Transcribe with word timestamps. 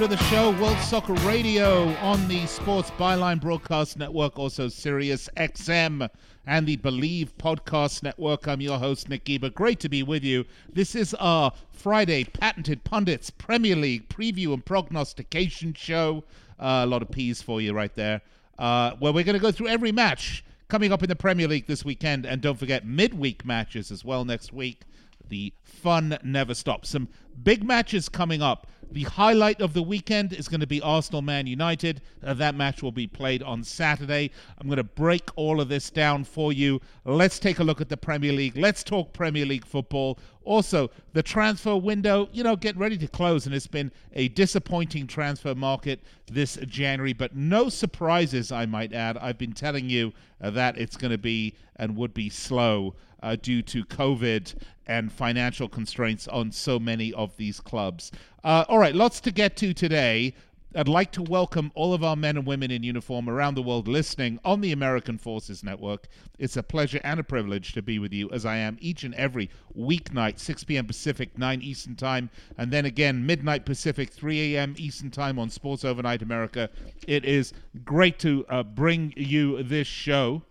To 0.00 0.08
the 0.08 0.16
show, 0.16 0.52
World 0.52 0.78
Soccer 0.78 1.12
Radio 1.28 1.88
on 1.96 2.26
the 2.26 2.46
Sports 2.46 2.90
Byline 2.92 3.38
Broadcast 3.38 3.98
Network, 3.98 4.38
also 4.38 4.68
Sirius 4.68 5.28
XM 5.36 6.08
and 6.46 6.66
the 6.66 6.78
Bleav 6.78 7.28
Podcast 7.38 8.02
Network. 8.02 8.48
I'm 8.48 8.62
your 8.62 8.78
host, 8.78 9.10
Nick 9.10 9.24
Geber. 9.24 9.50
Great 9.50 9.78
to 9.80 9.90
be 9.90 10.02
with 10.02 10.24
you. 10.24 10.46
This 10.72 10.94
is 10.94 11.12
our 11.16 11.52
Friday 11.70 12.24
Patented 12.24 12.82
Pundits 12.82 13.28
Premier 13.28 13.76
League 13.76 14.08
preview 14.08 14.54
and 14.54 14.64
prognostication 14.64 15.74
show. 15.74 16.24
Uh, 16.58 16.80
a 16.82 16.86
lot 16.86 17.02
of 17.02 17.10
P's 17.10 17.42
for 17.42 17.60
you 17.60 17.74
right 17.74 17.94
there. 17.94 18.22
Uh, 18.58 18.92
where 19.00 19.12
we're 19.12 19.22
going 19.22 19.34
to 19.34 19.38
go 19.38 19.52
through 19.52 19.68
every 19.68 19.92
match 19.92 20.42
coming 20.68 20.94
up 20.94 21.02
in 21.02 21.10
the 21.10 21.16
Premier 21.16 21.46
League 21.46 21.66
this 21.66 21.84
weekend. 21.84 22.24
And 22.24 22.40
don't 22.40 22.58
forget 22.58 22.86
midweek 22.86 23.44
matches 23.44 23.90
as 23.90 24.02
well 24.02 24.24
next 24.24 24.50
week. 24.50 24.80
The 25.28 25.52
fun 25.62 26.16
never 26.24 26.54
stops. 26.54 26.88
Some 26.88 27.08
big 27.42 27.62
matches 27.62 28.08
coming 28.08 28.40
up. 28.40 28.66
The 28.92 29.04
highlight 29.04 29.60
of 29.60 29.72
the 29.72 29.82
weekend 29.82 30.32
is 30.32 30.48
going 30.48 30.60
to 30.60 30.66
be 30.66 30.82
Arsenal 30.82 31.22
Man 31.22 31.46
United. 31.46 32.00
Uh, 32.24 32.34
that 32.34 32.56
match 32.56 32.82
will 32.82 32.90
be 32.90 33.06
played 33.06 33.40
on 33.40 33.62
Saturday. 33.62 34.32
I'm 34.58 34.66
going 34.66 34.78
to 34.78 34.84
break 34.84 35.30
all 35.36 35.60
of 35.60 35.68
this 35.68 35.90
down 35.90 36.24
for 36.24 36.52
you. 36.52 36.80
Let's 37.04 37.38
take 37.38 37.60
a 37.60 37.64
look 37.64 37.80
at 37.80 37.88
the 37.88 37.96
Premier 37.96 38.32
League. 38.32 38.56
Let's 38.56 38.82
talk 38.82 39.12
Premier 39.12 39.46
League 39.46 39.64
football. 39.64 40.18
Also, 40.42 40.90
the 41.12 41.22
transfer 41.22 41.76
window, 41.76 42.28
you 42.32 42.42
know, 42.42 42.56
get 42.56 42.76
ready 42.76 42.98
to 42.98 43.06
close, 43.06 43.46
and 43.46 43.54
it's 43.54 43.68
been 43.68 43.92
a 44.14 44.26
disappointing 44.28 45.06
transfer 45.06 45.54
market 45.54 46.00
this 46.26 46.56
January, 46.66 47.12
but 47.12 47.36
no 47.36 47.68
surprises, 47.68 48.50
I 48.50 48.66
might 48.66 48.92
add. 48.92 49.16
I've 49.18 49.38
been 49.38 49.52
telling 49.52 49.88
you 49.88 50.12
uh, 50.40 50.50
that 50.50 50.76
it's 50.76 50.96
going 50.96 51.12
to 51.12 51.18
be 51.18 51.54
and 51.76 51.96
would 51.96 52.12
be 52.12 52.28
slow 52.28 52.96
uh, 53.22 53.36
due 53.40 53.62
to 53.62 53.84
COVID 53.84 54.54
and 54.86 55.12
financial 55.12 55.68
constraints 55.68 56.26
on 56.28 56.50
so 56.50 56.78
many 56.78 57.12
of 57.12 57.36
these 57.36 57.60
clubs. 57.60 58.10
Uh, 58.42 58.64
all 58.68 58.78
right, 58.78 58.94
lots 58.94 59.20
to 59.20 59.30
get 59.30 59.56
to 59.56 59.72
today. 59.72 60.34
I'd 60.72 60.86
like 60.86 61.10
to 61.12 61.22
welcome 61.22 61.72
all 61.74 61.92
of 61.94 62.04
our 62.04 62.14
men 62.14 62.36
and 62.36 62.46
women 62.46 62.70
in 62.70 62.84
uniform 62.84 63.28
around 63.28 63.56
the 63.56 63.62
world 63.62 63.88
listening 63.88 64.38
on 64.44 64.60
the 64.60 64.70
American 64.70 65.18
Forces 65.18 65.64
Network. 65.64 66.06
It's 66.38 66.56
a 66.56 66.62
pleasure 66.62 67.00
and 67.02 67.18
a 67.18 67.24
privilege 67.24 67.72
to 67.72 67.82
be 67.82 67.98
with 67.98 68.12
you 68.12 68.30
as 68.30 68.46
I 68.46 68.58
am 68.58 68.78
each 68.80 69.02
and 69.02 69.12
every 69.16 69.50
weeknight, 69.76 70.38
6 70.38 70.62
p.m. 70.62 70.86
Pacific, 70.86 71.36
9 71.36 71.60
Eastern 71.60 71.96
Time, 71.96 72.30
and 72.56 72.70
then 72.70 72.84
again, 72.84 73.26
midnight 73.26 73.64
Pacific, 73.66 74.12
3 74.12 74.54
a.m. 74.54 74.76
Eastern 74.78 75.10
Time 75.10 75.40
on 75.40 75.50
Sports 75.50 75.84
Overnight 75.84 76.22
America. 76.22 76.70
It 77.04 77.24
is 77.24 77.52
great 77.84 78.20
to 78.20 78.46
uh, 78.48 78.62
bring 78.62 79.12
you 79.16 79.64
this 79.64 79.88
show. 79.88 80.42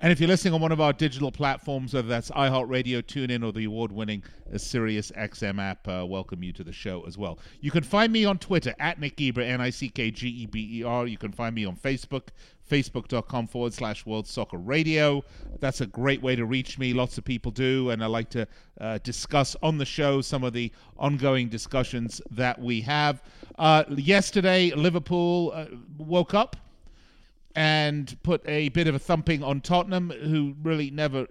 And 0.00 0.12
if 0.12 0.20
you're 0.20 0.28
listening 0.28 0.54
on 0.54 0.60
one 0.60 0.70
of 0.70 0.80
our 0.80 0.92
digital 0.92 1.32
platforms, 1.32 1.92
whether 1.92 2.06
that's 2.06 2.30
iHeartRadio, 2.30 3.02
TuneIn, 3.02 3.44
or 3.44 3.50
the 3.50 3.64
award-winning 3.64 4.22
Sirius 4.56 5.10
XM 5.10 5.60
app, 5.60 5.88
uh, 5.88 6.06
welcome 6.06 6.40
you 6.44 6.52
to 6.52 6.62
the 6.62 6.72
show 6.72 7.04
as 7.04 7.18
well. 7.18 7.40
You 7.60 7.72
can 7.72 7.82
find 7.82 8.12
me 8.12 8.24
on 8.24 8.38
Twitter 8.38 8.72
at 8.78 9.00
Nick 9.00 9.16
Geber, 9.16 9.40
N-I-C-K-G-E-B-E-R. 9.40 11.08
You 11.08 11.18
can 11.18 11.32
find 11.32 11.52
me 11.52 11.64
on 11.64 11.74
Facebook, 11.74 12.28
facebook.com 12.70 13.48
forward 13.48 13.74
slash 13.74 14.06
World 14.06 14.28
Soccer 14.28 14.58
Radio. 14.58 15.24
That's 15.58 15.80
a 15.80 15.86
great 15.86 16.22
way 16.22 16.36
to 16.36 16.44
reach 16.44 16.78
me. 16.78 16.92
Lots 16.92 17.18
of 17.18 17.24
people 17.24 17.50
do, 17.50 17.90
and 17.90 18.00
I 18.00 18.06
like 18.06 18.30
to 18.30 18.46
uh, 18.80 18.98
discuss 19.02 19.56
on 19.64 19.78
the 19.78 19.84
show 19.84 20.20
some 20.20 20.44
of 20.44 20.52
the 20.52 20.70
ongoing 20.96 21.48
discussions 21.48 22.22
that 22.30 22.56
we 22.60 22.82
have. 22.82 23.20
Uh, 23.58 23.82
yesterday, 23.96 24.70
Liverpool 24.70 25.50
uh, 25.56 25.66
woke 25.98 26.34
up 26.34 26.54
and 27.58 28.16
put 28.22 28.40
a 28.48 28.68
bit 28.68 28.86
of 28.86 28.94
a 28.94 29.00
thumping 29.00 29.42
on 29.42 29.60
Tottenham, 29.60 30.10
who 30.10 30.54
really 30.62 30.92
never 30.92 31.26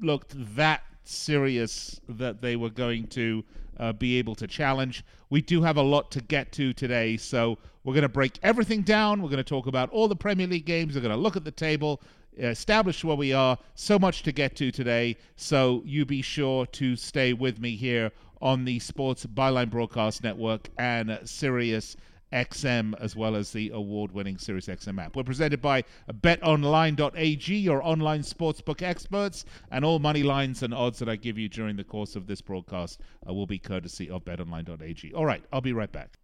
looked 0.00 0.34
that 0.56 0.82
serious 1.04 2.00
that 2.08 2.42
they 2.42 2.56
were 2.56 2.70
going 2.70 3.06
to 3.06 3.44
uh, 3.78 3.92
be 3.92 4.18
able 4.18 4.34
to 4.34 4.48
challenge. 4.48 5.04
We 5.30 5.40
do 5.42 5.62
have 5.62 5.76
a 5.76 5.82
lot 5.82 6.10
to 6.10 6.20
get 6.22 6.50
to 6.54 6.72
today, 6.72 7.16
so 7.16 7.56
we're 7.84 7.94
going 7.94 8.02
to 8.02 8.08
break 8.08 8.36
everything 8.42 8.82
down. 8.82 9.22
We're 9.22 9.28
going 9.28 9.36
to 9.36 9.44
talk 9.44 9.68
about 9.68 9.90
all 9.90 10.08
the 10.08 10.16
Premier 10.16 10.48
League 10.48 10.66
games. 10.66 10.96
We're 10.96 11.02
going 11.02 11.14
to 11.14 11.16
look 11.16 11.36
at 11.36 11.44
the 11.44 11.52
table, 11.52 12.02
establish 12.36 13.04
where 13.04 13.14
we 13.14 13.32
are. 13.32 13.56
So 13.76 13.96
much 13.96 14.24
to 14.24 14.32
get 14.32 14.56
to 14.56 14.72
today, 14.72 15.18
so 15.36 15.82
you 15.84 16.04
be 16.04 16.20
sure 16.20 16.66
to 16.66 16.96
stay 16.96 17.32
with 17.32 17.60
me 17.60 17.76
here 17.76 18.10
on 18.42 18.64
the 18.64 18.80
Sports 18.80 19.24
Byline 19.24 19.70
Broadcast 19.70 20.24
Network 20.24 20.68
and 20.78 21.16
Sirius 21.24 21.96
XM 22.32 22.94
as 23.00 23.16
well 23.16 23.36
as 23.36 23.52
the 23.52 23.70
award-winning 23.70 24.38
Sirius 24.38 24.66
XM 24.66 25.02
app. 25.02 25.16
We're 25.16 25.24
presented 25.24 25.60
by 25.60 25.84
betonline.ag, 26.10 27.56
your 27.56 27.82
online 27.84 28.22
sportsbook 28.22 28.82
experts, 28.82 29.44
and 29.70 29.84
all 29.84 29.98
money 29.98 30.22
lines 30.22 30.62
and 30.62 30.72
odds 30.72 30.98
that 31.00 31.08
I 31.08 31.16
give 31.16 31.38
you 31.38 31.48
during 31.48 31.76
the 31.76 31.84
course 31.84 32.16
of 32.16 32.26
this 32.26 32.40
broadcast 32.40 33.00
uh, 33.28 33.34
will 33.34 33.46
be 33.46 33.58
courtesy 33.58 34.08
of 34.10 34.24
betonline.ag. 34.24 35.12
All 35.14 35.26
right, 35.26 35.44
I'll 35.52 35.60
be 35.60 35.72
right 35.72 35.90
back. 35.90 36.18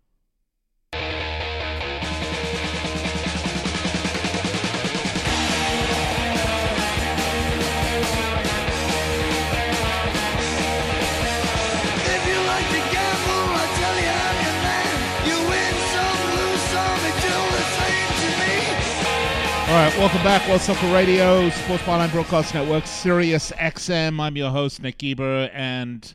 All 19.77 19.83
right, 19.83 19.99
welcome 19.99 20.23
back. 20.23 20.49
World 20.49 20.63
Soccer 20.63 20.91
Radio, 20.91 21.51
Sports 21.51 21.83
Byline 21.83 22.11
Broadcast 22.11 22.55
Network, 22.55 22.87
Sirius 22.87 23.53
XM. 23.53 24.19
I'm 24.19 24.35
your 24.35 24.49
host, 24.51 24.81
Nick 24.81 24.97
Geber, 24.97 25.51
and 25.53 26.15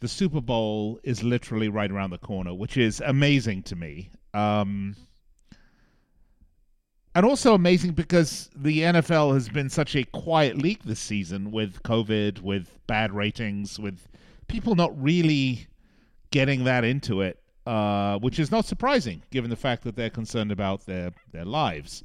the 0.00 0.08
Super 0.08 0.40
Bowl 0.40 0.98
is 1.02 1.22
literally 1.22 1.68
right 1.68 1.90
around 1.90 2.12
the 2.12 2.18
corner, 2.18 2.54
which 2.54 2.78
is 2.78 3.02
amazing 3.04 3.64
to 3.64 3.76
me. 3.76 4.08
Um, 4.32 4.96
and 7.14 7.26
also 7.26 7.52
amazing 7.52 7.92
because 7.92 8.48
the 8.56 8.78
NFL 8.78 9.34
has 9.34 9.50
been 9.50 9.68
such 9.68 9.94
a 9.94 10.04
quiet 10.04 10.56
league 10.56 10.82
this 10.82 10.98
season 10.98 11.50
with 11.50 11.82
COVID, 11.82 12.40
with 12.40 12.78
bad 12.86 13.12
ratings, 13.12 13.78
with 13.78 14.08
people 14.46 14.74
not 14.74 14.98
really 14.98 15.66
getting 16.30 16.64
that 16.64 16.84
into 16.84 17.20
it, 17.20 17.38
uh, 17.66 18.18
which 18.20 18.38
is 18.38 18.50
not 18.50 18.64
surprising 18.64 19.20
given 19.30 19.50
the 19.50 19.56
fact 19.56 19.84
that 19.84 19.94
they're 19.94 20.08
concerned 20.08 20.50
about 20.50 20.86
their, 20.86 21.12
their 21.32 21.44
lives. 21.44 22.02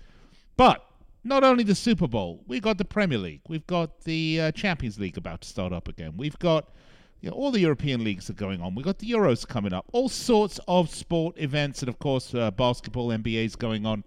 But 0.64 0.82
not 1.26 1.44
only 1.44 1.66
the 1.66 1.76
Super 1.76 2.08
Bowl, 2.08 2.42
we've 2.48 2.62
got 2.62 2.78
the 2.78 2.86
Premier 2.86 3.18
League, 3.18 3.42
we've 3.50 3.68
got 3.68 4.00
the 4.06 4.40
uh, 4.40 4.52
Champions 4.54 4.98
League 4.98 5.18
about 5.18 5.42
to 5.42 5.50
start 5.50 5.74
up 5.74 5.90
again, 5.90 6.14
we've 6.16 6.40
got 6.40 6.70
you 7.20 7.30
know, 7.30 7.36
all 7.36 7.52
the 7.52 7.60
European 7.60 8.02
leagues 8.06 8.30
are 8.30 8.34
going 8.34 8.62
on, 8.62 8.74
we've 8.74 8.86
got 8.86 9.00
the 9.00 9.12
Euros 9.12 9.46
coming 9.46 9.74
up, 9.74 9.90
all 9.92 10.08
sorts 10.08 10.62
of 10.70 10.90
sport 10.90 11.36
events, 11.38 11.82
and 11.82 11.90
of 11.90 12.00
course, 12.00 12.34
uh, 12.34 12.50
basketball, 12.50 13.10
NBA 13.10 13.44
is 13.44 13.58
going 13.58 13.86
on. 13.86 14.06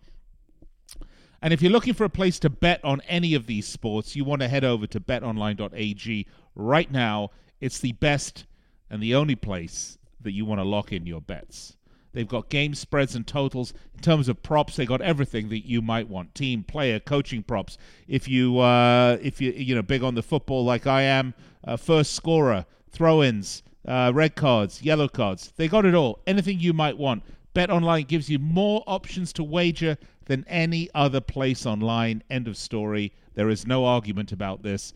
And 1.43 1.53
if 1.53 1.61
you're 1.61 1.71
looking 1.71 1.93
for 1.93 2.05
a 2.05 2.09
place 2.09 2.39
to 2.39 2.49
bet 2.49 2.83
on 2.83 3.03
any 3.03 3.35
of 3.35 3.47
these 3.47 3.69
sports, 3.69 4.17
you 4.17 4.25
want 4.25 4.41
to 4.41 4.49
head 4.49 4.65
over 4.65 4.87
to 4.87 4.99
betonline.ag 4.99 6.27
right 6.55 6.91
now. 6.91 7.33
It's 7.61 7.81
the 7.81 7.93
best 7.93 8.47
and 8.89 9.03
the 9.03 9.15
only 9.15 9.37
place 9.37 9.99
that 10.23 10.33
you 10.33 10.47
want 10.47 10.61
to 10.61 10.65
lock 10.65 10.91
in 10.91 11.05
your 11.05 11.21
bets. 11.21 11.77
They've 12.17 12.27
got 12.27 12.49
game 12.49 12.75
spreads 12.75 13.15
and 13.15 13.27
totals. 13.27 13.75
In 13.95 14.01
terms 14.01 14.27
of 14.31 14.43
props, 14.43 14.77
they 14.77 14.87
got 14.87 15.03
everything 15.03 15.51
that 15.51 15.69
you 15.69 15.83
might 15.83 16.09
want: 16.09 16.35
team, 16.35 16.65
player, 16.65 16.99
coaching 16.99 17.43
props. 17.43 17.77
If 18.09 18.27
you 18.27 18.59
uh, 18.59 19.19
if 19.21 19.39
you 19.39 19.53
you 19.53 19.75
know 19.75 19.83
big 19.83 20.03
on 20.03 20.15
the 20.15 20.23
football 20.23 20.65
like 20.65 20.87
I 20.87 21.03
am, 21.03 21.35
uh, 21.63 21.77
first 21.77 22.15
scorer, 22.15 22.65
throw-ins, 22.91 23.63
uh, 23.87 24.13
red 24.15 24.35
cards, 24.35 24.81
yellow 24.81 25.09
cards. 25.09 25.53
They 25.57 25.69
got 25.69 25.85
it 25.85 25.95
all. 25.95 26.21
Anything 26.27 26.59
you 26.59 26.73
might 26.73 26.97
want. 26.97 27.23
Bet 27.53 27.69
Online 27.69 28.05
gives 28.05 28.31
you 28.31 28.39
more 28.39 28.83
options 28.87 29.35
to 29.35 29.45
wager 29.45 29.99
than 30.25 30.47
any 30.49 30.89
other 30.95 31.21
place 31.21 31.67
online. 31.67 32.23
End 32.31 32.49
of 32.49 32.57
story. 32.57 33.13
There 33.35 33.51
is 33.51 33.67
no 33.67 33.85
argument 33.85 34.33
about 34.33 34.63
this. 34.63 34.95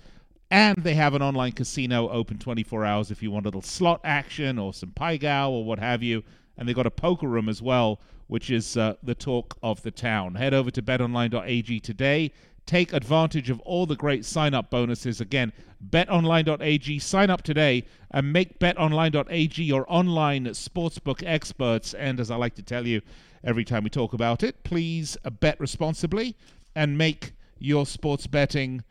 And 0.50 0.78
they 0.78 0.94
have 0.94 1.12
an 1.14 1.20
online 1.20 1.52
casino 1.52 2.08
open 2.08 2.38
24 2.38 2.86
hours 2.86 3.10
if 3.10 3.22
you 3.22 3.30
want 3.30 3.44
a 3.44 3.48
little 3.48 3.60
slot 3.60 4.00
action 4.04 4.58
or 4.58 4.72
some 4.72 4.90
pai 4.92 5.18
gow 5.18 5.50
or 5.50 5.64
what 5.64 5.78
have 5.78 6.02
you. 6.02 6.24
And 6.60 6.68
they've 6.68 6.76
got 6.76 6.86
a 6.86 6.90
poker 6.90 7.26
room 7.26 7.48
as 7.48 7.62
well, 7.62 7.98
which 8.26 8.50
is 8.50 8.76
uh, 8.76 8.94
the 9.02 9.14
talk 9.14 9.56
of 9.62 9.82
the 9.82 9.90
town. 9.90 10.34
Head 10.34 10.54
over 10.54 10.70
to 10.70 10.82
betonline.ag 10.82 11.80
today. 11.80 12.32
Take 12.66 12.92
advantage 12.92 13.50
of 13.50 13.58
all 13.60 13.86
the 13.86 13.96
great 13.96 14.24
sign 14.26 14.54
up 14.54 14.70
bonuses. 14.70 15.20
Again, 15.20 15.52
betonline.ag. 15.88 16.98
Sign 16.98 17.30
up 17.30 17.42
today 17.42 17.84
and 18.10 18.32
make 18.32 18.58
betonline.ag 18.58 19.64
your 19.64 19.84
online 19.88 20.44
sportsbook 20.44 21.22
experts. 21.26 21.94
And 21.94 22.20
as 22.20 22.30
I 22.30 22.36
like 22.36 22.54
to 22.56 22.62
tell 22.62 22.86
you 22.86 23.00
every 23.42 23.64
time 23.64 23.82
we 23.82 23.90
talk 23.90 24.12
about 24.12 24.42
it, 24.42 24.62
please 24.62 25.16
bet 25.40 25.58
responsibly 25.58 26.36
and 26.76 26.98
make 26.98 27.32
your 27.58 27.86
sports 27.86 28.26
betting 28.26 28.84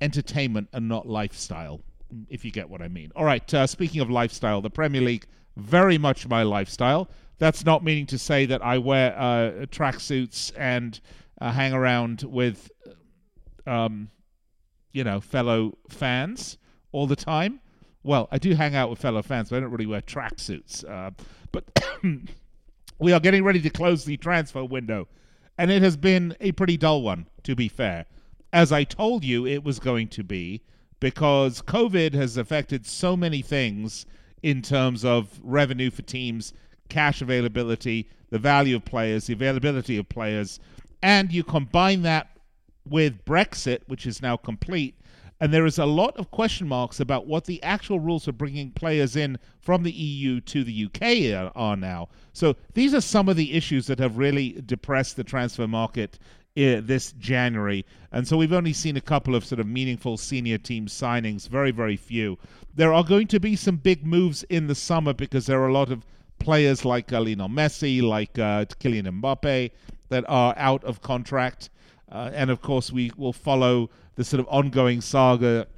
entertainment 0.00 0.68
and 0.72 0.88
not 0.88 1.08
lifestyle. 1.08 1.80
if 2.28 2.44
you 2.44 2.50
get 2.50 2.68
what 2.68 2.82
I 2.82 2.88
mean. 2.88 3.12
All 3.14 3.24
right, 3.24 3.54
uh, 3.54 3.66
speaking 3.66 4.00
of 4.00 4.10
lifestyle, 4.10 4.60
the 4.60 4.70
Premier 4.70 5.00
League, 5.00 5.26
very 5.56 5.98
much 5.98 6.28
my 6.28 6.42
lifestyle. 6.42 7.08
That's 7.38 7.64
not 7.64 7.82
meaning 7.82 8.06
to 8.06 8.18
say 8.18 8.46
that 8.46 8.62
I 8.62 8.78
wear 8.78 9.18
uh, 9.18 9.66
tracksuits 9.66 10.52
and 10.56 11.00
uh, 11.40 11.52
hang 11.52 11.72
around 11.72 12.22
with, 12.22 12.70
um, 13.66 14.10
you 14.92 15.04
know, 15.04 15.20
fellow 15.20 15.78
fans 15.88 16.58
all 16.92 17.06
the 17.06 17.16
time. 17.16 17.60
Well, 18.02 18.28
I 18.30 18.38
do 18.38 18.54
hang 18.54 18.74
out 18.74 18.90
with 18.90 18.98
fellow 18.98 19.22
fans, 19.22 19.50
but 19.50 19.56
I 19.56 19.60
don't 19.60 19.70
really 19.70 19.86
wear 19.86 20.02
tracksuits. 20.02 20.88
Uh, 20.88 21.10
but 21.52 21.64
we 22.98 23.12
are 23.12 23.20
getting 23.20 23.44
ready 23.44 23.60
to 23.60 23.70
close 23.70 24.04
the 24.04 24.16
transfer 24.16 24.64
window, 24.64 25.08
and 25.58 25.70
it 25.70 25.82
has 25.82 25.96
been 25.96 26.36
a 26.40 26.52
pretty 26.52 26.76
dull 26.76 27.02
one, 27.02 27.26
to 27.44 27.54
be 27.54 27.68
fair. 27.68 28.06
As 28.52 28.72
I 28.72 28.84
told 28.84 29.24
you, 29.24 29.46
it 29.46 29.62
was 29.64 29.78
going 29.78 30.08
to 30.08 30.24
be 30.24 30.62
because 30.98 31.62
COVID 31.62 32.12
has 32.14 32.36
affected 32.36 32.86
so 32.86 33.16
many 33.16 33.42
things 33.42 34.06
in 34.42 34.62
terms 34.62 35.04
of 35.04 35.40
revenue 35.42 35.90
for 35.90 36.02
teams, 36.02 36.52
cash 36.88 37.20
availability, 37.20 38.08
the 38.30 38.38
value 38.38 38.76
of 38.76 38.84
players, 38.84 39.26
the 39.26 39.32
availability 39.32 39.96
of 39.96 40.08
players, 40.08 40.60
and 41.02 41.32
you 41.32 41.42
combine 41.42 42.02
that 42.02 42.36
with 42.88 43.24
Brexit, 43.24 43.80
which 43.86 44.06
is 44.06 44.22
now 44.22 44.36
complete, 44.36 44.94
and 45.40 45.54
there 45.54 45.64
is 45.64 45.78
a 45.78 45.86
lot 45.86 46.16
of 46.18 46.30
question 46.30 46.68
marks 46.68 47.00
about 47.00 47.26
what 47.26 47.46
the 47.46 47.62
actual 47.62 47.98
rules 47.98 48.26
for 48.26 48.32
bringing 48.32 48.70
players 48.72 49.16
in 49.16 49.38
from 49.58 49.82
the 49.82 49.90
EU 49.90 50.40
to 50.42 50.62
the 50.62 50.84
UK 50.84 51.34
are, 51.34 51.50
are 51.56 51.76
now. 51.76 52.10
So 52.34 52.56
these 52.74 52.92
are 52.92 53.00
some 53.00 53.28
of 53.28 53.36
the 53.36 53.54
issues 53.54 53.86
that 53.86 53.98
have 53.98 54.18
really 54.18 54.60
depressed 54.66 55.16
the 55.16 55.24
transfer 55.24 55.66
market 55.66 56.18
this 56.54 57.12
January. 57.12 57.84
And 58.12 58.26
so 58.26 58.36
we've 58.36 58.52
only 58.52 58.72
seen 58.72 58.96
a 58.96 59.00
couple 59.00 59.34
of 59.34 59.44
sort 59.44 59.60
of 59.60 59.66
meaningful 59.66 60.16
senior 60.16 60.58
team 60.58 60.86
signings, 60.86 61.48
very, 61.48 61.70
very 61.70 61.96
few. 61.96 62.38
There 62.74 62.92
are 62.92 63.04
going 63.04 63.28
to 63.28 63.40
be 63.40 63.56
some 63.56 63.76
big 63.76 64.06
moves 64.06 64.42
in 64.44 64.66
the 64.66 64.74
summer 64.74 65.12
because 65.12 65.46
there 65.46 65.60
are 65.60 65.68
a 65.68 65.72
lot 65.72 65.90
of 65.90 66.04
players 66.38 66.84
like 66.84 67.12
uh, 67.12 67.20
Lionel 67.20 67.48
Messi, 67.48 68.02
like 68.02 68.38
uh, 68.38 68.64
Kylian 68.64 69.20
Mbappe, 69.20 69.70
that 70.08 70.24
are 70.28 70.54
out 70.56 70.82
of 70.84 71.00
contract. 71.02 71.70
Uh, 72.10 72.30
and 72.34 72.50
of 72.50 72.60
course, 72.60 72.90
we 72.90 73.12
will 73.16 73.32
follow 73.32 73.88
the 74.16 74.24
sort 74.24 74.40
of 74.40 74.48
ongoing 74.48 75.00
saga 75.00 75.68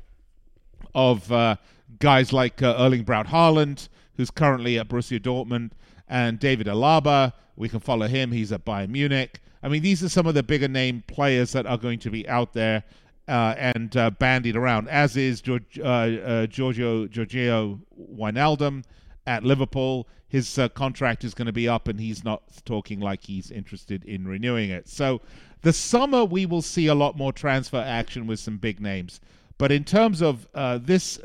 of 0.95 1.31
uh, 1.31 1.57
guys 1.99 2.33
like 2.33 2.63
uh, 2.63 2.75
Erling 2.79 3.03
Braut 3.03 3.27
Haaland, 3.27 3.89
who's 4.17 4.31
currently 4.31 4.79
at 4.79 4.89
Borussia 4.89 5.21
Dortmund, 5.21 5.73
and 6.09 6.39
David 6.39 6.67
Alaba. 6.67 7.35
We 7.57 7.69
can 7.69 7.81
follow 7.81 8.07
him. 8.07 8.33
He's 8.33 8.53
at 8.53 8.65
Bayern 8.65 8.89
Munich. 8.89 9.42
I 9.62 9.69
mean, 9.69 9.82
these 9.82 10.03
are 10.03 10.09
some 10.09 10.26
of 10.26 10.35
the 10.35 10.43
bigger 10.43 10.69
name 10.69 11.05
players 11.06 11.53
that 11.53 11.67
are 11.67 11.79
going 11.79 12.00
to 12.00 12.11
be 12.11 12.29
out 12.29 12.53
there 12.53 12.82
uh, 13.29 13.55
and 13.56 13.97
uh, 13.97 14.11
bandied 14.11 14.56
around, 14.56 14.88
as 14.88 15.17
is 15.17 15.41
George, 15.41 15.79
uh, 15.79 15.85
uh 15.85 16.47
Giorgio 16.47 17.06
Giorgio 17.06 17.81
Wijnaldum 17.97 18.85
at 19.26 19.44
Liverpool. 19.44 20.09
His 20.26 20.59
uh, 20.59 20.69
contract 20.70 21.23
is 21.25 21.35
going 21.35 21.47
to 21.47 21.53
be 21.53 21.69
up, 21.69 21.88
and 21.88 22.00
he's 22.00 22.25
not 22.25 22.43
talking 22.64 22.99
like 22.99 23.25
he's 23.25 23.50
interested 23.50 24.05
in 24.05 24.26
renewing 24.26 24.70
it. 24.70 24.88
So, 24.88 25.20
the 25.61 25.73
summer 25.73 26.25
we 26.25 26.47
will 26.47 26.62
see 26.62 26.88
a 26.88 26.94
lot 26.94 27.17
more 27.17 27.32
transfer 27.32 27.79
action 27.79 28.26
with 28.26 28.41
some 28.41 28.56
big 28.56 28.81
names. 28.81 29.20
But 29.58 29.70
in 29.70 29.85
terms 29.85 30.20
of 30.23 30.49
uh, 30.55 30.79
this 30.82 31.20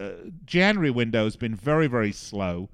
January 0.45 0.91
window 0.91 1.23
has 1.23 1.35
been 1.35 1.55
very, 1.55 1.87
very 1.87 2.11
slow, 2.11 2.69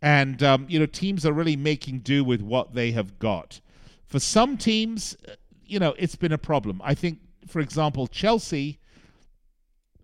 and 0.00 0.40
um, 0.44 0.66
you 0.68 0.78
know 0.78 0.86
teams 0.86 1.26
are 1.26 1.32
really 1.32 1.56
making 1.56 2.00
do 2.00 2.22
with 2.22 2.40
what 2.40 2.74
they 2.74 2.92
have 2.92 3.18
got. 3.18 3.60
For 4.08 4.18
some 4.18 4.56
teams, 4.56 5.16
uh, 5.28 5.32
you 5.66 5.78
know, 5.78 5.94
it's 5.98 6.16
been 6.16 6.32
a 6.32 6.38
problem. 6.38 6.80
I 6.82 6.94
think, 6.94 7.18
for 7.46 7.60
example, 7.60 8.06
Chelsea, 8.06 8.80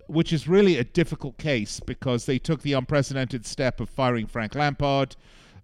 which 0.09 0.31
is 0.31 0.47
really 0.47 0.77
a 0.77 0.85
difficult 0.85 1.39
case 1.39 1.81
because 1.81 2.27
they 2.27 2.39
took 2.39 2.61
the 2.61 2.75
unprecedented 2.75 3.47
step 3.47 3.81
of 3.81 3.89
firing 3.89 4.27
Frank 4.27 4.55
Lampard 4.55 5.17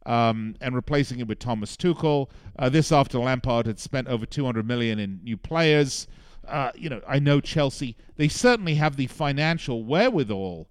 um, 0.07 0.57
and 0.63 0.75
replacing 0.75 1.21
him 1.21 1.29
with 1.29 1.39
Thomas 1.39 1.77
Tuchel. 1.77 2.31
Uh, 2.59 2.71
this 2.71 2.91
after 2.91 3.19
Lampard 3.19 3.67
had 3.67 3.79
spent 3.79 4.09
over 4.09 4.25
200 4.25 4.67
million 4.67 4.99
in 4.99 5.21
new 5.23 5.37
players. 5.37 6.07
Uh, 6.49 6.71
you 6.75 6.89
know, 6.89 7.03
I 7.07 7.19
know 7.19 7.43
Chelsea. 7.43 7.95
They 8.17 8.29
certainly 8.29 8.77
have 8.77 8.97
the 8.97 9.07
financial 9.07 9.85
wherewithal 9.85 10.70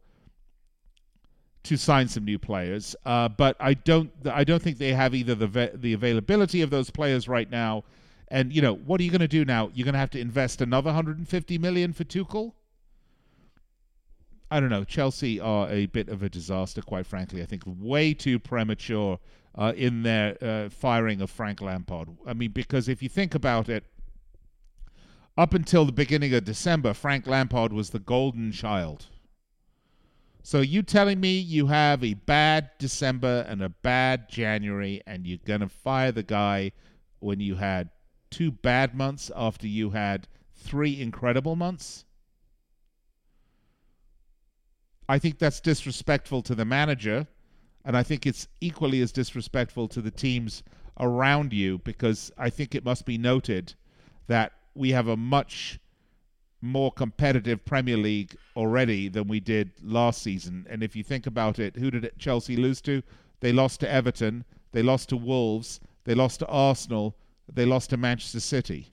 to 1.63 1.77
sign 1.77 2.07
some 2.07 2.25
new 2.25 2.39
players. 2.39 2.95
Uh, 3.05 3.29
but 3.29 3.55
I 3.59 3.73
don't 3.73 4.11
I 4.25 4.43
don't 4.43 4.61
think 4.61 4.77
they 4.77 4.93
have 4.93 5.13
either 5.13 5.35
the 5.35 5.71
the 5.73 5.93
availability 5.93 6.61
of 6.61 6.69
those 6.69 6.89
players 6.89 7.27
right 7.27 7.49
now. 7.49 7.83
And 8.29 8.53
you 8.53 8.61
know 8.61 8.75
what 8.75 8.99
are 9.01 9.03
you 9.03 9.11
going 9.11 9.21
to 9.21 9.27
do 9.27 9.45
now? 9.45 9.69
You're 9.73 9.85
going 9.85 9.93
to 9.93 9.99
have 9.99 10.11
to 10.11 10.19
invest 10.19 10.61
another 10.61 10.87
150 10.87 11.57
million 11.57 11.93
for 11.93 12.03
Tuchel. 12.03 12.53
I 14.51 14.59
don't 14.59 14.69
know. 14.69 14.83
Chelsea 14.83 15.39
are 15.39 15.69
a 15.69 15.85
bit 15.85 16.09
of 16.09 16.23
a 16.23 16.29
disaster, 16.29 16.81
quite 16.81 17.05
frankly. 17.05 17.41
I 17.41 17.45
think 17.45 17.63
way 17.65 18.15
too 18.15 18.39
premature 18.39 19.19
uh, 19.55 19.73
in 19.75 20.01
their 20.01 20.37
uh, 20.43 20.69
firing 20.69 21.21
of 21.21 21.29
Frank 21.29 21.61
Lampard. 21.61 22.09
I 22.25 22.33
mean, 22.33 22.51
because 22.51 22.89
if 22.89 23.03
you 23.03 23.09
think 23.09 23.35
about 23.35 23.69
it, 23.69 23.83
up 25.37 25.53
until 25.53 25.85
the 25.85 25.91
beginning 25.91 26.33
of 26.33 26.45
December, 26.45 26.93
Frank 26.93 27.27
Lampard 27.27 27.71
was 27.71 27.91
the 27.91 27.99
golden 27.99 28.51
child 28.51 29.05
so 30.49 30.61
you 30.61 30.81
telling 30.81 31.19
me 31.19 31.37
you 31.37 31.67
have 31.67 32.03
a 32.03 32.15
bad 32.15 32.71
December 32.79 33.45
and 33.47 33.61
a 33.61 33.69
bad 33.69 34.27
January 34.27 34.99
and 35.05 35.27
you're 35.27 35.37
going 35.45 35.59
to 35.59 35.69
fire 35.69 36.11
the 36.11 36.23
guy 36.23 36.71
when 37.19 37.39
you 37.39 37.53
had 37.53 37.91
two 38.31 38.51
bad 38.51 38.95
months 38.95 39.29
after 39.35 39.67
you 39.67 39.91
had 39.91 40.27
three 40.55 40.99
incredible 40.99 41.55
months? 41.55 42.03
I 45.07 45.19
think 45.19 45.37
that's 45.37 45.59
disrespectful 45.59 46.41
to 46.41 46.55
the 46.55 46.65
manager 46.65 47.27
and 47.85 47.95
I 47.95 48.01
think 48.01 48.25
it's 48.25 48.47
equally 48.59 49.01
as 49.01 49.11
disrespectful 49.11 49.87
to 49.89 50.01
the 50.01 50.09
teams 50.09 50.63
around 50.99 51.53
you 51.53 51.77
because 51.77 52.31
I 52.39 52.49
think 52.49 52.73
it 52.73 52.83
must 52.83 53.05
be 53.05 53.19
noted 53.19 53.75
that 54.25 54.53
we 54.73 54.93
have 54.93 55.09
a 55.09 55.15
much 55.15 55.79
more 56.61 56.91
competitive 56.91 57.63
Premier 57.65 57.97
League 57.97 58.35
already 58.55 59.07
than 59.07 59.27
we 59.27 59.39
did 59.39 59.71
last 59.81 60.21
season. 60.21 60.65
And 60.69 60.83
if 60.83 60.95
you 60.95 61.03
think 61.03 61.25
about 61.25 61.59
it, 61.59 61.77
who 61.77 61.89
did 61.89 62.11
Chelsea 62.17 62.55
lose 62.55 62.81
to? 62.81 63.01
They 63.39 63.53
lost 63.53 63.79
to 63.81 63.89
Everton, 63.89 64.43
they 64.71 64.81
lost 64.83 65.09
to 65.09 65.17
Wolves, 65.17 65.79
they 66.03 66.13
lost 66.13 66.39
to 66.39 66.47
Arsenal, 66.47 67.15
they 67.51 67.65
lost 67.65 67.91
to 67.91 67.97
Manchester 67.97 68.39
City. 68.39 68.91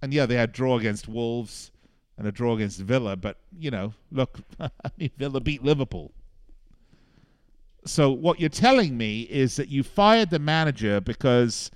And 0.00 0.12
yeah, 0.12 0.26
they 0.26 0.34
had 0.34 0.50
a 0.50 0.52
draw 0.52 0.78
against 0.78 1.06
Wolves 1.06 1.70
and 2.16 2.26
a 2.26 2.32
draw 2.32 2.56
against 2.56 2.80
Villa, 2.80 3.16
but 3.16 3.38
you 3.56 3.70
know, 3.70 3.94
look, 4.10 4.38
Villa 5.18 5.40
beat 5.40 5.62
Liverpool. 5.62 6.12
So 7.84 8.10
what 8.10 8.40
you're 8.40 8.48
telling 8.48 8.96
me 8.96 9.22
is 9.22 9.56
that 9.56 9.68
you 9.68 9.82
fired 9.82 10.30
the 10.30 10.38
manager 10.38 11.00
because 11.00 11.70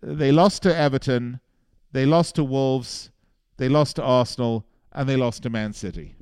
they 0.00 0.32
lost 0.32 0.62
to 0.62 0.76
Everton, 0.76 1.40
they 1.92 2.06
lost 2.06 2.34
to 2.36 2.44
Wolves, 2.44 3.10
they 3.56 3.68
lost 3.68 3.96
to 3.96 4.02
Arsenal, 4.02 4.66
and 4.92 5.08
they 5.08 5.16
lost 5.16 5.42
to 5.44 5.50
Man 5.50 5.72
City. 5.72 6.16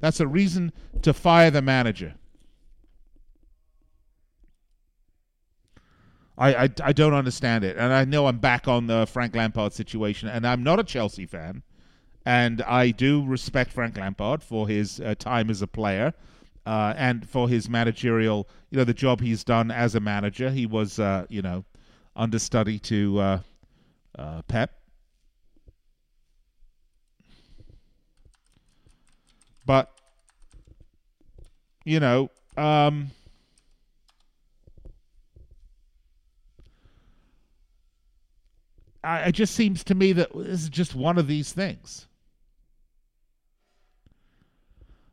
That's 0.00 0.20
a 0.20 0.26
reason 0.26 0.72
to 1.02 1.12
fire 1.12 1.50
the 1.50 1.62
manager. 1.62 2.14
I, 6.36 6.54
I, 6.54 6.70
I, 6.84 6.92
don't 6.92 7.14
understand 7.14 7.64
it. 7.64 7.76
And 7.76 7.92
I 7.92 8.04
know 8.04 8.28
I'm 8.28 8.38
back 8.38 8.68
on 8.68 8.86
the 8.86 9.06
Frank 9.06 9.34
Lampard 9.34 9.72
situation, 9.72 10.28
and 10.28 10.46
I'm 10.46 10.62
not 10.62 10.78
a 10.78 10.84
Chelsea 10.84 11.26
fan. 11.26 11.64
And 12.24 12.62
I 12.62 12.90
do 12.90 13.24
respect 13.24 13.72
Frank 13.72 13.96
Lampard 13.96 14.42
for 14.42 14.68
his 14.68 15.00
uh, 15.00 15.16
time 15.18 15.50
as 15.50 15.62
a 15.62 15.66
player 15.66 16.14
uh, 16.64 16.94
and 16.96 17.28
for 17.28 17.48
his 17.48 17.68
managerial, 17.68 18.48
you 18.70 18.78
know, 18.78 18.84
the 18.84 18.94
job 18.94 19.20
he's 19.20 19.42
done 19.42 19.70
as 19.70 19.94
a 19.94 20.00
manager. 20.00 20.50
He 20.50 20.66
was, 20.66 21.00
uh, 21.00 21.26
you 21.28 21.42
know, 21.42 21.64
understudy 22.14 22.78
to 22.80 23.40
uh, 24.18 24.42
Pep. 24.42 24.72
But, 29.64 29.92
you 31.84 32.00
know, 32.00 32.30
um, 32.56 33.10
I, 39.04 39.20
it 39.20 39.32
just 39.32 39.54
seems 39.54 39.84
to 39.84 39.94
me 39.94 40.12
that 40.12 40.30
this 40.34 40.62
is 40.62 40.68
just 40.68 40.94
one 40.94 41.18
of 41.18 41.26
these 41.26 41.52
things. 41.52 42.06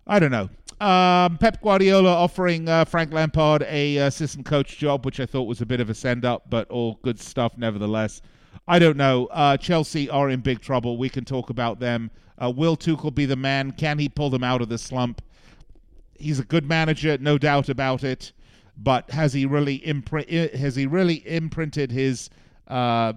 I 0.08 0.20
don't 0.20 0.32
know. 0.32 0.50
Um, 0.86 1.38
Pep 1.38 1.62
Guardiola 1.62 2.14
offering 2.14 2.68
uh, 2.68 2.86
Frank 2.86 3.12
Lampard 3.12 3.64
a 3.64 3.98
assistant 3.98 4.46
coach 4.46 4.78
job, 4.78 5.06
which 5.06 5.20
I 5.20 5.26
thought 5.26 5.44
was 5.44 5.62
a 5.62 5.66
bit 5.66 5.80
of 5.80 5.90
a 5.90 5.94
send 5.94 6.26
up, 6.26 6.50
but 6.50 6.70
all 6.70 7.00
good 7.02 7.20
stuff 7.20 7.58
nevertheless. 7.58 8.22
I 8.68 8.80
don't 8.80 8.98
know. 8.98 9.28
Uh, 9.28 9.58
Chelsea 9.58 10.10
are 10.10 10.30
in 10.30 10.42
big 10.42 10.62
trouble. 10.62 10.98
We 10.98 11.10
can 11.10 11.26
talk 11.26 11.50
about 11.50 11.80
them. 11.80 12.12
Uh, 12.42 12.52
will 12.56 12.76
Tuchel 12.76 13.14
be 13.14 13.26
the 13.26 13.36
man? 13.36 13.72
Can 13.72 14.00
he 14.00 14.10
pull 14.10 14.30
them 14.30 14.44
out 14.44 14.62
of 14.62 14.70
the 14.70 14.78
slump? 14.78 15.22
He's 16.18 16.40
a 16.40 16.44
good 16.44 16.66
manager, 16.66 17.18
no 17.20 17.38
doubt 17.38 17.70
about 17.70 18.04
it. 18.04 18.32
But 18.78 19.12
has 19.12 19.34
he 19.34 19.46
really? 19.46 19.78
Has 20.54 20.76
he 20.76 20.86
really 20.86 21.26
imprinted 21.28 21.92
his 21.92 22.30
uh, 22.68 23.14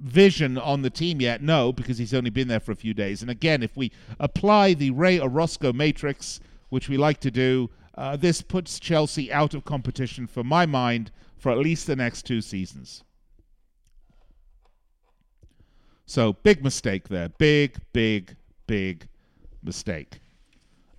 vision 0.00 0.56
on 0.56 0.82
the 0.82 0.90
team 0.90 1.20
yet? 1.20 1.42
No, 1.42 1.72
because 1.72 1.98
he's 1.98 2.14
only 2.14 2.30
been 2.30 2.48
there 2.48 2.60
for 2.60 2.72
a 2.72 2.76
few 2.76 2.94
days. 2.94 3.22
And 3.22 3.30
again, 3.30 3.62
if 3.62 3.76
we 3.76 3.90
apply 4.20 4.74
the 4.74 4.90
Ray 4.90 5.18
Orozco 5.18 5.72
matrix, 5.72 6.38
which 6.68 6.88
we 6.88 6.96
like 6.96 7.18
to 7.20 7.30
do, 7.30 7.70
uh, 7.96 8.16
this 8.16 8.40
puts 8.40 8.78
Chelsea 8.78 9.32
out 9.32 9.52
of 9.52 9.64
competition, 9.64 10.28
for 10.28 10.44
my 10.44 10.64
mind, 10.64 11.10
for 11.36 11.50
at 11.50 11.58
least 11.58 11.86
the 11.86 11.96
next 11.96 12.22
two 12.22 12.40
seasons. 12.40 13.02
So, 16.10 16.32
big 16.32 16.64
mistake 16.64 17.06
there. 17.06 17.28
Big, 17.28 17.76
big, 17.92 18.34
big 18.66 19.06
mistake. 19.62 20.18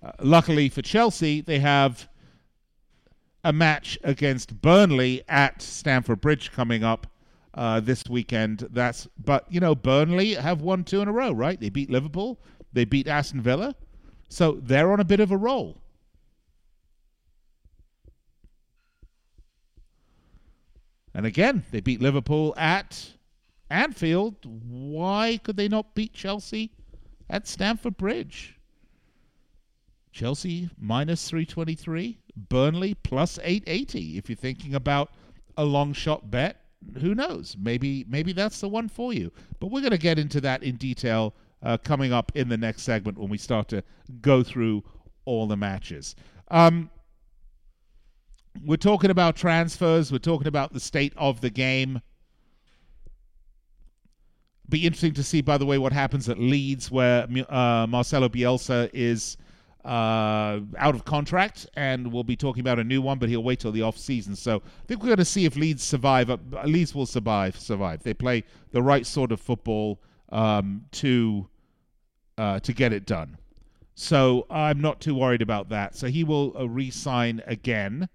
Uh, 0.02 0.12
luckily 0.20 0.70
for 0.70 0.80
Chelsea, 0.80 1.42
they 1.42 1.58
have 1.58 2.08
a 3.44 3.52
match 3.52 3.98
against 4.04 4.62
Burnley 4.62 5.22
at 5.28 5.60
Stamford 5.60 6.22
Bridge 6.22 6.50
coming 6.50 6.82
up 6.82 7.06
uh, 7.52 7.80
this 7.80 8.04
weekend. 8.08 8.66
That's 8.70 9.06
but 9.22 9.44
you 9.52 9.60
know 9.60 9.74
Burnley 9.74 10.32
have 10.32 10.62
won 10.62 10.82
two 10.82 11.02
in 11.02 11.08
a 11.08 11.12
row, 11.12 11.30
right? 11.30 11.60
They 11.60 11.68
beat 11.68 11.90
Liverpool, 11.90 12.40
they 12.72 12.86
beat 12.86 13.06
Aston 13.06 13.42
Villa, 13.42 13.74
so 14.30 14.60
they're 14.62 14.90
on 14.94 15.00
a 15.00 15.04
bit 15.04 15.20
of 15.20 15.30
a 15.30 15.36
roll. 15.36 15.76
And 21.12 21.26
again, 21.26 21.64
they 21.70 21.80
beat 21.80 22.00
Liverpool 22.00 22.54
at 22.56 23.12
Anfield. 23.72 24.36
Why 24.44 25.40
could 25.42 25.56
they 25.56 25.68
not 25.68 25.94
beat 25.94 26.12
Chelsea 26.12 26.72
at 27.28 27.48
Stamford 27.48 27.96
Bridge? 27.96 28.58
Chelsea 30.12 30.68
minus 30.78 31.28
323, 31.28 32.18
Burnley 32.36 32.94
plus 32.94 33.38
880. 33.42 34.18
If 34.18 34.28
you're 34.28 34.36
thinking 34.36 34.74
about 34.74 35.10
a 35.56 35.64
long 35.64 35.94
shot 35.94 36.30
bet, 36.30 36.58
who 37.00 37.14
knows? 37.14 37.56
Maybe 37.58 38.04
maybe 38.08 38.32
that's 38.32 38.60
the 38.60 38.68
one 38.68 38.88
for 38.88 39.12
you. 39.12 39.32
But 39.58 39.68
we're 39.68 39.80
going 39.80 39.92
to 39.92 39.98
get 39.98 40.18
into 40.18 40.40
that 40.42 40.62
in 40.62 40.76
detail 40.76 41.34
uh, 41.62 41.78
coming 41.78 42.12
up 42.12 42.32
in 42.34 42.48
the 42.48 42.56
next 42.56 42.82
segment 42.82 43.18
when 43.18 43.30
we 43.30 43.38
start 43.38 43.68
to 43.68 43.82
go 44.20 44.42
through 44.42 44.82
all 45.24 45.46
the 45.46 45.56
matches. 45.56 46.14
Um, 46.50 46.90
we're 48.64 48.76
talking 48.76 49.10
about 49.10 49.36
transfers. 49.36 50.12
We're 50.12 50.18
talking 50.18 50.48
about 50.48 50.72
the 50.72 50.80
state 50.80 51.14
of 51.16 51.40
the 51.40 51.50
game. 51.50 52.00
Be 54.72 54.86
interesting 54.86 55.12
to 55.12 55.22
see, 55.22 55.42
by 55.42 55.58
the 55.58 55.66
way, 55.66 55.76
what 55.76 55.92
happens 55.92 56.30
at 56.30 56.38
Leeds, 56.38 56.90
where 56.90 57.28
uh, 57.50 57.86
Marcelo 57.86 58.30
Bielsa 58.30 58.88
is 58.94 59.36
uh, 59.84 60.60
out 60.78 60.94
of 60.94 61.04
contract, 61.04 61.66
and 61.76 62.10
we'll 62.10 62.24
be 62.24 62.36
talking 62.36 62.62
about 62.62 62.78
a 62.78 62.84
new 62.84 63.02
one, 63.02 63.18
but 63.18 63.28
he'll 63.28 63.42
wait 63.42 63.60
till 63.60 63.70
the 63.70 63.82
off 63.82 63.98
season. 63.98 64.34
So 64.34 64.62
I 64.64 64.86
think 64.86 65.02
we're 65.02 65.08
going 65.08 65.18
to 65.18 65.26
see 65.26 65.44
if 65.44 65.56
Leeds 65.56 65.82
survive. 65.82 66.30
Uh, 66.30 66.38
Leeds 66.64 66.94
will 66.94 67.04
survive. 67.04 67.58
Survive. 67.58 68.02
They 68.02 68.14
play 68.14 68.44
the 68.70 68.80
right 68.80 69.04
sort 69.04 69.30
of 69.30 69.42
football 69.42 70.00
um, 70.30 70.86
to 70.92 71.48
uh, 72.38 72.60
to 72.60 72.72
get 72.72 72.94
it 72.94 73.04
done. 73.04 73.36
So 73.94 74.46
I'm 74.48 74.80
not 74.80 75.02
too 75.02 75.14
worried 75.14 75.42
about 75.42 75.68
that. 75.68 75.96
So 75.96 76.06
he 76.06 76.24
will 76.24 76.56
uh, 76.58 76.66
re-sign 76.66 77.42
again. 77.46 78.08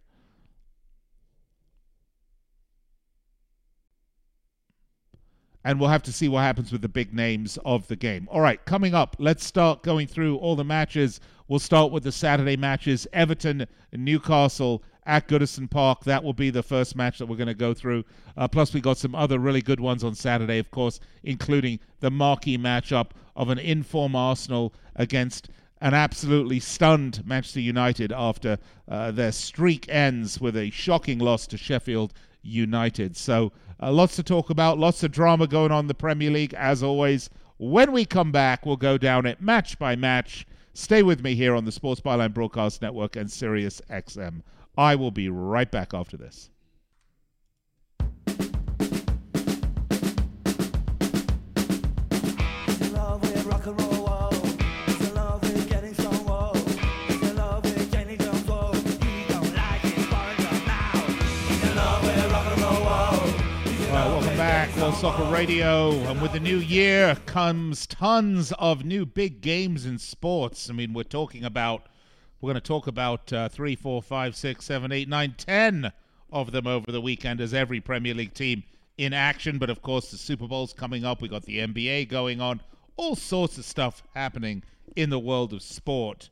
And 5.68 5.82
we'll 5.82 5.90
have 5.90 6.02
to 6.02 6.14
see 6.14 6.30
what 6.30 6.44
happens 6.44 6.72
with 6.72 6.82
the 6.82 6.88
big 6.88 7.14
names 7.14 7.60
of 7.66 7.86
the 7.90 7.96
game. 7.98 8.26
All 8.32 8.40
right, 8.40 8.64
coming 8.64 8.96
up, 8.96 9.18
let's 9.20 9.46
start 9.46 9.84
going 9.84 10.08
through 10.08 10.38
all 10.38 10.56
the 10.56 10.64
matches. 10.64 11.20
We'll 11.50 11.60
start 11.60 11.92
with 11.92 12.04
the 12.04 12.12
Saturday 12.14 12.56
matches 12.56 13.06
Everton, 13.12 13.68
Newcastle 13.92 14.82
at 15.06 15.28
Goodison 15.28 15.70
Park. 15.70 16.06
That 16.06 16.24
will 16.24 16.32
be 16.32 16.52
the 16.52 16.64
first 16.64 16.96
match 16.96 17.18
that 17.18 17.26
we're 17.26 17.36
going 17.36 17.48
to 17.48 17.54
go 17.54 17.74
through. 17.74 18.06
Uh, 18.38 18.48
plus, 18.48 18.74
we 18.74 18.80
got 18.80 18.98
some 18.98 19.14
other 19.14 19.40
really 19.40 19.62
good 19.62 19.82
ones 19.82 20.06
on 20.06 20.16
Saturday, 20.16 20.58
of 20.58 20.72
course, 20.72 21.02
including 21.24 21.82
the 22.00 22.12
marquee 22.12 22.58
matchup 22.58 23.10
of 23.36 23.50
an 23.50 23.60
inform 23.60 24.16
Arsenal 24.16 24.74
against 24.96 25.50
an 25.82 25.94
absolutely 25.94 26.62
stunned 26.62 27.26
Manchester 27.26 27.60
United 27.60 28.14
after 28.14 28.58
uh, 28.88 29.12
their 29.12 29.34
streak 29.34 29.86
ends 29.90 30.40
with 30.40 30.56
a 30.56 30.70
shocking 30.70 31.20
loss 31.20 31.46
to 31.48 31.58
Sheffield 31.58 32.14
United. 32.48 33.16
So, 33.16 33.52
uh, 33.82 33.92
lots 33.92 34.16
to 34.16 34.24
talk 34.24 34.50
about, 34.50 34.80
lots 34.80 35.04
of 35.04 35.12
drama 35.12 35.48
going 35.48 35.72
on 35.72 35.82
in 35.82 35.88
the 35.88 35.94
Premier 35.94 36.32
League, 36.32 36.54
as 36.54 36.82
always. 36.82 37.30
When 37.58 37.92
we 37.92 38.06
come 38.06 38.32
back, 38.32 38.66
we'll 38.66 38.78
go 38.78 38.98
down 38.98 39.26
it 39.26 39.42
match 39.42 39.78
by 39.78 39.96
match. 39.96 40.46
Stay 40.74 41.04
with 41.04 41.24
me 41.24 41.36
here 41.36 41.56
on 41.56 41.66
the 41.66 41.72
Sports 41.72 42.02
Byline 42.02 42.34
Broadcast 42.34 42.82
Network 42.82 43.16
and 43.16 43.32
Sirius 43.32 43.82
XM. 43.90 44.42
I 44.78 44.96
will 44.96 45.12
be 45.12 45.28
right 45.28 45.70
back 45.72 45.94
after 45.94 46.18
this. 46.18 46.52
World 64.88 65.00
Soccer 65.00 65.30
Radio, 65.30 65.90
and 65.90 66.22
with 66.22 66.32
the 66.32 66.40
new 66.40 66.60
year 66.60 67.18
comes 67.26 67.86
tons 67.88 68.54
of 68.54 68.86
new 68.86 69.06
big 69.06 69.42
games 69.42 69.86
in 69.86 70.00
sports. 70.00 70.70
I 70.70 70.74
mean, 70.74 70.94
we're 70.94 71.04
talking 71.04 71.44
about, 71.44 71.88
we're 72.40 72.54
going 72.54 72.62
to 72.62 72.66
talk 72.66 72.88
about 72.88 73.34
uh, 73.34 73.50
three, 73.50 73.76
four, 73.76 74.02
five, 74.02 74.34
six, 74.34 74.64
seven, 74.64 74.94
eight, 74.94 75.10
nine, 75.10 75.36
ten 75.38 75.92
of 76.32 76.54
them 76.54 76.68
over 76.68 76.90
the 76.90 77.02
weekend 77.02 77.42
as 77.42 77.54
every 77.54 77.82
Premier 77.82 78.14
League 78.14 78.34
team 78.34 78.64
in 78.98 79.12
action. 79.12 79.58
But 79.58 79.70
of 79.70 79.82
course, 79.82 80.10
the 80.10 80.18
Super 80.18 80.48
Bowl's 80.48 80.72
coming 80.72 81.04
up. 81.04 81.22
We 81.22 81.28
got 81.28 81.44
the 81.44 81.58
NBA 81.58 82.08
going 82.08 82.40
on, 82.40 82.62
all 82.96 83.18
sorts 83.18 83.58
of 83.58 83.66
stuff 83.66 84.04
happening 84.16 84.64
in 84.96 85.10
the 85.10 85.20
world 85.20 85.52
of 85.52 85.62
sport. 85.64 86.30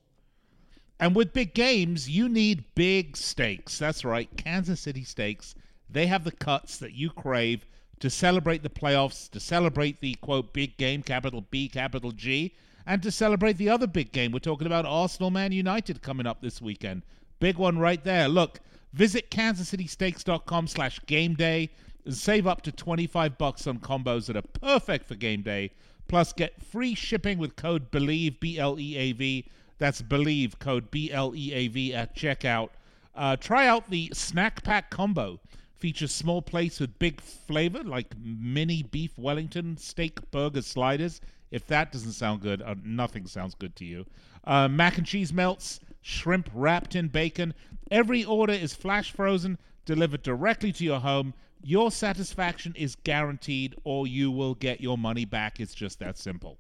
And 0.98 1.14
with 1.14 1.34
big 1.34 1.54
games, 1.54 2.10
you 2.10 2.30
need 2.30 2.64
big 2.74 3.18
stakes. 3.18 3.78
That's 3.78 4.06
right, 4.06 4.30
Kansas 4.38 4.80
City 4.80 5.04
Steaks. 5.04 5.56
They 5.90 6.08
have 6.08 6.24
the 6.24 6.32
cuts 6.32 6.78
that 6.78 6.94
you 6.94 7.10
crave 7.10 7.66
to 8.00 8.10
celebrate 8.10 8.64
the 8.64 8.70
playoffs, 8.70 9.30
to 9.32 9.40
celebrate 9.40 10.00
the 10.00 10.16
quote 10.16 10.54
big 10.54 10.78
game, 10.78 11.02
capital 11.02 11.46
B, 11.50 11.68
capital 11.68 12.12
G, 12.12 12.54
and 12.86 13.02
to 13.02 13.12
celebrate 13.12 13.58
the 13.58 13.70
other 13.70 13.88
big 13.88 14.12
game. 14.12 14.32
We're 14.32 14.40
talking 14.40 14.68
about 14.68 14.86
Arsenal 14.86 15.32
Man 15.32 15.52
United 15.52 16.02
coming 16.02 16.28
up 16.28 16.42
this 16.42 16.62
weekend. 16.62 17.04
Big 17.40 17.58
one 17.58 17.80
right 17.80 18.04
there. 18.04 18.28
Look, 18.28 18.60
visit 18.94 19.32
kansascitysteaks.com 19.32 20.68
slash 20.68 21.00
game 21.06 21.34
day 21.34 21.70
and 22.06 22.16
save 22.16 22.48
up 22.48 22.62
to 22.64 22.72
25 22.72 23.38
bucks 23.38 23.68
on 23.68 23.80
combos 23.80 24.28
that 24.28 24.38
are 24.38 24.42
perfect 24.42 25.08
for 25.08 25.16
game 25.16 25.42
day. 25.42 25.72
Plus, 26.08 26.34
get 26.34 26.62
free 26.62 26.94
shipping 26.94 27.40
with 27.40 27.56
code 27.56 27.90
BLEAV, 27.92 28.40
B 28.40 28.60
L 28.60 28.80
E 28.80 28.96
A 28.96 29.12
V. 29.14 29.46
That's 29.80 30.02
BLEAV, 30.02 30.60
code 30.60 30.92
B 30.92 31.12
L 31.12 31.34
E 31.36 31.52
A 31.52 31.68
V 31.68 31.94
at 31.94 32.16
checkout. 32.16 32.70
Uh, 33.16 33.36
try 33.36 33.66
out 33.66 33.90
the 33.90 34.12
snack 34.14 34.64
pack 34.64 34.92
combo 34.92 35.40
features 35.86 36.12
small 36.12 36.42
plates 36.42 36.80
with 36.80 36.98
big 36.98 37.22
flavor 37.22 37.84
like 37.84 38.16
mini 38.18 38.82
beef 38.82 39.16
Wellington 39.20 39.78
steak 39.78 40.20
burger 40.32 40.64
sliders. 40.64 41.22
If 41.52 41.68
that 41.68 41.92
doesn't 41.92 42.14
sound 42.14 42.42
good, 42.42 42.64
uh, 42.64 42.74
nothing 42.84 43.28
sounds 43.28 43.54
good 43.54 43.76
to 43.76 43.86
you. 43.86 44.08
Uh, 44.46 44.68
mac 44.68 44.98
and 44.98 45.06
cheese 45.06 45.32
melts, 45.32 45.80
shrimp 46.02 46.50
wrapped 46.56 46.96
in 46.96 47.10
bacon. 47.10 47.54
Every 47.92 48.26
order 48.26 48.52
is 48.52 48.74
flash 48.74 49.12
frozen, 49.12 49.60
delivered 49.86 50.24
directly 50.24 50.72
to 50.72 50.84
your 50.84 51.02
home. 51.02 51.36
Your 51.62 51.92
satisfaction 51.92 52.74
is 52.76 52.96
guaranteed, 52.96 53.76
or 53.84 54.08
you 54.08 54.32
will 54.32 54.56
get 54.56 54.82
your 54.82 54.98
money 54.98 55.26
back. 55.26 55.60
It's 55.60 55.76
just 55.76 56.00
that 56.00 56.18
simple. 56.18 56.58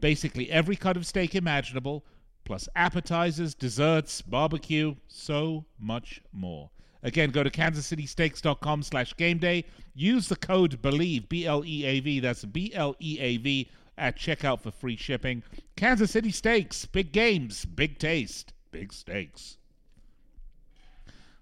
Basically, 0.00 0.48
every 0.48 0.76
cut 0.76 0.96
of 0.96 1.08
steak 1.08 1.34
imaginable, 1.34 2.04
plus 2.44 2.68
appetizers, 2.76 3.52
desserts, 3.52 4.22
barbecue, 4.22 4.94
so 5.08 5.64
much 5.76 6.22
more. 6.32 6.70
Again, 7.04 7.30
go 7.30 7.42
to 7.42 7.50
kansascitysteaks.com 7.50 8.82
slash 8.82 9.14
game 9.16 9.36
day. 9.36 9.66
Use 9.94 10.28
the 10.28 10.36
code 10.36 10.80
BLEAV, 10.80 11.28
B 11.28 11.46
L 11.46 11.62
E 11.64 11.84
A 11.84 12.00
V, 12.00 12.18
that's 12.18 12.44
B 12.46 12.72
L 12.74 12.96
E 12.98 13.18
A 13.20 13.36
V, 13.36 13.70
at 13.98 14.18
checkout 14.18 14.60
for 14.60 14.70
free 14.70 14.96
shipping. 14.96 15.42
Kansas 15.76 16.10
City 16.10 16.30
Steaks, 16.30 16.86
big 16.86 17.12
games, 17.12 17.66
big 17.66 17.98
taste, 17.98 18.54
big 18.72 18.92
stakes. 18.92 19.58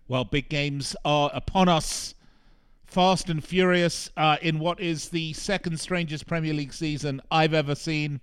Well, 0.08 0.24
big 0.24 0.48
games 0.48 0.96
are 1.04 1.30
upon 1.32 1.68
us. 1.68 2.14
Fast 2.84 3.30
and 3.30 3.42
furious 3.42 4.10
uh, 4.18 4.36
in 4.42 4.58
what 4.58 4.78
is 4.78 5.08
the 5.08 5.32
second 5.32 5.80
strangest 5.80 6.26
Premier 6.26 6.52
League 6.52 6.74
season 6.74 7.22
I've 7.30 7.54
ever 7.54 7.74
seen. 7.74 8.20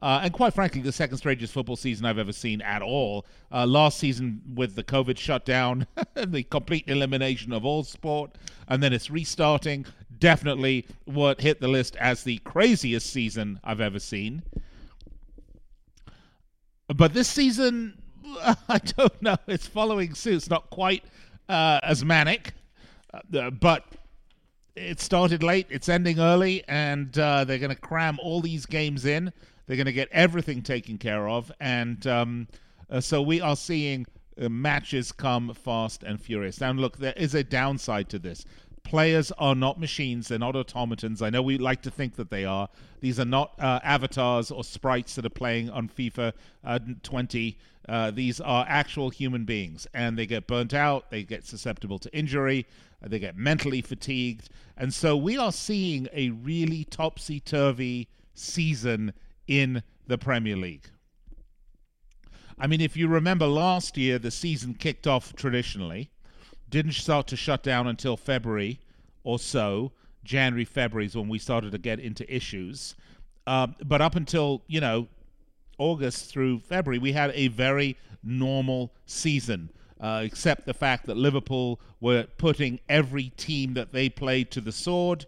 Uh, 0.00 0.20
and 0.22 0.32
quite 0.32 0.54
frankly, 0.54 0.80
the 0.80 0.92
second 0.92 1.18
strangest 1.18 1.52
football 1.52 1.76
season 1.76 2.06
I've 2.06 2.18
ever 2.18 2.32
seen 2.32 2.60
at 2.62 2.82
all. 2.82 3.26
Uh, 3.52 3.66
last 3.66 3.98
season, 3.98 4.40
with 4.54 4.76
the 4.76 4.84
COVID 4.84 5.18
shutdown, 5.18 5.86
the 6.14 6.44
complete 6.44 6.84
elimination 6.86 7.52
of 7.52 7.64
all 7.64 7.82
sport, 7.82 8.36
and 8.68 8.82
then 8.82 8.92
it's 8.92 9.10
restarting. 9.10 9.86
Definitely 10.18 10.86
what 11.04 11.40
hit 11.40 11.60
the 11.60 11.68
list 11.68 11.96
as 11.96 12.22
the 12.22 12.38
craziest 12.38 13.10
season 13.10 13.60
I've 13.64 13.80
ever 13.80 13.98
seen. 13.98 14.42
But 16.94 17.12
this 17.12 17.28
season, 17.28 18.00
I 18.68 18.78
don't 18.78 19.20
know. 19.20 19.36
It's 19.46 19.66
following 19.66 20.14
suit. 20.14 20.34
It's 20.34 20.50
not 20.50 20.70
quite 20.70 21.04
uh, 21.48 21.80
as 21.82 22.04
manic, 22.04 22.52
uh, 23.12 23.50
but 23.50 23.84
it 24.76 25.00
started 25.00 25.42
late, 25.42 25.66
it's 25.70 25.88
ending 25.88 26.20
early, 26.20 26.62
and 26.68 27.16
uh, 27.18 27.44
they're 27.44 27.58
going 27.58 27.74
to 27.74 27.80
cram 27.80 28.18
all 28.22 28.40
these 28.40 28.64
games 28.64 29.04
in. 29.04 29.32
They're 29.68 29.76
going 29.76 29.86
to 29.86 29.92
get 29.92 30.08
everything 30.12 30.62
taken 30.62 30.96
care 30.96 31.28
of, 31.28 31.52
and 31.60 32.04
um, 32.06 32.48
uh, 32.88 33.02
so 33.02 33.20
we 33.20 33.42
are 33.42 33.54
seeing 33.54 34.06
uh, 34.40 34.48
matches 34.48 35.12
come 35.12 35.52
fast 35.52 36.02
and 36.02 36.18
furious. 36.18 36.58
Now, 36.58 36.72
look, 36.72 36.96
there 36.96 37.12
is 37.18 37.34
a 37.34 37.44
downside 37.44 38.08
to 38.08 38.18
this. 38.18 38.46
Players 38.82 39.30
are 39.32 39.54
not 39.54 39.78
machines; 39.78 40.28
they're 40.28 40.38
not 40.38 40.56
automatons. 40.56 41.20
I 41.20 41.28
know 41.28 41.42
we 41.42 41.58
like 41.58 41.82
to 41.82 41.90
think 41.90 42.16
that 42.16 42.30
they 42.30 42.46
are. 42.46 42.70
These 43.00 43.20
are 43.20 43.26
not 43.26 43.52
uh, 43.58 43.80
avatars 43.82 44.50
or 44.50 44.64
sprites 44.64 45.14
that 45.16 45.26
are 45.26 45.30
playing 45.30 45.68
on 45.68 45.90
FIFA 45.90 46.32
uh, 46.64 46.78
20. 47.02 47.58
Uh, 47.86 48.10
these 48.10 48.40
are 48.40 48.64
actual 48.66 49.10
human 49.10 49.44
beings, 49.44 49.86
and 49.92 50.18
they 50.18 50.24
get 50.24 50.46
burnt 50.46 50.72
out. 50.72 51.10
They 51.10 51.24
get 51.24 51.44
susceptible 51.44 51.98
to 51.98 52.16
injury. 52.16 52.66
Uh, 53.04 53.08
they 53.08 53.18
get 53.18 53.36
mentally 53.36 53.82
fatigued, 53.82 54.48
and 54.78 54.94
so 54.94 55.14
we 55.14 55.36
are 55.36 55.52
seeing 55.52 56.08
a 56.14 56.30
really 56.30 56.84
topsy-turvy 56.84 58.08
season 58.32 59.12
in 59.48 59.82
the 60.06 60.18
Premier 60.18 60.56
League. 60.56 60.88
I 62.60 62.66
mean, 62.66 62.80
if 62.80 62.96
you 62.96 63.08
remember 63.08 63.46
last 63.46 63.96
year, 63.96 64.18
the 64.18 64.30
season 64.30 64.74
kicked 64.74 65.06
off 65.06 65.34
traditionally, 65.34 66.10
didn't 66.68 66.92
start 66.92 67.26
to 67.28 67.36
shut 67.36 67.62
down 67.62 67.86
until 67.86 68.16
February 68.16 68.80
or 69.24 69.38
so. 69.38 69.92
January, 70.24 70.64
February 70.64 71.06
is 71.06 71.16
when 71.16 71.28
we 71.28 71.38
started 71.38 71.72
to 71.72 71.78
get 71.78 72.00
into 72.00 72.30
issues. 72.32 72.94
Uh, 73.46 73.68
but 73.84 74.00
up 74.00 74.16
until, 74.16 74.62
you 74.66 74.80
know, 74.80 75.08
August 75.78 76.30
through 76.30 76.58
February, 76.58 76.98
we 76.98 77.12
had 77.12 77.30
a 77.34 77.48
very 77.48 77.96
normal 78.22 78.92
season, 79.06 79.70
uh, 80.00 80.22
except 80.24 80.66
the 80.66 80.74
fact 80.74 81.06
that 81.06 81.16
Liverpool 81.16 81.80
were 82.00 82.26
putting 82.36 82.80
every 82.88 83.30
team 83.36 83.74
that 83.74 83.92
they 83.92 84.08
played 84.08 84.50
to 84.50 84.60
the 84.60 84.72
sword. 84.72 85.26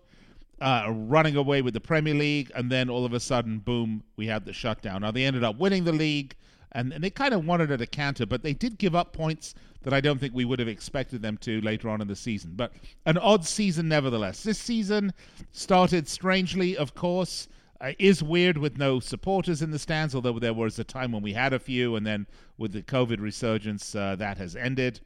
Uh, 0.60 0.92
running 0.94 1.36
away 1.36 1.62
with 1.62 1.72
the 1.72 1.80
Premier 1.80 2.12
League, 2.12 2.52
and 2.54 2.70
then 2.70 2.90
all 2.90 3.06
of 3.06 3.14
a 3.14 3.20
sudden, 3.20 3.60
boom, 3.60 4.02
we 4.16 4.26
had 4.26 4.44
the 4.44 4.52
shutdown. 4.52 5.00
Now 5.00 5.10
they 5.10 5.24
ended 5.24 5.42
up 5.42 5.56
winning 5.56 5.84
the 5.84 5.92
league, 5.92 6.34
and, 6.72 6.92
and 6.92 7.02
they 7.02 7.08
kind 7.08 7.32
of 7.32 7.46
wanted 7.46 7.80
a 7.80 7.86
canter, 7.86 8.26
but 8.26 8.42
they 8.42 8.52
did 8.52 8.76
give 8.76 8.94
up 8.94 9.14
points 9.14 9.54
that 9.82 9.94
I 9.94 10.02
don't 10.02 10.20
think 10.20 10.34
we 10.34 10.44
would 10.44 10.58
have 10.58 10.68
expected 10.68 11.22
them 11.22 11.38
to 11.38 11.62
later 11.62 11.88
on 11.88 12.02
in 12.02 12.08
the 12.08 12.16
season. 12.16 12.52
But 12.54 12.72
an 13.06 13.16
odd 13.16 13.46
season, 13.46 13.88
nevertheless. 13.88 14.42
This 14.42 14.58
season 14.58 15.14
started 15.50 16.06
strangely, 16.06 16.76
of 16.76 16.94
course. 16.94 17.48
Uh, 17.80 17.92
is 17.98 18.22
weird 18.22 18.58
with 18.58 18.76
no 18.76 19.00
supporters 19.00 19.62
in 19.62 19.70
the 19.70 19.78
stands, 19.78 20.14
although 20.14 20.38
there 20.38 20.52
was 20.52 20.78
a 20.78 20.84
time 20.84 21.12
when 21.12 21.22
we 21.22 21.32
had 21.32 21.54
a 21.54 21.58
few, 21.58 21.96
and 21.96 22.06
then 22.06 22.26
with 22.58 22.72
the 22.72 22.82
COVID 22.82 23.18
resurgence, 23.18 23.94
uh, 23.94 24.14
that 24.16 24.36
has 24.36 24.54
ended. 24.54 25.00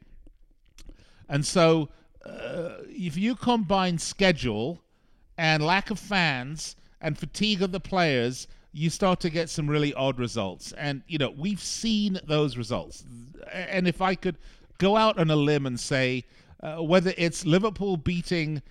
And 1.29 1.45
so, 1.45 1.87
uh, 2.25 2.79
if 2.89 3.15
you 3.15 3.35
combine 3.35 3.97
schedule 3.97 4.81
and 5.37 5.63
lack 5.63 5.91
of 5.91 5.99
fans 5.99 6.75
and 7.01 7.17
fatigue 7.17 7.61
of 7.61 7.71
the 7.71 7.79
players, 7.79 8.47
you 8.71 8.89
start 8.89 9.19
to 9.21 9.29
get 9.29 9.49
some 9.49 9.69
really 9.69 9.93
odd 9.93 10.19
results. 10.19 10.73
And, 10.73 11.01
you 11.07 11.17
know, 11.17 11.31
we've 11.31 11.61
seen 11.61 12.19
those 12.25 12.57
results. 12.57 13.05
And 13.51 13.87
if 13.87 14.01
I 14.01 14.15
could 14.15 14.37
go 14.77 14.97
out 14.97 15.17
on 15.17 15.29
a 15.29 15.35
limb 15.35 15.65
and 15.65 15.79
say 15.79 16.25
uh, 16.61 16.77
whether 16.77 17.13
it's 17.17 17.45
Liverpool 17.45 17.97
beating 17.97 18.61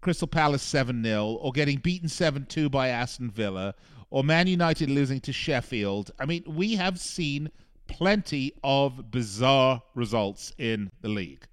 Crystal 0.00 0.28
Palace 0.28 0.62
7 0.62 1.02
0 1.02 1.24
or 1.24 1.52
getting 1.52 1.78
beaten 1.78 2.08
7 2.08 2.46
2 2.46 2.68
by 2.68 2.88
Aston 2.88 3.30
Villa 3.30 3.74
or 4.10 4.22
Man 4.22 4.46
United 4.46 4.90
losing 4.90 5.20
to 5.20 5.32
Sheffield, 5.32 6.10
I 6.18 6.26
mean, 6.26 6.44
we 6.46 6.76
have 6.76 7.00
seen 7.00 7.50
plenty 7.86 8.52
of 8.62 9.10
bizarre 9.10 9.82
results 9.94 10.52
in 10.58 10.90
the 11.00 11.08
league 11.08 11.46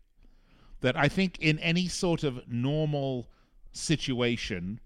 that 0.81 0.97
I 0.97 1.07
think 1.07 1.39
in 1.39 1.59
any 1.59 1.87
sort 1.87 2.23
of 2.23 2.47
normal 2.47 3.27
situation 3.71 4.79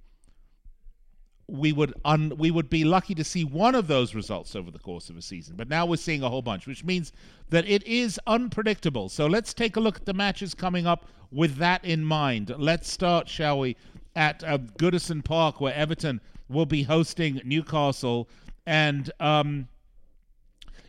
we 1.48 1.72
would 1.72 1.94
un, 2.04 2.34
we 2.38 2.50
would 2.50 2.70
be 2.70 2.84
lucky 2.84 3.13
to 3.15 3.24
see 3.24 3.44
one 3.44 3.75
of 3.75 3.88
those 3.88 4.15
results 4.15 4.56
over 4.56 4.72
the 4.72 4.80
course 4.80 5.10
of 5.10 5.18
a 5.18 5.22
season. 5.22 5.56
But 5.56 5.70
now 5.70 5.86
we're 5.86 5.98
seeing 5.98 6.24
a 6.24 6.30
whole 6.30 6.42
bunch, 6.42 6.65
which 6.65 6.84
means 6.84 7.13
that 7.50 7.68
it 7.68 7.84
is 7.86 8.20
unpredictable. 8.25 9.10
So 9.10 9.27
let's 9.27 9.54
take 9.54 9.75
a 9.75 9.80
look 9.80 9.98
at 9.98 10.05
the 10.05 10.14
matches 10.14 10.55
coming 10.55 10.88
up 10.88 11.05
with 11.31 11.57
that 11.57 11.86
in 11.86 12.03
mind. 12.03 12.53
Let's 12.57 12.90
start, 12.90 13.29
shall 13.29 13.60
we, 13.60 13.75
at 14.16 14.44
uh, 14.44 14.57
Goodison 14.57 15.24
Park, 15.24 15.62
where 15.62 15.74
Everton 15.74 16.20
will 16.50 16.66
be 16.66 16.83
hosting 16.83 17.42
Newcastle, 17.44 18.27
and 18.66 19.12
um, 19.20 19.68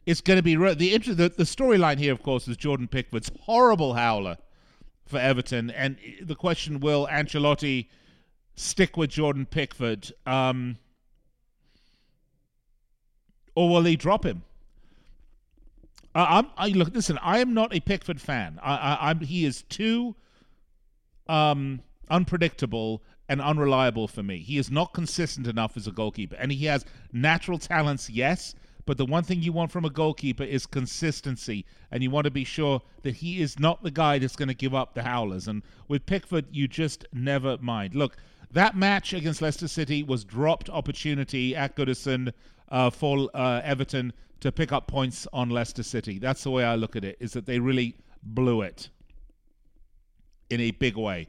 it's 0.06 0.20
going 0.20 0.38
to 0.38 0.42
be 0.42 0.56
re- 0.56 0.74
the 0.74 0.96
the, 0.96 1.28
the 1.28 1.44
storyline 1.44 1.98
here, 1.98 2.12
of 2.12 2.22
course, 2.22 2.48
is 2.48 2.56
Jordan 2.56 2.88
Pickford's 2.88 3.30
horrible 3.42 3.94
howler 3.94 4.38
for 5.06 5.18
Everton, 5.18 5.70
and 5.70 5.96
the 6.22 6.34
question: 6.34 6.80
Will 6.80 7.06
Ancelotti? 7.10 7.86
stick 8.56 8.96
with 8.96 9.10
Jordan 9.10 9.46
Pickford, 9.46 10.12
um, 10.24 10.78
or 13.54 13.68
will 13.68 13.84
he 13.84 13.96
drop 13.96 14.24
him? 14.24 14.42
I, 16.14 16.38
I'm. 16.38 16.46
I 16.56 16.68
look. 16.68 16.92
Listen, 16.92 17.18
I 17.22 17.38
am 17.38 17.54
not 17.54 17.74
a 17.74 17.80
Pickford 17.80 18.20
fan. 18.20 18.58
I, 18.62 19.12
I. 19.12 19.24
He 19.24 19.44
is 19.44 19.62
too 19.62 20.16
um, 21.28 21.80
unpredictable 22.10 23.02
and 23.28 23.40
unreliable 23.40 24.08
for 24.08 24.22
me. 24.22 24.38
He 24.38 24.58
is 24.58 24.70
not 24.70 24.92
consistent 24.92 25.46
enough 25.46 25.76
as 25.76 25.86
a 25.86 25.92
goalkeeper, 25.92 26.36
and 26.36 26.50
he 26.50 26.66
has 26.66 26.84
natural 27.12 27.58
talents, 27.58 28.10
yes. 28.10 28.54
But 28.86 28.98
the 28.98 29.04
one 29.04 29.24
thing 29.24 29.42
you 29.42 29.52
want 29.52 29.72
from 29.72 29.84
a 29.84 29.90
goalkeeper 29.90 30.44
is 30.44 30.64
consistency, 30.64 31.66
and 31.90 32.04
you 32.04 32.10
want 32.10 32.24
to 32.24 32.30
be 32.30 32.44
sure 32.44 32.82
that 33.02 33.16
he 33.16 33.42
is 33.42 33.58
not 33.58 33.82
the 33.82 33.90
guy 33.90 34.18
that's 34.18 34.36
going 34.36 34.48
to 34.48 34.54
give 34.54 34.74
up 34.74 34.94
the 34.94 35.02
howlers. 35.02 35.48
And 35.48 35.62
with 35.88 36.06
Pickford, 36.06 36.46
you 36.52 36.68
just 36.68 37.04
never 37.12 37.58
mind. 37.60 37.96
Look, 37.96 38.16
that 38.52 38.76
match 38.76 39.12
against 39.12 39.42
Leicester 39.42 39.66
City 39.66 40.04
was 40.04 40.24
dropped 40.24 40.70
opportunity 40.70 41.54
at 41.56 41.74
Goodison 41.74 42.32
uh, 42.68 42.90
for 42.90 43.28
uh, 43.34 43.60
Everton 43.64 44.12
to 44.38 44.52
pick 44.52 44.70
up 44.70 44.86
points 44.86 45.26
on 45.32 45.50
Leicester 45.50 45.82
City. 45.82 46.20
That's 46.20 46.44
the 46.44 46.52
way 46.52 46.64
I 46.64 46.76
look 46.76 46.94
at 46.94 47.04
it. 47.04 47.16
Is 47.18 47.32
that 47.32 47.46
they 47.46 47.58
really 47.58 47.96
blew 48.22 48.62
it 48.62 48.88
in 50.48 50.60
a 50.60 50.70
big 50.70 50.96
way. 50.96 51.28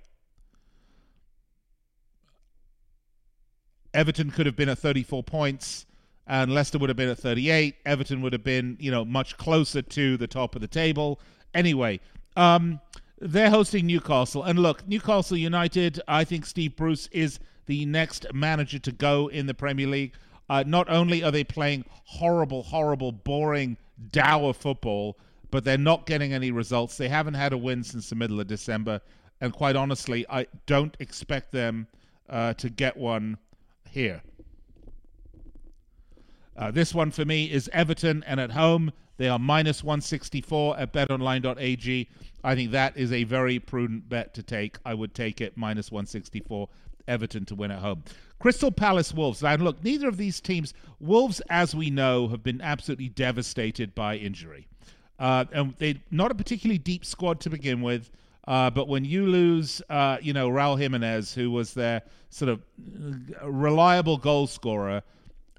Everton 3.95 4.29
could 4.29 4.45
have 4.45 4.55
been 4.55 4.69
at 4.69 4.77
34 4.77 5.23
points 5.23 5.87
and 6.27 6.53
Leicester 6.53 6.77
would 6.77 6.89
have 6.89 6.97
been 6.97 7.09
at 7.09 7.17
38. 7.17 7.75
Everton 7.85 8.21
would 8.21 8.33
have 8.33 8.43
been, 8.43 8.77
you 8.79 8.91
know, 8.91 9.05
much 9.05 9.37
closer 9.37 9.81
to 9.81 10.17
the 10.17 10.27
top 10.27 10.55
of 10.55 10.61
the 10.61 10.67
table. 10.67 11.19
Anyway, 11.53 11.99
um, 12.35 12.81
they're 13.19 13.49
hosting 13.49 13.87
Newcastle. 13.87 14.43
And 14.43 14.59
look, 14.59 14.87
Newcastle 14.87 15.37
United, 15.37 16.01
I 16.07 16.25
think 16.25 16.45
Steve 16.45 16.75
Bruce 16.75 17.07
is 17.11 17.39
the 17.65 17.85
next 17.85 18.25
manager 18.33 18.79
to 18.79 18.91
go 18.91 19.27
in 19.27 19.47
the 19.47 19.53
Premier 19.53 19.87
League. 19.87 20.13
Uh, 20.49 20.63
not 20.67 20.89
only 20.89 21.23
are 21.23 21.31
they 21.31 21.43
playing 21.43 21.85
horrible, 22.03 22.63
horrible, 22.63 23.11
boring, 23.11 23.77
dour 24.11 24.53
football, 24.53 25.17
but 25.49 25.63
they're 25.63 25.77
not 25.77 26.05
getting 26.05 26.33
any 26.33 26.51
results. 26.51 26.97
They 26.97 27.09
haven't 27.09 27.35
had 27.35 27.53
a 27.53 27.57
win 27.57 27.83
since 27.83 28.09
the 28.09 28.15
middle 28.15 28.39
of 28.39 28.47
December. 28.47 29.01
And 29.39 29.53
quite 29.53 29.75
honestly, 29.75 30.25
I 30.29 30.47
don't 30.65 30.95
expect 30.99 31.51
them 31.51 31.87
uh, 32.29 32.53
to 32.55 32.69
get 32.69 32.97
one 32.97 33.37
here. 33.89 34.21
Uh, 36.57 36.71
this 36.71 36.93
one 36.93 37.11
for 37.11 37.23
me 37.23 37.45
is 37.45 37.69
Everton, 37.71 38.23
and 38.25 38.39
at 38.39 38.51
home 38.51 38.91
they 39.17 39.27
are 39.27 39.39
minus 39.39 39.83
164 39.83 40.79
at 40.79 40.93
betonline.ag. 40.93 42.09
I 42.43 42.55
think 42.55 42.71
that 42.71 42.97
is 42.97 43.11
a 43.11 43.23
very 43.23 43.59
prudent 43.59 44.09
bet 44.09 44.33
to 44.35 44.43
take. 44.43 44.77
I 44.85 44.93
would 44.93 45.13
take 45.13 45.41
it 45.41 45.53
minus 45.55 45.91
164 45.91 46.69
Everton 47.07 47.45
to 47.45 47.55
win 47.55 47.71
at 47.71 47.79
home. 47.79 48.03
Crystal 48.39 48.71
Palace 48.71 49.13
Wolves. 49.13 49.41
Now, 49.41 49.55
look, 49.55 49.83
neither 49.83 50.07
of 50.07 50.17
these 50.17 50.39
teams, 50.39 50.73
Wolves, 50.99 51.41
as 51.49 51.73
we 51.73 51.89
know, 51.89 52.27
have 52.27 52.43
been 52.43 52.61
absolutely 52.61 53.09
devastated 53.09 53.95
by 53.95 54.17
injury. 54.17 54.67
Uh, 55.19 55.45
and 55.51 55.73
they 55.77 56.01
not 56.11 56.31
a 56.31 56.35
particularly 56.35 56.77
deep 56.77 57.03
squad 57.03 57.39
to 57.41 57.49
begin 57.49 57.81
with. 57.81 58.11
Uh, 58.47 58.69
but 58.69 58.87
when 58.87 59.03
you 59.03 59.25
lose, 59.25 59.81
uh, 59.89 60.17
you 60.21 60.31
know, 60.31 60.49
Raul 60.49 60.79
Jimenez, 60.79 61.33
who 61.33 61.51
was 61.51 61.73
their 61.73 62.03
sort 62.29 62.49
of 62.49 62.61
reliable 63.43 64.17
goal 64.17 64.47
scorer, 64.47 65.03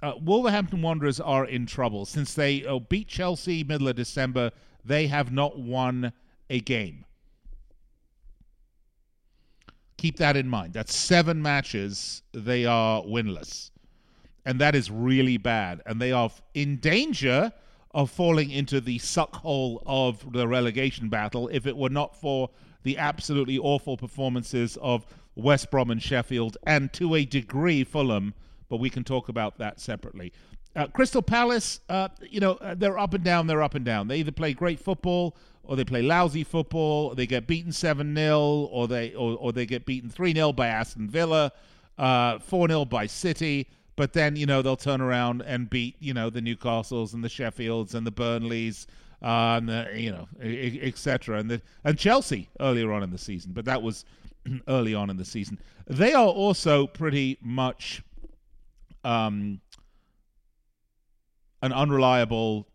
uh, 0.02 0.12
Wolverhampton 0.20 0.82
Wanderers 0.82 1.20
are 1.20 1.44
in 1.44 1.66
trouble 1.66 2.04
since 2.04 2.34
they 2.34 2.64
uh, 2.64 2.78
beat 2.78 3.08
Chelsea 3.08 3.64
middle 3.64 3.88
of 3.88 3.96
December. 3.96 4.50
They 4.84 5.06
have 5.08 5.32
not 5.32 5.58
won 5.58 6.12
a 6.48 6.60
game. 6.60 7.04
Keep 9.96 10.16
that 10.18 10.36
in 10.36 10.48
mind. 10.48 10.74
That's 10.74 10.94
seven 10.94 11.42
matches 11.42 12.22
they 12.32 12.64
are 12.64 13.02
winless. 13.02 13.70
And 14.46 14.60
that 14.60 14.74
is 14.74 14.90
really 14.90 15.36
bad. 15.36 15.82
And 15.84 16.00
they 16.00 16.12
are 16.12 16.30
in 16.54 16.76
danger 16.76 17.52
of 17.92 18.10
falling 18.10 18.50
into 18.50 18.80
the 18.80 18.98
suck 18.98 19.34
hole 19.36 19.82
of 19.86 20.32
the 20.32 20.46
relegation 20.46 21.08
battle 21.08 21.48
if 21.48 21.66
it 21.66 21.76
were 21.76 21.90
not 21.90 22.14
for 22.14 22.50
the 22.84 22.96
absolutely 22.96 23.58
awful 23.58 23.96
performances 23.96 24.78
of 24.80 25.04
West 25.34 25.70
Brom 25.70 25.90
and 25.90 26.02
Sheffield, 26.02 26.56
and 26.64 26.92
to 26.94 27.14
a 27.14 27.24
degree 27.24 27.84
Fulham, 27.84 28.34
but 28.68 28.78
we 28.78 28.90
can 28.90 29.04
talk 29.04 29.28
about 29.28 29.58
that 29.58 29.80
separately. 29.80 30.32
Uh, 30.76 30.86
Crystal 30.86 31.22
Palace, 31.22 31.80
uh, 31.88 32.08
you 32.28 32.40
know, 32.40 32.52
uh, 32.54 32.74
they're 32.74 32.98
up 32.98 33.14
and 33.14 33.24
down. 33.24 33.46
They're 33.46 33.62
up 33.62 33.74
and 33.74 33.84
down. 33.84 34.08
They 34.08 34.18
either 34.18 34.32
play 34.32 34.52
great 34.52 34.78
football 34.78 35.36
or 35.64 35.76
they 35.76 35.84
play 35.84 36.02
lousy 36.02 36.44
football. 36.44 37.14
They 37.14 37.26
get 37.26 37.46
beaten 37.46 37.72
seven 37.72 38.14
0 38.14 38.38
or 38.40 38.88
they 38.88 39.14
or, 39.14 39.36
or 39.38 39.52
they 39.52 39.66
get 39.66 39.86
beaten 39.86 40.10
three 40.10 40.34
0 40.34 40.52
by 40.52 40.68
Aston 40.68 41.08
Villa, 41.08 41.52
uh, 41.98 42.38
four 42.38 42.68
0 42.68 42.84
by 42.84 43.06
City. 43.06 43.68
But 43.96 44.12
then 44.12 44.36
you 44.36 44.46
know 44.46 44.62
they'll 44.62 44.76
turn 44.76 45.00
around 45.00 45.42
and 45.42 45.68
beat 45.68 45.96
you 46.00 46.14
know 46.14 46.30
the 46.30 46.40
Newcastles 46.40 47.12
and 47.12 47.24
the 47.24 47.28
Sheffields 47.28 47.94
and 47.94 48.06
the 48.06 48.12
Burnleys 48.12 48.86
uh, 49.22 49.58
and 49.58 49.68
the, 49.68 49.88
you 49.94 50.12
know 50.12 50.28
etc. 50.40 51.38
And 51.38 51.50
the 51.50 51.62
and 51.84 51.98
Chelsea 51.98 52.48
earlier 52.60 52.92
on 52.92 53.02
in 53.02 53.10
the 53.10 53.18
season. 53.18 53.52
But 53.52 53.64
that 53.64 53.82
was 53.82 54.04
early 54.68 54.94
on 54.94 55.10
in 55.10 55.16
the 55.16 55.24
season. 55.24 55.58
They 55.86 56.14
are 56.14 56.28
also 56.28 56.86
pretty 56.86 57.38
much. 57.42 58.02
Um, 59.04 59.60
an 61.62 61.72
unreliable 61.72 62.68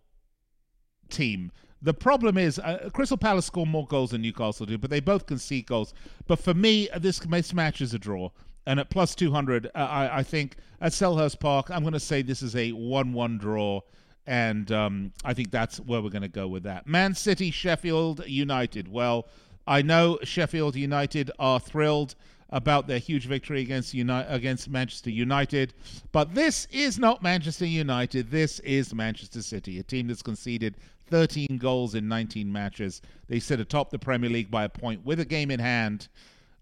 team. 1.10 1.52
The 1.82 1.94
problem 1.94 2.38
is, 2.38 2.60
uh, 2.60 2.90
Crystal 2.94 3.18
Palace 3.18 3.46
score 3.46 3.68
more 3.68 3.86
goals 3.86 4.12
than 4.12 4.22
Newcastle 4.22 4.66
do, 4.66 4.78
but 4.78 4.90
they 4.90 5.02
both 5.02 5.26
concede 5.26 5.68
goals. 5.68 5.94
But 6.28 6.40
for 6.40 6.54
me, 6.54 6.88
this, 6.98 7.20
this 7.20 7.54
match 7.54 7.82
is 7.82 7.94
a 7.94 8.00
draw. 8.00 8.30
And 8.66 8.80
at 8.80 8.90
plus 8.90 9.14
200, 9.16 9.68
uh, 9.68 9.70
I, 9.76 10.20
I, 10.20 10.24
think 10.24 10.56
at 10.80 10.94
Selhurst 10.94 11.42
Park, 11.42 11.70
I'm 11.70 11.82
going 11.82 11.94
to 11.94 12.00
say 12.00 12.22
this 12.22 12.42
is 12.42 12.56
a 12.56 12.72
1 12.72 13.12
1 13.12 13.38
draw. 13.38 13.82
And 14.26 14.72
um, 14.72 15.12
I 15.26 15.34
think 15.34 15.52
that's 15.52 15.82
where 15.82 16.02
we're 16.02 16.10
going 16.10 16.22
to 16.22 16.30
go 16.30 16.48
with 16.48 16.64
that. 16.64 16.88
Man 16.88 17.14
City, 17.14 17.52
Sheffield 17.52 18.26
United. 18.26 18.88
Well, 18.88 19.28
I 19.68 19.82
know 19.82 20.18
Sheffield 20.24 20.78
United 20.78 21.32
are 21.40 21.60
thrilled 21.60 22.16
about 22.54 22.88
their 22.88 23.00
huge 23.00 23.26
victory 23.26 23.62
against 23.62 23.96
Uni- 23.96 24.26
against 24.28 24.70
Manchester 24.70 25.10
United. 25.10 25.74
But 26.12 26.36
this 26.36 26.68
is 26.72 27.00
not 27.00 27.24
Manchester 27.24 27.66
United. 27.66 28.30
This 28.30 28.60
is 28.60 28.94
Manchester 28.94 29.42
City, 29.42 29.80
a 29.80 29.84
team 29.84 30.08
that's 30.08 30.22
conceded 30.22 30.78
13 31.10 31.58
goals 31.58 31.96
in 31.96 32.08
19 32.08 32.52
matches. 32.52 33.02
They 33.28 33.40
sit 33.40 33.60
atop 33.60 33.90
the 33.90 33.98
Premier 33.98 34.30
League 34.30 34.52
by 34.52 34.66
a 34.66 34.70
point 34.70 35.04
with 35.04 35.20
a 35.20 35.26
game 35.26 35.50
in 35.50 35.60
hand. 35.60 36.08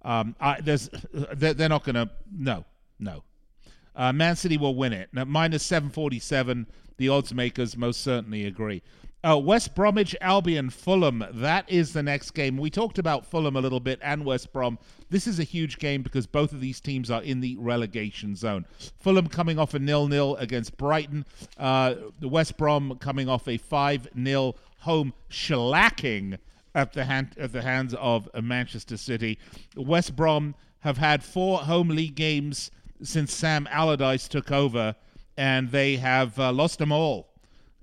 Um, 0.04 0.34
I, 0.40 0.62
there's, 0.62 0.90
they're, 1.34 1.54
they're 1.54 1.70
not 1.70 1.84
going 1.84 1.96
to. 1.96 2.10
No, 2.36 2.64
no. 2.98 3.24
Uh, 3.94 4.14
Man 4.14 4.38
City 4.38 4.58
will 4.58 4.76
win 4.76 4.94
it. 4.94 5.10
Now, 5.12 5.26
minus 5.26 5.64
747. 5.64 6.68
The 6.98 7.10
odds 7.10 7.34
makers 7.34 7.76
most 7.76 8.02
certainly 8.02 8.46
agree. 8.46 8.82
Uh, 9.24 9.38
West 9.38 9.76
Bromwich 9.76 10.16
Albion 10.20 10.72
Fulham. 10.72 11.24
That 11.32 11.70
is 11.70 11.94
the 11.94 12.02
next 12.02 12.32
game. 12.32 12.58
We 12.58 12.72
talked 12.72 12.98
about 12.98 13.24
Fulham 13.24 13.56
a 13.56 13.62
little 13.62 13.80
bit 13.80 14.00
and 14.02 14.26
West 14.26 14.52
Brom. 14.52 14.80
This 15.12 15.28
is 15.28 15.40
a 15.40 15.44
huge 15.44 15.78
game 15.78 16.02
because 16.02 16.26
both 16.26 16.54
of 16.54 16.60
these 16.60 16.80
teams 16.80 17.12
are 17.12 17.22
in 17.22 17.40
the 17.40 17.56
relegation 17.58 18.36
zone. 18.36 18.66
Fulham 19.00 19.28
coming 19.28 19.60
off 19.60 19.76
a 19.76 19.80
nil-nil 19.80 20.38
against 20.38 20.76
Brighton. 20.76 21.26
Uh, 21.56 21.96
West 22.22 22.58
Brom 22.58 22.98
coming 23.00 23.30
off 23.30 23.48
a 23.48 23.60
5-0 23.60 24.56
home 24.80 25.14
shellacking 25.30 26.40
at 26.74 26.94
the 26.94 27.06
hand 27.06 27.36
at 27.38 27.54
the 27.54 27.62
hands 27.62 27.94
of 27.94 28.28
Manchester 28.42 28.98
City. 28.98 29.38
West 29.76 30.16
Brom 30.16 30.56
have 30.80 30.98
had 30.98 31.24
four 31.24 31.60
home 31.60 31.90
league 31.90 32.16
games 32.16 32.72
since 33.04 33.32
Sam 33.34 33.68
Allardyce 33.70 34.28
took 34.28 34.52
over, 34.52 34.96
and 35.38 35.70
they 35.70 35.98
have 35.98 36.40
uh, 36.40 36.52
lost 36.52 36.80
them 36.80 36.92
all 36.92 37.31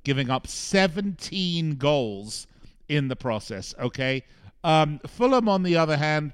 giving 0.09 0.31
up 0.31 0.47
17 0.47 1.77
goals 1.77 2.47
in 2.89 3.09
the 3.09 3.15
process. 3.15 3.75
Okay. 3.79 4.25
Um, 4.65 5.01
Fulham, 5.07 5.51
on 5.51 5.63
the 5.63 5.77
other 5.77 5.99
hand, 5.99 6.33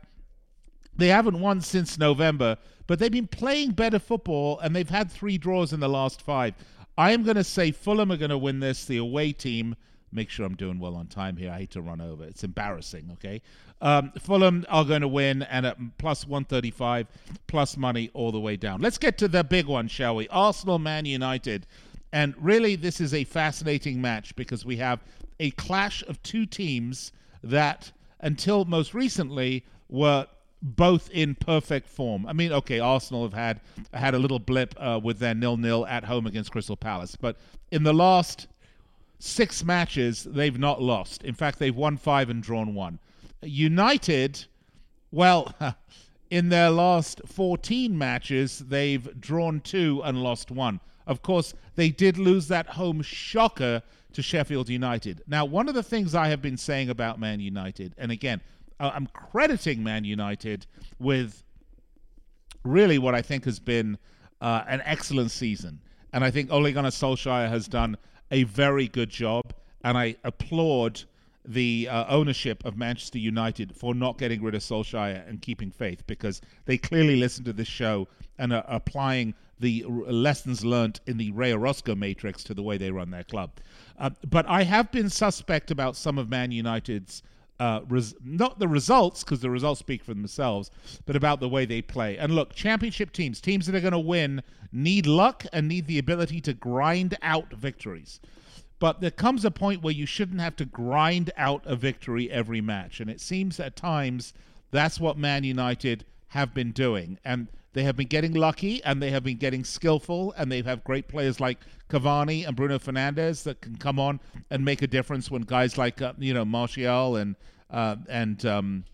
they 0.97 1.09
haven't 1.09 1.41
won 1.41 1.61
since 1.61 1.99
November, 1.99 2.57
but 2.87 3.01
they've 3.01 3.11
been 3.11 3.27
playing 3.27 3.73
better 3.73 3.99
football 3.99 4.61
and 4.61 4.77
they've 4.77 4.89
had 4.89 5.11
three 5.11 5.39
draws 5.39 5.73
in 5.73 5.81
the 5.81 5.89
last 5.89 6.23
five. 6.23 6.55
I 6.97 7.11
am 7.11 7.25
going 7.25 7.35
to 7.35 7.43
say 7.43 7.73
Fulham 7.73 8.13
are 8.13 8.17
going 8.17 8.31
to 8.31 8.39
win 8.39 8.61
this, 8.61 8.85
the 8.85 8.99
away 8.99 9.33
team. 9.33 9.75
Make 10.13 10.31
sure 10.31 10.47
I'm 10.47 10.55
doing 10.55 10.79
well 10.79 10.95
on 10.95 11.09
time 11.09 11.37
here. 11.37 11.51
I 11.51 11.59
hate 11.59 11.73
to 11.73 11.83
run 11.83 12.01
over. 12.01 12.23
It's 12.23 12.45
embarrassing, 12.45 13.11
okay? 13.15 13.43
Um, 13.81 14.13
Fulham 14.21 14.65
are 14.69 14.85
going 14.85 15.01
to 15.01 15.09
win 15.09 15.43
and 15.43 15.67
at 15.67 15.99
plus 15.99 16.29
135, 16.29 17.09
plus 17.49 17.77
money 17.77 18.09
all 18.15 18.31
the 18.31 18.39
way 18.39 18.57
down. 18.57 18.81
Let's 18.81 18.99
get 18.99 19.19
to 19.19 19.27
the 19.27 19.43
big 19.43 19.67
one, 19.67 19.89
shall 19.89 20.15
we? 20.15 20.29
Arsenal 20.29 20.79
Man 20.79 21.07
United. 21.07 21.67
And 22.15 22.33
really, 22.39 22.77
this 22.77 23.01
is 23.01 23.13
a 23.13 23.25
fascinating 23.25 24.01
match 24.01 24.37
because 24.37 24.65
we 24.65 24.77
have 24.77 25.01
a 25.41 25.51
clash 25.51 26.01
of 26.07 26.23
two 26.23 26.47
teams 26.47 27.11
that, 27.43 27.91
until 28.21 28.65
most 28.67 28.95
recently, 28.95 29.65
were 29.89 30.29
both 30.63 31.11
in 31.11 31.35
perfect 31.35 31.89
form. 31.89 32.25
I 32.25 32.33
mean, 32.33 32.53
okay, 32.53 32.79
Arsenal 32.79 33.25
have 33.25 33.33
had 33.33 33.61
had 33.93 34.15
a 34.15 34.21
little 34.21 34.39
blip 34.39 34.77
uh, 34.79 35.01
with 35.03 35.19
their 35.19 35.35
nil-nil 35.35 35.87
at 35.87 36.05
home 36.05 36.29
against 36.29 36.53
Crystal 36.53 36.77
Palace, 36.77 37.17
but 37.17 37.37
in 37.73 37.83
the 37.83 37.93
last 37.93 38.47
six 39.19 39.65
matches, 39.65 40.23
they've 40.23 40.57
not 40.57 40.81
lost. 40.81 41.25
In 41.25 41.35
fact, 41.35 41.59
they've 41.59 41.75
won 41.75 41.97
five 41.97 42.31
and 42.31 42.41
drawn 42.41 42.77
one. 42.77 43.01
United, 43.43 44.45
well, 45.11 45.53
in 46.31 46.49
their 46.49 46.71
last 46.71 47.23
14 47.27 47.99
matches, 47.99 48.61
they've 48.61 49.21
drawn 49.21 49.61
two 49.61 50.01
and 50.05 50.23
lost 50.23 50.53
one. 50.53 50.79
Of 51.07 51.23
course, 51.23 51.55
they 51.77 51.91
did 51.91 52.19
lose 52.19 52.49
that 52.49 52.67
home 52.67 53.03
shocker 53.03 53.83
to 54.13 54.23
Sheffield 54.23 54.69
United. 54.69 55.23
Now, 55.27 55.45
one 55.45 55.69
of 55.69 55.75
the 55.75 55.83
things 55.83 56.15
I 56.15 56.29
have 56.29 56.41
been 56.41 56.57
saying 56.57 56.89
about 56.89 57.19
Man 57.19 57.41
United, 57.41 57.95
and 57.99 58.11
again, 58.11 58.41
I'm 58.81 59.07
crediting 59.09 59.83
Man 59.83 60.05
United 60.05 60.67
with 60.99 61.43
really 62.65 62.99
what 62.99 63.15
I 63.15 63.23
think 63.23 63.45
has 63.45 63.59
been 63.59 63.99
uh, 64.41 64.65
an 64.67 64.83
excellent 64.85 65.31
season. 65.31 65.81
And 66.13 66.25
I 66.25 66.31
think 66.31 66.51
Ole 66.51 66.73
Gunnar 66.73 66.91
Solskjaer 66.91 67.49
has 67.49 67.69
done 67.69 67.97
a 68.31 68.45
very 68.45 68.89
good 68.89 69.11
job. 69.11 69.53
And 69.85 69.99
I 69.99 70.17
applaud 70.25 71.03
the 71.47 71.89
uh, 71.91 72.07
ownership 72.09 72.65
of 72.65 72.77
Manchester 72.77 73.19
United 73.19 73.75
for 73.77 73.95
not 73.95 74.19
getting 74.19 74.43
rid 74.43 74.55
of 74.55 74.63
Solskjaer 74.63 75.29
and 75.29 75.43
keeping 75.43 75.71
faith 75.71 76.07
because 76.07 76.41
they 76.65 76.79
clearly 76.79 77.17
listen 77.17 77.45
to 77.45 77.53
this 77.53 77.69
show 77.69 78.09
and 78.39 78.53
are 78.53 78.65
applying 78.67 79.35
the 79.61 79.85
lessons 79.89 80.65
learned 80.65 81.01
in 81.07 81.17
the 81.17 81.31
Ray 81.33 81.53
Orozco 81.53 81.95
matrix 81.95 82.43
to 82.45 82.55
the 82.55 82.63
way 82.63 82.77
they 82.77 82.91
run 82.91 83.11
their 83.11 83.25
club. 83.25 83.51
Uh, 83.99 84.11
but 84.29 84.47
I 84.49 84.65
have 84.65 84.91
been 84.91 85.09
suspect 85.09 85.71
about 85.71 85.97
some 85.97 86.19
of 86.19 86.29
Man 86.29 86.51
United's. 86.51 87.23
Uh, 87.61 87.83
res- 87.89 88.17
not 88.25 88.59
the 88.59 88.67
results, 88.67 89.23
because 89.23 89.39
the 89.39 89.49
results 89.49 89.79
speak 89.79 90.03
for 90.03 90.13
themselves, 90.13 90.73
but 91.07 91.15
about 91.15 91.39
the 91.39 91.49
way 91.49 91.65
they 91.65 91.81
play. 91.81 92.19
And 92.19 92.35
look, 92.35 92.53
championship 92.53 93.13
teams, 93.13 93.41
teams 93.41 93.67
that 93.67 93.77
are 93.77 93.81
going 93.81 93.93
to 93.93 93.99
win, 93.99 94.43
need 94.73 95.07
luck 95.07 95.47
and 95.53 95.69
need 95.69 95.87
the 95.87 96.01
ability 96.01 96.41
to 96.41 96.53
grind 96.53 97.17
out 97.23 97.53
victories. 97.53 98.19
But 98.81 99.01
there 99.01 99.13
comes 99.13 99.45
a 99.45 99.53
point 99.53 99.83
where 99.83 99.95
you 99.95 100.05
shouldn't 100.05 100.41
have 100.41 100.57
to 100.57 100.65
grind 100.65 101.31
out 101.37 101.63
a 101.65 101.77
victory 101.77 102.29
every 102.29 102.61
match. 102.61 102.99
And 102.99 103.09
it 103.09 103.21
seems 103.21 103.61
at 103.61 103.77
times 103.77 104.35
that's 104.73 104.99
what 104.99 105.17
Man 105.17 105.45
United 105.45 106.05
have 106.31 106.53
been 106.55 106.73
doing. 106.73 107.21
And 107.25 107.47
they 107.75 107.83
have 107.83 107.97
been 107.97 108.07
getting 108.07 108.33
lucky 108.33 108.83
and 108.85 109.03
they 109.03 109.11
have 109.11 109.25
been 109.25 109.37
getting 109.37 109.65
skillful 109.65 110.33
and 110.39 110.51
they 110.51 110.63
have 110.63 110.83
great 110.85 111.09
players 111.09 111.41
like 111.41 111.59
Cavani 111.91 112.47
and 112.47 112.57
Bruno 112.57 112.79
Fernandes 112.79 113.43
that 113.43 113.61
can 113.61 113.77
come 113.77 113.99
on 113.99 114.21
and 114.49 114.65
make 114.65 114.81
a 114.81 114.87
difference 114.87 115.31
when 115.31 115.43
guys 115.43 115.77
like 115.77 116.01
uh, 116.01 116.15
you 116.19 116.33
know 116.33 116.45
Martial 116.45 117.17
and 117.17 117.37
uh, 117.71 117.97
and 118.09 118.47
um, 118.47 118.85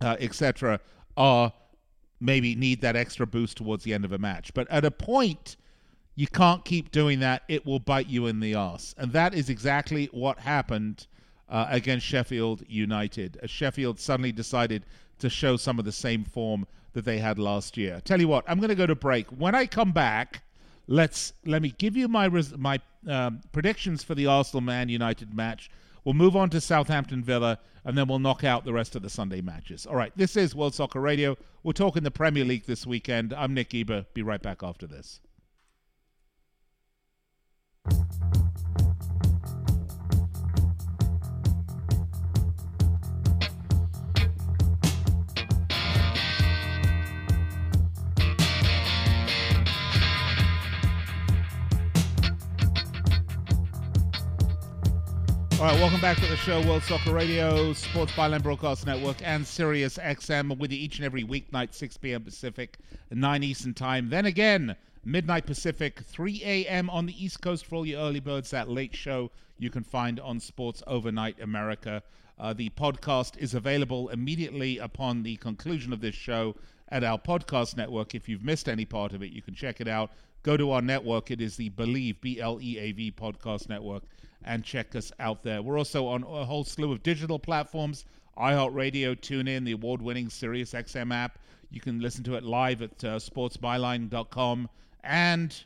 uh, 0.00 0.16
etc. 0.20 0.80
are 1.16 1.52
maybe 2.20 2.54
need 2.54 2.80
that 2.80 2.94
extra 2.96 3.26
boost 3.26 3.56
towards 3.56 3.82
the 3.82 3.92
end 3.92 4.04
of 4.04 4.12
a 4.12 4.18
match. 4.18 4.54
But 4.54 4.70
at 4.70 4.84
a 4.84 4.90
point, 4.90 5.56
you 6.14 6.28
can't 6.28 6.64
keep 6.64 6.92
doing 6.92 7.18
that; 7.20 7.42
it 7.48 7.66
will 7.66 7.80
bite 7.80 8.08
you 8.08 8.26
in 8.26 8.38
the 8.38 8.54
ass, 8.54 8.94
and 8.96 9.12
that 9.12 9.34
is 9.34 9.50
exactly 9.50 10.08
what 10.12 10.38
happened 10.38 11.08
uh, 11.48 11.66
against 11.68 12.06
Sheffield 12.06 12.62
United. 12.68 13.38
Sheffield 13.46 13.98
suddenly 13.98 14.30
decided 14.30 14.86
to 15.18 15.28
show 15.28 15.56
some 15.56 15.80
of 15.80 15.84
the 15.84 15.92
same 15.92 16.24
form 16.24 16.66
that 16.92 17.04
they 17.04 17.18
had 17.18 17.38
last 17.38 17.76
year. 17.76 18.00
Tell 18.04 18.20
you 18.20 18.28
what, 18.28 18.44
I'm 18.48 18.58
going 18.58 18.70
to 18.70 18.74
go 18.74 18.86
to 18.86 18.94
break. 18.94 19.26
When 19.28 19.54
I 19.54 19.66
come 19.66 19.92
back, 19.92 20.42
let's 20.86 21.32
let 21.44 21.62
me 21.62 21.74
give 21.78 21.96
you 21.96 22.08
my 22.08 22.26
res- 22.26 22.56
my 22.56 22.80
um, 23.06 23.40
predictions 23.52 24.02
for 24.02 24.14
the 24.14 24.26
Arsenal 24.26 24.60
Man 24.60 24.88
United 24.88 25.34
match. 25.34 25.70
We'll 26.04 26.14
move 26.14 26.36
on 26.36 26.50
to 26.50 26.60
Southampton 26.60 27.22
Villa, 27.22 27.58
and 27.84 27.96
then 27.96 28.08
we'll 28.08 28.18
knock 28.18 28.42
out 28.44 28.64
the 28.64 28.72
rest 28.72 28.96
of 28.96 29.02
the 29.02 29.10
Sunday 29.10 29.40
matches. 29.40 29.86
All 29.86 29.96
right, 29.96 30.12
this 30.16 30.36
is 30.36 30.54
World 30.54 30.74
Soccer 30.74 31.00
Radio. 31.00 31.36
We're 31.62 31.72
talking 31.72 32.02
the 32.02 32.10
Premier 32.10 32.44
League 32.44 32.64
this 32.64 32.86
weekend. 32.86 33.34
I'm 33.34 33.54
Nick 33.54 33.70
Geber. 33.70 34.06
Be 34.14 34.22
right 34.22 34.42
back 34.42 34.62
after 34.62 34.86
this. 34.86 35.20
All 55.60 55.66
right, 55.66 55.78
welcome 55.78 56.00
back 56.00 56.16
to 56.16 56.26
the 56.26 56.36
show, 56.36 56.66
World 56.66 56.82
Soccer 56.84 57.12
Radio, 57.12 57.74
Sports 57.74 58.12
Byline 58.12 58.42
Broadcast 58.42 58.86
Network, 58.86 59.18
and 59.22 59.46
Sirius 59.46 59.98
XM 59.98 60.56
with 60.56 60.72
you 60.72 60.78
each 60.78 60.96
and 60.96 61.04
every 61.04 61.22
weeknight, 61.22 61.74
6 61.74 61.98
p.m. 61.98 62.22
Pacific, 62.22 62.78
9 63.10 63.42
Eastern 63.42 63.74
Time. 63.74 64.08
Then 64.08 64.24
again, 64.24 64.74
midnight 65.04 65.44
Pacific, 65.44 66.00
3 66.00 66.40
a.m. 66.42 66.88
on 66.88 67.04
the 67.04 67.22
East 67.22 67.42
Coast 67.42 67.66
for 67.66 67.74
all 67.74 67.84
your 67.84 68.00
early 68.00 68.20
birds. 68.20 68.48
That 68.52 68.70
late 68.70 68.96
show 68.96 69.30
you 69.58 69.68
can 69.68 69.84
find 69.84 70.18
on 70.18 70.40
Sports 70.40 70.82
Overnight 70.86 71.38
America. 71.42 72.02
Uh, 72.38 72.54
the 72.54 72.70
podcast 72.70 73.36
is 73.36 73.52
available 73.52 74.08
immediately 74.08 74.78
upon 74.78 75.22
the 75.22 75.36
conclusion 75.36 75.92
of 75.92 76.00
this 76.00 76.14
show 76.14 76.56
at 76.88 77.04
our 77.04 77.18
podcast 77.18 77.76
network. 77.76 78.14
If 78.14 78.30
you've 78.30 78.42
missed 78.42 78.66
any 78.66 78.86
part 78.86 79.12
of 79.12 79.22
it, 79.22 79.30
you 79.30 79.42
can 79.42 79.54
check 79.54 79.82
it 79.82 79.88
out. 79.88 80.10
Go 80.42 80.56
to 80.56 80.70
our 80.70 80.80
network. 80.80 81.30
It 81.30 81.42
is 81.42 81.56
the 81.56 81.68
Bleav, 81.68 82.22
B 82.22 82.40
L 82.40 82.58
E 82.62 82.78
A 82.78 82.92
V 82.92 83.12
podcast 83.12 83.68
network, 83.68 84.04
and 84.44 84.64
check 84.64 84.94
us 84.96 85.12
out 85.18 85.42
there. 85.42 85.62
We're 85.62 85.78
also 85.78 86.06
on 86.06 86.22
a 86.22 86.44
whole 86.44 86.64
slew 86.64 86.92
of 86.92 87.02
digital 87.02 87.38
platforms 87.38 88.04
iHeartRadio, 88.38 89.16
TuneIn, 89.16 89.64
the 89.64 89.72
award 89.72 90.00
winning 90.00 90.28
SiriusXM 90.28 91.12
app. 91.14 91.38
You 91.70 91.80
can 91.80 92.00
listen 92.00 92.24
to 92.24 92.34
it 92.34 92.42
live 92.42 92.80
at 92.80 93.04
uh, 93.04 93.18
sportsbyline.com. 93.18 94.68
And 95.04 95.64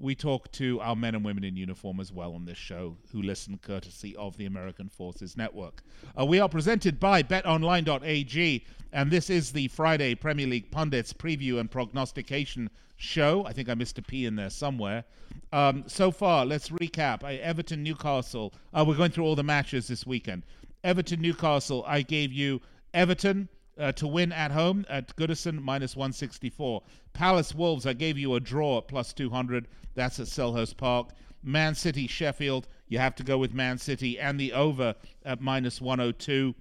we 0.00 0.16
talk 0.16 0.50
to 0.52 0.80
our 0.80 0.96
men 0.96 1.14
and 1.14 1.24
women 1.24 1.44
in 1.44 1.56
uniform 1.56 2.00
as 2.00 2.12
well 2.12 2.34
on 2.34 2.44
this 2.44 2.58
show 2.58 2.96
who 3.12 3.22
listen 3.22 3.58
courtesy 3.62 4.16
of 4.16 4.36
the 4.36 4.46
American 4.46 4.88
Forces 4.88 5.36
Network. 5.36 5.82
Uh, 6.18 6.26
we 6.26 6.40
are 6.40 6.48
presented 6.48 6.98
by 6.98 7.22
betonline.ag, 7.22 8.66
and 8.92 9.10
this 9.10 9.30
is 9.30 9.52
the 9.52 9.68
Friday 9.68 10.16
Premier 10.16 10.48
League 10.48 10.72
Pundits 10.72 11.12
preview 11.12 11.60
and 11.60 11.70
prognostication 11.70 12.68
show. 12.96 13.44
I 13.46 13.52
think 13.52 13.68
I 13.68 13.74
missed 13.74 13.98
a 13.98 14.02
P 14.02 14.26
in 14.26 14.34
there 14.34 14.50
somewhere. 14.50 15.04
Um, 15.52 15.84
so 15.86 16.10
far, 16.10 16.46
let's 16.46 16.70
recap. 16.70 17.22
I, 17.22 17.34
Everton, 17.34 17.82
Newcastle. 17.82 18.54
Uh, 18.72 18.84
we're 18.86 18.96
going 18.96 19.10
through 19.10 19.24
all 19.24 19.36
the 19.36 19.42
matches 19.42 19.86
this 19.86 20.06
weekend. 20.06 20.44
Everton, 20.82 21.20
Newcastle. 21.20 21.84
I 21.86 22.02
gave 22.02 22.32
you 22.32 22.60
Everton 22.94 23.48
uh, 23.78 23.92
to 23.92 24.06
win 24.06 24.32
at 24.32 24.50
home 24.50 24.84
at 24.88 25.14
Goodison 25.16 25.60
minus 25.60 25.94
164. 25.94 26.82
Palace 27.12 27.54
Wolves, 27.54 27.86
I 27.86 27.92
gave 27.92 28.18
you 28.18 28.34
a 28.34 28.40
draw 28.40 28.78
at 28.78 28.88
plus 28.88 29.12
200. 29.12 29.68
That's 29.94 30.20
at 30.20 30.26
Selhurst 30.26 30.76
Park. 30.76 31.10
Man 31.42 31.74
City 31.74 32.06
Sheffield, 32.06 32.68
you 32.88 32.98
have 32.98 33.14
to 33.16 33.24
go 33.24 33.36
with 33.36 33.52
Man 33.52 33.76
City 33.76 34.18
and 34.18 34.38
the 34.38 34.52
over 34.52 34.94
at 35.24 35.40
minus 35.40 35.80
102. 35.80 36.54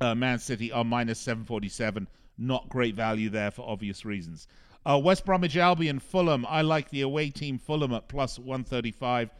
Uh, 0.00 0.14
Man 0.14 0.38
City 0.38 0.72
are 0.72 0.84
minus 0.84 1.18
747. 1.20 2.08
Not 2.38 2.68
great 2.68 2.94
value 2.94 3.30
there 3.30 3.50
for 3.50 3.68
obvious 3.68 4.04
reasons. 4.04 4.48
Uh, 4.88 4.96
West 4.96 5.24
Bromwich 5.24 5.56
Albion, 5.56 5.98
Fulham. 5.98 6.46
I 6.48 6.62
like 6.62 6.90
the 6.90 7.00
away 7.00 7.30
team 7.30 7.58
Fulham 7.58 7.92
at 7.92 8.06
plus 8.06 8.38
135. 8.38 9.30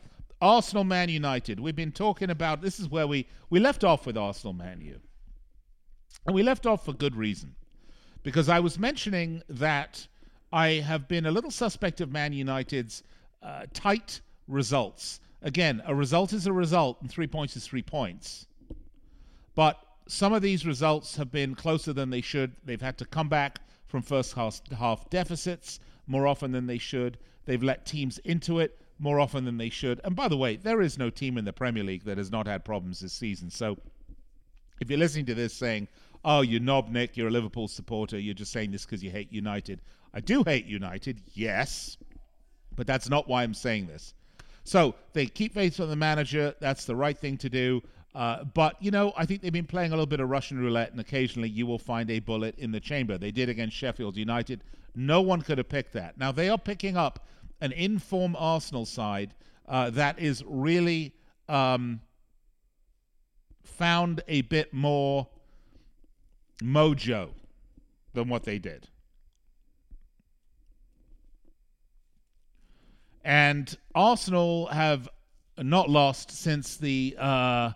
Arsenal 0.40 0.82
Man 0.82 1.08
United. 1.08 1.60
We've 1.60 1.76
been 1.76 1.92
talking 1.92 2.30
about 2.30 2.60
this 2.60 2.80
is 2.80 2.88
where 2.88 3.06
we 3.06 3.28
we 3.48 3.60
left 3.60 3.84
off 3.84 4.06
with 4.06 4.16
Arsenal 4.16 4.54
Man 4.54 4.80
U. 4.80 5.00
And 6.26 6.34
we 6.34 6.42
left 6.42 6.66
off 6.66 6.84
for 6.84 6.92
good 6.92 7.14
reason. 7.14 7.54
Because 8.24 8.48
I 8.48 8.58
was 8.58 8.76
mentioning 8.76 9.42
that 9.48 10.08
I 10.52 10.68
have 10.84 11.06
been 11.06 11.26
a 11.26 11.30
little 11.30 11.52
suspect 11.52 12.00
of 12.00 12.10
Man 12.10 12.32
United's 12.32 13.04
uh, 13.40 13.66
tight 13.72 14.20
results. 14.48 15.20
Again, 15.42 15.80
a 15.86 15.94
result 15.94 16.32
is 16.32 16.48
a 16.48 16.52
result, 16.52 17.00
and 17.00 17.08
three 17.08 17.28
points 17.28 17.56
is 17.56 17.64
three 17.64 17.82
points. 17.82 18.46
But 19.54 19.78
some 20.08 20.32
of 20.32 20.42
these 20.42 20.66
results 20.66 21.16
have 21.16 21.30
been 21.30 21.54
closer 21.54 21.92
than 21.92 22.10
they 22.10 22.20
should. 22.20 22.56
They've 22.64 22.80
had 22.80 22.98
to 22.98 23.04
come 23.04 23.28
back 23.28 23.60
from 23.86 24.02
first 24.02 24.34
half, 24.34 25.10
deficits 25.10 25.80
more 26.06 26.26
often 26.26 26.52
than 26.52 26.66
they 26.66 26.78
should. 26.78 27.18
They've 27.44 27.62
let 27.62 27.86
teams 27.86 28.18
into 28.18 28.58
it 28.58 28.80
more 28.98 29.20
often 29.20 29.44
than 29.44 29.58
they 29.58 29.68
should. 29.68 30.00
And 30.04 30.16
by 30.16 30.28
the 30.28 30.36
way, 30.36 30.56
there 30.56 30.80
is 30.80 30.98
no 30.98 31.10
team 31.10 31.38
in 31.38 31.44
the 31.44 31.52
Premier 31.52 31.84
League 31.84 32.04
that 32.04 32.18
has 32.18 32.30
not 32.30 32.46
had 32.46 32.64
problems 32.64 33.00
this 33.00 33.12
season. 33.12 33.50
So 33.50 33.78
if 34.80 34.90
you're 34.90 34.98
listening 34.98 35.26
to 35.26 35.34
this 35.34 35.54
saying, 35.54 35.88
oh, 36.24 36.40
you 36.40 36.58
knob 36.58 36.88
Nick, 36.88 37.16
you're 37.16 37.28
a 37.28 37.32
Liverpool 37.32 37.68
supporter, 37.68 38.18
you're 38.18 38.34
just 38.34 38.52
saying 38.52 38.72
this 38.72 38.84
because 38.84 39.02
you 39.02 39.10
hate 39.10 39.32
United. 39.32 39.80
I 40.12 40.20
do 40.20 40.42
hate 40.42 40.66
United, 40.66 41.20
yes, 41.34 41.98
but 42.74 42.86
that's 42.86 43.08
not 43.08 43.28
why 43.28 43.42
I'm 43.42 43.54
saying 43.54 43.86
this. 43.86 44.14
So 44.64 44.94
they 45.12 45.26
keep 45.26 45.54
faith 45.54 45.78
in 45.78 45.88
the 45.88 45.96
manager. 45.96 46.54
That's 46.58 46.86
the 46.86 46.96
right 46.96 47.16
thing 47.16 47.36
to 47.38 47.48
do. 47.48 47.82
Uh, 48.16 48.44
but, 48.44 48.82
you 48.82 48.90
know, 48.90 49.12
I 49.14 49.26
think 49.26 49.42
they've 49.42 49.52
been 49.52 49.66
playing 49.66 49.92
a 49.92 49.94
little 49.94 50.06
bit 50.06 50.20
of 50.20 50.30
Russian 50.30 50.58
roulette, 50.58 50.90
and 50.90 50.98
occasionally 50.98 51.50
you 51.50 51.66
will 51.66 51.78
find 51.78 52.10
a 52.10 52.18
bullet 52.18 52.54
in 52.56 52.72
the 52.72 52.80
chamber. 52.80 53.18
They 53.18 53.30
did 53.30 53.50
against 53.50 53.76
Sheffield 53.76 54.16
United. 54.16 54.64
No 54.94 55.20
one 55.20 55.42
could 55.42 55.58
have 55.58 55.68
picked 55.68 55.92
that. 55.92 56.16
Now, 56.16 56.32
they 56.32 56.48
are 56.48 56.56
picking 56.56 56.96
up 56.96 57.26
an 57.60 57.72
informed 57.72 58.36
Arsenal 58.38 58.86
side 58.86 59.34
uh, 59.68 59.90
that 59.90 60.18
is 60.18 60.42
really 60.46 61.12
um, 61.46 62.00
found 63.62 64.22
a 64.28 64.40
bit 64.40 64.72
more 64.72 65.28
mojo 66.62 67.28
than 68.14 68.30
what 68.30 68.44
they 68.44 68.58
did. 68.58 68.88
And 73.22 73.76
Arsenal 73.94 74.68
have 74.68 75.06
not 75.58 75.90
lost 75.90 76.30
since 76.30 76.78
the 76.78 77.14
uh, 77.18 77.72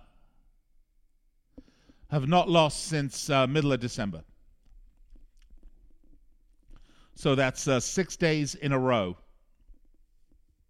have 2.11 2.29
not 2.29 2.49
lost 2.49 2.87
since 2.87 3.31
uh, 3.31 3.47
middle 3.47 3.73
of 3.73 3.81
December. 3.81 4.23
So 7.15 7.35
that's 7.35 7.69
uh, 7.69 7.81
six 7.81 8.17
days 8.17 8.55
in 8.55 8.73
a 8.73 8.79
row, 8.79 9.17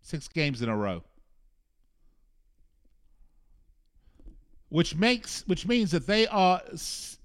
six 0.02 0.28
games 0.28 0.62
in 0.62 0.68
a 0.68 0.76
row, 0.76 1.02
which 4.68 4.96
makes 4.96 5.44
which 5.46 5.66
means 5.66 5.92
that 5.92 6.06
they 6.06 6.26
are 6.26 6.60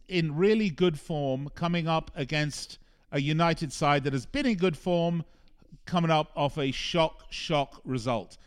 in 0.07 0.35
really 0.35 0.69
good 0.69 0.99
form 0.99 1.49
coming 1.55 1.87
up 1.87 2.11
against 2.15 2.77
a 3.11 3.19
United 3.19 3.73
side 3.73 4.03
that 4.03 4.13
has 4.13 4.25
been 4.25 4.45
in 4.45 4.55
good 4.55 4.77
form 4.77 5.23
coming 5.85 6.11
up 6.11 6.31
off 6.35 6.57
a 6.57 6.71
shock, 6.71 7.23
shock 7.29 7.81
result. 7.83 8.37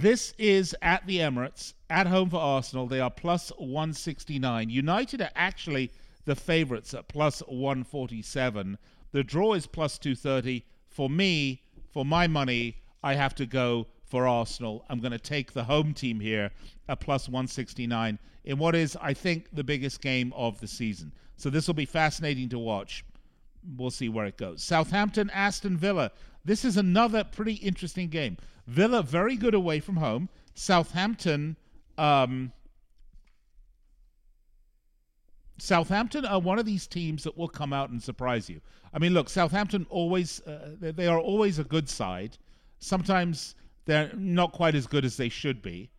This 0.00 0.34
is 0.38 0.74
at 0.82 1.06
the 1.06 1.18
Emirates, 1.18 1.72
at 1.88 2.08
home 2.08 2.28
for 2.28 2.40
Arsenal. 2.40 2.88
They 2.88 2.98
are 2.98 3.12
plus 3.12 3.50
169. 3.58 4.68
United 4.68 5.22
are 5.22 5.30
actually 5.36 5.92
the 6.24 6.34
favourites 6.34 6.94
at 6.94 7.06
plus 7.06 7.40
147. 7.46 8.76
The 9.12 9.22
draw 9.22 9.54
is 9.54 9.68
plus 9.68 9.96
230. 9.98 10.64
For 10.88 11.08
me, 11.08 11.62
for 11.92 12.04
my 12.04 12.26
money, 12.26 12.78
I 13.04 13.14
have 13.14 13.36
to 13.36 13.46
go 13.46 13.86
for 14.04 14.26
Arsenal. 14.26 14.84
I'm 14.90 14.98
going 14.98 15.12
to 15.12 15.18
take 15.18 15.52
the 15.52 15.62
home 15.62 15.94
team 15.94 16.18
here 16.18 16.50
at 16.88 16.98
plus 16.98 17.28
169 17.28 18.18
in 18.44 18.58
what 18.58 18.74
is, 18.74 18.96
I 19.00 19.14
think, 19.14 19.46
the 19.52 19.64
biggest 19.64 20.00
game 20.00 20.32
of 20.34 20.58
the 20.58 20.66
season. 20.66 21.12
So 21.36 21.50
this 21.50 21.68
will 21.68 21.74
be 21.74 21.86
fascinating 21.86 22.48
to 22.48 22.58
watch. 22.58 23.04
We'll 23.76 23.92
see 23.92 24.08
where 24.08 24.26
it 24.26 24.38
goes. 24.38 24.60
Southampton, 24.60 25.30
Aston 25.30 25.76
Villa. 25.76 26.10
This 26.44 26.64
is 26.64 26.76
another 26.76 27.22
pretty 27.22 27.54
interesting 27.54 28.08
game. 28.08 28.38
Villa 28.66 29.02
very 29.02 29.36
good 29.36 29.54
away 29.54 29.80
from 29.80 29.96
home. 29.96 30.28
Southampton. 30.54 31.56
Um, 31.98 32.52
Southampton 35.58 36.24
are 36.24 36.40
one 36.40 36.58
of 36.58 36.66
these 36.66 36.86
teams 36.86 37.22
that 37.24 37.36
will 37.36 37.48
come 37.48 37.72
out 37.72 37.90
and 37.90 38.02
surprise 38.02 38.50
you. 38.50 38.60
I 38.92 38.98
mean, 38.98 39.14
look, 39.14 39.28
Southampton 39.28 39.86
always 39.90 40.40
uh, 40.42 40.76
they 40.80 41.06
are 41.06 41.18
always 41.18 41.58
a 41.58 41.64
good 41.64 41.88
side. 41.88 42.38
Sometimes 42.78 43.54
they're 43.84 44.12
not 44.14 44.52
quite 44.52 44.74
as 44.74 44.86
good 44.86 45.04
as 45.04 45.16
they 45.16 45.28
should 45.28 45.62
be. 45.62 45.90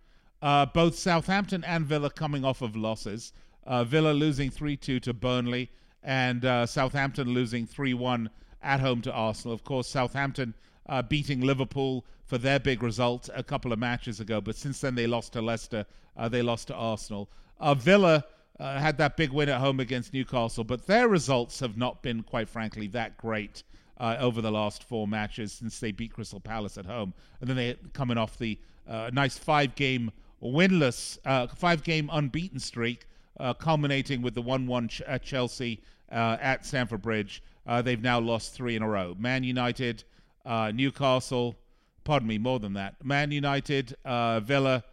Uh, 0.41 0.65
both 0.65 0.97
Southampton 0.97 1.63
and 1.63 1.85
Villa 1.85 2.09
coming 2.09 2.43
off 2.43 2.61
of 2.61 2.75
losses. 2.75 3.33
Uh, 3.65 3.83
Villa 3.83 4.11
losing 4.11 4.49
3 4.49 4.77
2 4.77 4.99
to 4.99 5.13
Burnley, 5.13 5.71
and 6.03 6.45
uh, 6.45 6.65
Southampton 6.65 7.29
losing 7.29 7.65
3 7.65 7.93
1 7.93 8.29
at 8.61 8.79
home 8.79 9.01
to 9.01 9.11
Arsenal. 9.11 9.53
Of 9.53 9.63
course, 9.63 9.87
Southampton 9.87 10.53
uh, 10.87 11.01
beating 11.01 11.41
Liverpool 11.41 12.05
for 12.25 12.37
their 12.37 12.59
big 12.59 12.81
result 12.81 13.29
a 13.33 13.43
couple 13.43 13.71
of 13.71 13.79
matches 13.79 14.19
ago, 14.19 14.41
but 14.41 14.55
since 14.55 14.81
then 14.81 14.95
they 14.95 15.07
lost 15.07 15.33
to 15.33 15.41
Leicester, 15.41 15.85
uh, 16.17 16.27
they 16.27 16.41
lost 16.41 16.67
to 16.67 16.75
Arsenal. 16.75 17.29
Uh, 17.59 17.73
Villa 17.73 18.25
had 18.59 18.97
that 18.97 19.17
big 19.17 19.31
win 19.31 19.49
at 19.49 19.59
home 19.59 19.79
against 19.79 20.13
Newcastle, 20.13 20.63
but 20.63 20.87
their 20.87 21.07
results 21.07 21.59
have 21.59 21.77
not 21.77 22.01
been, 22.01 22.23
quite 22.23 22.49
frankly, 22.49 22.87
that 22.87 23.17
great. 23.17 23.63
Uh, 23.97 24.17
over 24.19 24.41
the 24.41 24.51
last 24.51 24.83
four 24.83 25.07
matches 25.07 25.53
since 25.53 25.79
they 25.79 25.93
beat 25.93 26.11
Crystal 26.11 26.41
Palace 26.41 26.77
at 26.77 26.85
home. 26.85 27.13
And 27.39 27.49
then 27.49 27.55
they 27.55 27.77
coming 27.93 28.17
off 28.17 28.37
the 28.37 28.59
uh, 28.89 29.09
nice 29.13 29.37
five 29.37 29.73
game 29.75 30.11
winless, 30.43 31.17
uh, 31.25 31.47
five 31.47 31.83
game 31.83 32.09
unbeaten 32.11 32.59
streak, 32.59 33.07
uh, 33.39 33.53
culminating 33.53 34.21
with 34.21 34.35
the 34.35 34.41
1 34.41 34.67
1 34.67 34.87
ch- 34.87 35.01
at 35.01 35.23
Chelsea 35.23 35.81
uh, 36.11 36.37
at 36.39 36.65
Stamford 36.65 37.01
Bridge. 37.01 37.41
Uh, 37.65 37.81
they've 37.81 38.01
now 38.01 38.19
lost 38.19 38.53
three 38.53 38.75
in 38.75 38.83
a 38.83 38.87
row. 38.87 39.15
Man 39.17 39.43
United, 39.43 40.03
uh, 40.45 40.71
Newcastle, 40.73 41.55
pardon 42.03 42.27
me, 42.27 42.37
more 42.37 42.59
than 42.59 42.73
that. 42.73 43.03
Man 43.03 43.31
United, 43.31 43.95
uh, 44.05 44.39
Villa, 44.39 44.83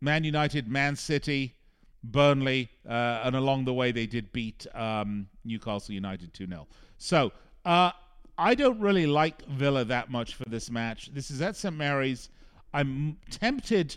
Man 0.00 0.24
United, 0.24 0.68
Man 0.68 0.96
City, 0.96 1.54
Burnley, 2.02 2.70
and 2.84 3.34
along 3.34 3.64
the 3.64 3.74
way 3.74 3.92
they 3.92 4.06
did 4.06 4.32
beat 4.32 4.66
um, 4.74 5.28
Newcastle 5.44 5.94
United 5.94 6.32
2 6.34 6.46
0. 6.46 6.66
So, 6.98 7.32
I 8.38 8.54
don't 8.54 8.78
really 8.78 9.06
like 9.06 9.44
Villa 9.46 9.84
that 9.86 10.10
much 10.10 10.36
for 10.36 10.44
this 10.44 10.70
match. 10.70 11.10
This 11.12 11.28
is 11.30 11.42
at 11.42 11.56
St. 11.56 11.74
Mary's. 11.74 12.30
I'm 12.72 13.18
tempted 13.30 13.96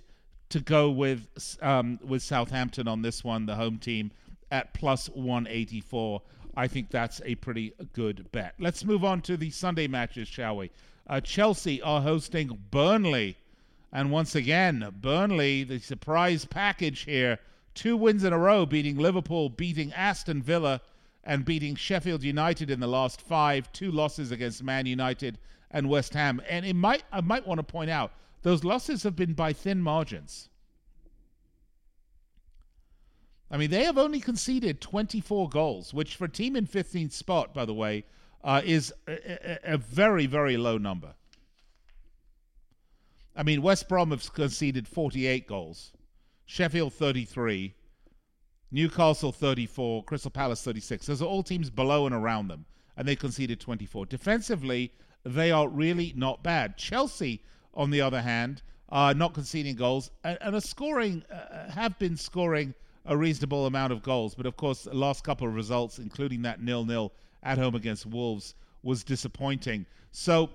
to 0.49 0.59
go 0.59 0.89
with 0.89 1.27
um, 1.61 1.99
with 2.03 2.23
Southampton 2.23 2.87
on 2.87 3.03
this 3.03 3.23
one, 3.23 3.45
the 3.45 3.55
home 3.55 3.77
team 3.77 4.11
at 4.49 4.73
plus 4.73 5.07
184. 5.09 6.21
I 6.55 6.67
think 6.67 6.89
that's 6.89 7.21
a 7.23 7.35
pretty 7.35 7.73
good 7.93 8.31
bet. 8.31 8.55
Let's 8.59 8.83
move 8.83 9.03
on 9.03 9.21
to 9.21 9.37
the 9.37 9.49
Sunday 9.49 9.87
matches, 9.87 10.27
shall 10.27 10.57
we? 10.57 10.71
Uh, 11.07 11.21
Chelsea 11.21 11.81
are 11.81 12.01
hosting 12.01 12.57
Burnley. 12.71 13.37
And 13.91 14.11
once 14.11 14.35
again, 14.35 14.93
Burnley, 15.01 15.63
the 15.63 15.79
surprise 15.79 16.45
package 16.45 17.01
here. 17.01 17.39
Two 17.73 17.95
wins 17.95 18.23
in 18.23 18.33
a 18.33 18.37
row, 18.37 18.65
beating 18.65 18.97
Liverpool, 18.97 19.49
beating 19.49 19.93
Aston 19.93 20.41
Villa, 20.41 20.81
and 21.23 21.45
beating 21.45 21.75
Sheffield 21.75 22.23
United 22.23 22.69
in 22.69 22.79
the 22.79 22.87
last 22.87 23.21
five. 23.21 23.71
Two 23.71 23.91
losses 23.91 24.31
against 24.31 24.63
Man 24.63 24.85
United 24.85 25.37
and 25.69 25.89
West 25.89 26.13
Ham. 26.13 26.41
And 26.49 26.65
it 26.65 26.75
might 26.75 27.03
I 27.11 27.21
might 27.21 27.47
want 27.47 27.59
to 27.59 27.63
point 27.63 27.89
out 27.89 28.11
those 28.41 28.63
losses 28.63 29.03
have 29.03 29.15
been 29.15 29.33
by 29.33 29.53
thin 29.53 29.81
margins. 29.81 30.49
I 33.51 33.57
mean, 33.57 33.69
they 33.69 33.83
have 33.83 33.97
only 33.97 34.21
conceded 34.21 34.79
24 34.79 35.49
goals, 35.49 35.93
which 35.93 36.15
for 36.15 36.25
a 36.25 36.29
team 36.29 36.55
in 36.55 36.65
15th 36.65 37.11
spot, 37.11 37.53
by 37.53 37.65
the 37.65 37.73
way, 37.73 38.05
uh, 38.43 38.61
is 38.63 38.93
a, 39.07 39.11
a, 39.11 39.73
a 39.73 39.77
very, 39.77 40.25
very 40.25 40.55
low 40.55 40.77
number. 40.77 41.13
I 43.35 43.43
mean, 43.43 43.61
West 43.61 43.89
Brom 43.89 44.11
have 44.11 44.33
conceded 44.33 44.87
48 44.87 45.47
goals, 45.47 45.91
Sheffield 46.45 46.93
33, 46.93 47.73
Newcastle 48.71 49.33
34, 49.33 50.05
Crystal 50.05 50.31
Palace 50.31 50.63
36. 50.63 51.05
Those 51.05 51.21
are 51.21 51.25
all 51.25 51.43
teams 51.43 51.69
below 51.69 52.05
and 52.05 52.15
around 52.15 52.47
them, 52.47 52.65
and 52.95 53.05
they 53.05 53.17
conceded 53.17 53.59
24. 53.59 54.05
Defensively, 54.05 54.93
they 55.25 55.51
are 55.51 55.67
really 55.67 56.13
not 56.15 56.41
bad. 56.41 56.77
Chelsea, 56.77 57.43
on 57.73 57.91
the 57.91 57.99
other 57.99 58.21
hand, 58.21 58.61
are 58.87 59.13
not 59.13 59.33
conceding 59.33 59.75
goals 59.75 60.09
and, 60.23 60.37
and 60.41 60.55
are 60.55 60.61
scoring, 60.61 61.23
uh, 61.31 61.69
have 61.71 61.99
been 61.99 62.15
scoring 62.15 62.73
a 63.05 63.17
reasonable 63.17 63.65
amount 63.65 63.93
of 63.93 64.03
goals. 64.03 64.35
But 64.35 64.45
of 64.45 64.57
course, 64.57 64.83
the 64.83 64.93
last 64.93 65.23
couple 65.23 65.47
of 65.47 65.55
results, 65.55 65.99
including 65.99 66.41
that 66.43 66.61
nil 66.61 66.85
nil 66.85 67.11
at 67.43 67.57
home 67.57 67.75
against 67.75 68.05
Wolves, 68.05 68.55
was 68.83 69.03
disappointing. 69.03 69.85
So 70.11 70.49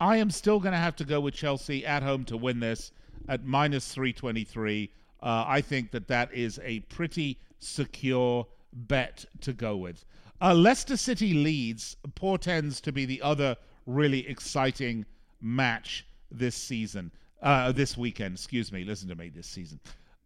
I 0.00 0.16
am 0.16 0.30
still 0.30 0.60
going 0.60 0.72
to 0.72 0.78
have 0.78 0.96
to 0.96 1.04
go 1.04 1.20
with 1.20 1.34
Chelsea 1.34 1.84
at 1.86 2.02
home 2.02 2.24
to 2.26 2.36
win 2.36 2.60
this 2.60 2.92
at 3.28 3.44
minus 3.44 3.92
323. 3.92 4.90
Uh, 5.22 5.44
I 5.46 5.60
think 5.60 5.90
that 5.92 6.08
that 6.08 6.32
is 6.32 6.60
a 6.62 6.80
pretty 6.80 7.38
secure 7.58 8.46
bet 8.72 9.24
to 9.40 9.52
go 9.52 9.76
with. 9.76 10.04
Uh, 10.40 10.52
Leicester 10.54 10.96
City 10.96 11.32
Leeds 11.32 11.96
portends 12.14 12.80
to 12.82 12.92
be 12.92 13.06
the 13.06 13.22
other 13.22 13.56
really 13.86 14.28
exciting 14.28 15.06
match 15.40 16.06
this 16.30 16.54
season, 16.54 17.10
uh, 17.42 17.72
this 17.72 17.96
weekend. 17.96 18.34
Excuse 18.34 18.70
me. 18.70 18.84
Listen 18.84 19.08
to 19.08 19.14
me. 19.14 19.30
This 19.30 19.46
season. 19.46 19.80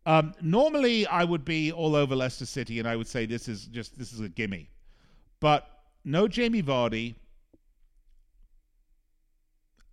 Um, 0.06 0.34
normally, 0.40 1.06
I 1.06 1.24
would 1.24 1.44
be 1.44 1.72
all 1.72 1.94
over 1.94 2.16
Leicester 2.16 2.46
City, 2.46 2.78
and 2.78 2.88
I 2.88 2.96
would 2.96 3.06
say 3.06 3.26
this 3.26 3.48
is 3.48 3.66
just 3.66 3.98
this 3.98 4.12
is 4.12 4.20
a 4.20 4.28
gimme. 4.28 4.70
But 5.40 5.68
no 6.04 6.26
Jamie 6.28 6.62
Vardy 6.62 7.14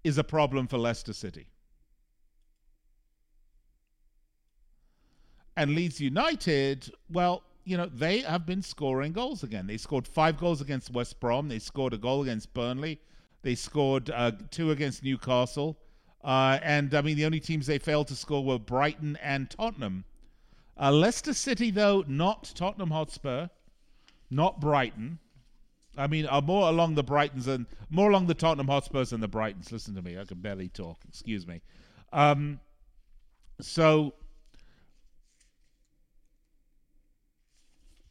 is 0.03 0.17
a 0.17 0.23
problem 0.23 0.67
for 0.67 0.77
Leicester 0.77 1.13
City. 1.13 1.47
And 5.57 5.73
Leeds 5.73 5.99
United, 5.99 6.91
well, 7.09 7.43
you 7.65 7.75
know, 7.75 7.87
they 7.87 8.19
have 8.19 8.45
been 8.45 8.61
scoring 8.61 9.11
goals 9.11 9.43
again. 9.43 9.67
They 9.67 9.77
scored 9.77 10.07
five 10.07 10.37
goals 10.37 10.61
against 10.61 10.93
West 10.93 11.19
Brom. 11.19 11.49
They 11.49 11.59
scored 11.59 11.93
a 11.93 11.97
goal 11.97 12.21
against 12.21 12.53
Burnley. 12.53 13.01
They 13.41 13.55
scored 13.55 14.09
uh, 14.09 14.31
two 14.51 14.71
against 14.71 15.03
Newcastle. 15.03 15.77
Uh, 16.23 16.59
and 16.61 16.93
I 16.93 17.01
mean, 17.01 17.17
the 17.17 17.25
only 17.25 17.39
teams 17.39 17.67
they 17.67 17.79
failed 17.79 18.07
to 18.07 18.15
score 18.15 18.43
were 18.43 18.59
Brighton 18.59 19.17
and 19.21 19.49
Tottenham. 19.49 20.03
Uh, 20.79 20.91
Leicester 20.91 21.33
City, 21.33 21.71
though, 21.71 22.03
not 22.07 22.51
Tottenham 22.55 22.91
Hotspur, 22.91 23.47
not 24.29 24.59
Brighton. 24.59 25.19
I 25.97 26.07
mean, 26.07 26.27
are 26.27 26.41
more 26.41 26.69
along 26.69 26.95
the 26.95 27.03
Brightons 27.03 27.47
and 27.47 27.65
more 27.89 28.09
along 28.09 28.27
the 28.27 28.35
Tottenham 28.35 28.67
Hotspurs 28.67 29.09
than 29.09 29.21
the 29.21 29.27
Brightons. 29.27 29.71
Listen 29.71 29.95
to 29.95 30.01
me, 30.01 30.17
I 30.17 30.25
can 30.25 30.39
barely 30.39 30.69
talk. 30.69 30.99
Excuse 31.07 31.47
me. 31.47 31.61
Um, 32.13 32.59
so 33.59 34.13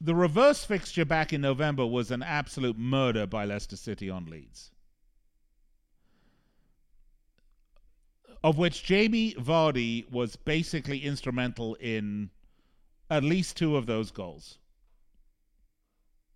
the 0.00 0.14
reverse 0.14 0.64
fixture 0.64 1.04
back 1.04 1.32
in 1.32 1.40
November 1.40 1.86
was 1.86 2.10
an 2.10 2.22
absolute 2.22 2.76
murder 2.76 3.26
by 3.26 3.44
Leicester 3.44 3.76
City 3.76 4.10
on 4.10 4.26
Leeds. 4.26 4.72
Of 8.42 8.59
which 8.59 8.85
Jamie 8.85 9.35
Vardy 9.35 10.11
was 10.11 10.37
basically 10.37 11.01
instrumental 11.01 11.75
in 11.77 12.31
at 13.11 13.22
least 13.22 13.57
two 13.57 13.77
of 13.77 13.87
those 13.87 14.11
goals. 14.11 14.59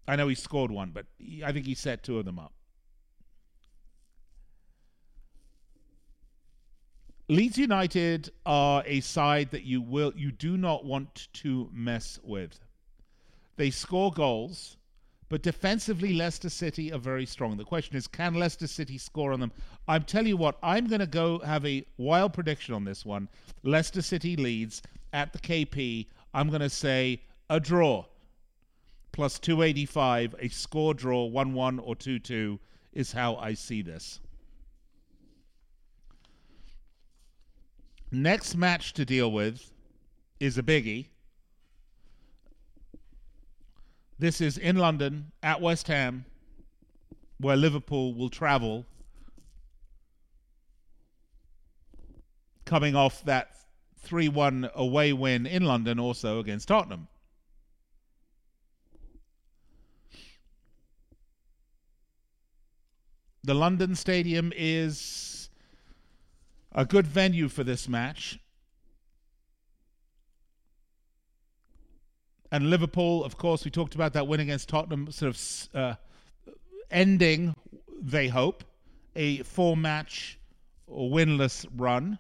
I 0.07 0.17
know 0.17 0.29
he 0.29 0.35
scored 0.35 0.71
one, 0.71 0.91
but 0.91 1.07
he, 1.19 1.45
I 1.45 1.53
think 1.53 1.67
he 1.67 1.75
set 1.75 2.03
two 2.03 2.19
of 2.19 2.25
them 2.25 2.39
up. 2.39 2.53
Leeds 7.29 7.57
United 7.59 8.31
are 8.45 8.83
a 8.87 8.99
side 9.01 9.53
that 9.53 9.63
you 9.63 9.81
will 9.81 10.13
you 10.17 10.33
do 10.33 10.57
not 10.57 10.85
want 10.85 11.29
to 11.33 11.71
mess 11.73 12.19
with. 12.25 12.59
They 13.57 13.71
score 13.71 14.11
goals. 14.11 14.77
But 15.31 15.43
defensively, 15.43 16.13
Leicester 16.13 16.51
City 16.51 16.93
are 16.93 16.99
very 16.99 17.25
strong. 17.25 17.57
The 17.57 17.65
question 17.65 17.97
is, 17.97 18.07
can 18.07 18.35
Leicester 18.35 18.67
City 18.67 18.99
score 18.99 19.33
on 19.33 19.41
them? 19.41 19.53
I'm 19.89 20.03
tell 20.03 20.27
you 20.27 20.37
what, 20.37 20.59
I'm 20.63 20.89
going 20.89 21.01
to 21.01 21.07
go 21.07 21.39
have 21.39 21.65
a 21.65 21.87
wild 21.97 22.35
prediction 22.35 22.75
on 22.75 22.85
this 22.85 23.07
one. 23.07 23.29
Leicester 23.63 24.03
City 24.03 24.37
Leeds 24.37 24.83
at 25.13 25.33
the 25.33 25.39
KP. 25.39 26.09
I'm 26.35 26.49
going 26.49 26.61
to 26.61 26.69
say 26.69 27.23
a 27.49 27.59
draw 27.59 28.05
plus 29.13 29.39
285, 29.39 30.35
a 30.39 30.49
score 30.49 30.95
draw, 30.95 31.25
1 31.25 31.53
1 31.55 31.79
or 31.79 31.95
2 31.95 32.19
2 32.19 32.59
is 32.93 33.13
how 33.13 33.37
I 33.37 33.55
see 33.55 33.83
this. 33.83 34.21
Next 38.11 38.57
match 38.57 38.93
to 38.95 39.05
deal 39.05 39.31
with 39.31 39.71
is 40.41 40.59
a 40.59 40.63
biggie. 40.63 41.07
This 44.21 44.43
is 44.43 44.59
in 44.59 44.77
London 44.77 45.33
at 45.43 45.63
West 45.63 45.87
Ham, 45.87 46.27
where 47.39 47.57
Liverpool 47.57 48.13
will 48.13 48.29
travel, 48.29 48.85
coming 52.67 52.95
off 52.95 53.25
that 53.25 53.53
3 54.01 54.29
1 54.29 54.69
away 54.75 55.15
win 55.15 55.47
in 55.47 55.63
London 55.65 55.99
also 55.99 56.39
against 56.39 56.69
Tottenham. 56.69 57.09
The 63.43 63.55
London 63.55 63.95
Stadium 63.95 64.53
is 64.55 65.49
a 66.73 66.85
good 66.85 67.07
venue 67.07 67.49
for 67.49 67.65
this 67.65 67.89
match. 67.89 68.39
And 72.53 72.69
Liverpool, 72.69 73.25
of 73.25 73.37
course, 73.37 73.65
we 73.65 73.71
talked 73.71 73.95
about 73.95 74.13
that 74.15 74.27
win 74.27 74.41
against 74.41 74.69
Tottenham, 74.69 75.11
sort 75.13 75.35
of 75.35 75.69
uh, 75.75 75.95
ending, 76.91 77.55
they 78.01 78.29
hope, 78.29 78.65
a 79.15 79.43
four 79.43 79.77
match 79.77 80.39
winless 80.89 81.67
run 81.77 82.19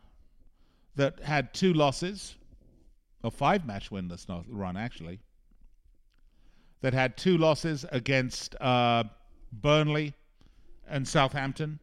that 0.95 1.21
had 1.21 1.53
two 1.53 1.73
losses, 1.73 2.37
a 3.25 3.31
five 3.31 3.66
match 3.66 3.90
winless 3.90 4.27
run, 4.49 4.77
actually, 4.77 5.19
that 6.81 6.95
had 6.95 7.16
two 7.16 7.37
losses 7.37 7.85
against 7.90 8.55
uh, 8.61 9.05
Burnley 9.53 10.14
and 10.87 11.07
Southampton, 11.07 11.81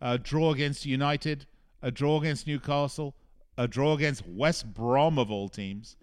a 0.00 0.16
draw 0.16 0.52
against 0.52 0.86
United, 0.86 1.46
a 1.82 1.90
draw 1.90 2.18
against 2.18 2.46
Newcastle, 2.46 3.14
a 3.58 3.68
draw 3.68 3.92
against 3.92 4.26
West 4.26 4.72
Brom, 4.72 5.18
of 5.18 5.30
all 5.30 5.48
teams, 5.48 5.96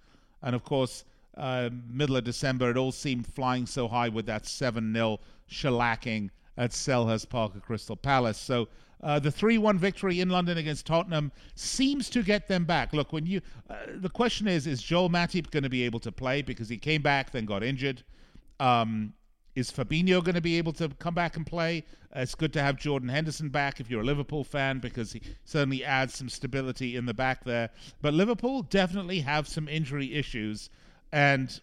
and 0.43 0.55
of 0.55 0.63
course, 0.63 1.03
uh, 1.37 1.69
middle 1.89 2.17
of 2.17 2.23
December, 2.23 2.71
it 2.71 2.77
all 2.77 2.91
seemed 2.91 3.27
flying 3.27 3.65
so 3.65 3.87
high 3.87 4.09
with 4.09 4.25
that 4.25 4.45
7 4.45 4.93
0 4.93 5.19
shellacking 5.49 6.29
at 6.57 6.71
Selhurst 6.71 7.29
Park 7.29 7.53
at 7.55 7.61
Crystal 7.61 7.95
Palace. 7.95 8.37
So 8.37 8.67
uh, 9.01 9.19
the 9.19 9.31
3 9.31 9.57
1 9.57 9.77
victory 9.77 10.19
in 10.19 10.29
London 10.29 10.57
against 10.57 10.85
Tottenham 10.85 11.31
seems 11.55 12.09
to 12.09 12.23
get 12.23 12.47
them 12.47 12.65
back. 12.65 12.93
Look, 12.93 13.13
when 13.13 13.25
you. 13.25 13.41
Uh, 13.69 13.75
the 13.95 14.09
question 14.09 14.47
is 14.47 14.65
is 14.65 14.81
Joel 14.81 15.09
Matip 15.09 15.51
going 15.51 15.63
to 15.63 15.69
be 15.69 15.83
able 15.83 15.99
to 15.99 16.11
play 16.11 16.41
because 16.41 16.69
he 16.69 16.77
came 16.77 17.01
back, 17.01 17.31
then 17.31 17.45
got 17.45 17.63
injured? 17.63 18.03
Um, 18.59 19.13
is 19.55 19.71
Fabinho 19.71 20.23
going 20.23 20.35
to 20.35 20.41
be 20.41 20.57
able 20.57 20.73
to 20.73 20.89
come 20.99 21.13
back 21.13 21.35
and 21.35 21.45
play? 21.45 21.83
Uh, 22.15 22.21
it's 22.21 22.35
good 22.35 22.53
to 22.53 22.61
have 22.61 22.77
Jordan 22.77 23.09
Henderson 23.09 23.49
back 23.49 23.79
if 23.79 23.89
you're 23.89 24.01
a 24.01 24.05
Liverpool 24.05 24.43
fan 24.43 24.79
because 24.79 25.11
he 25.11 25.21
certainly 25.45 25.83
adds 25.83 26.15
some 26.15 26.29
stability 26.29 26.95
in 26.95 27.05
the 27.05 27.13
back 27.13 27.43
there. 27.43 27.69
But 28.01 28.13
Liverpool 28.13 28.63
definitely 28.63 29.19
have 29.21 29.47
some 29.47 29.67
injury 29.67 30.13
issues. 30.13 30.69
And 31.11 31.59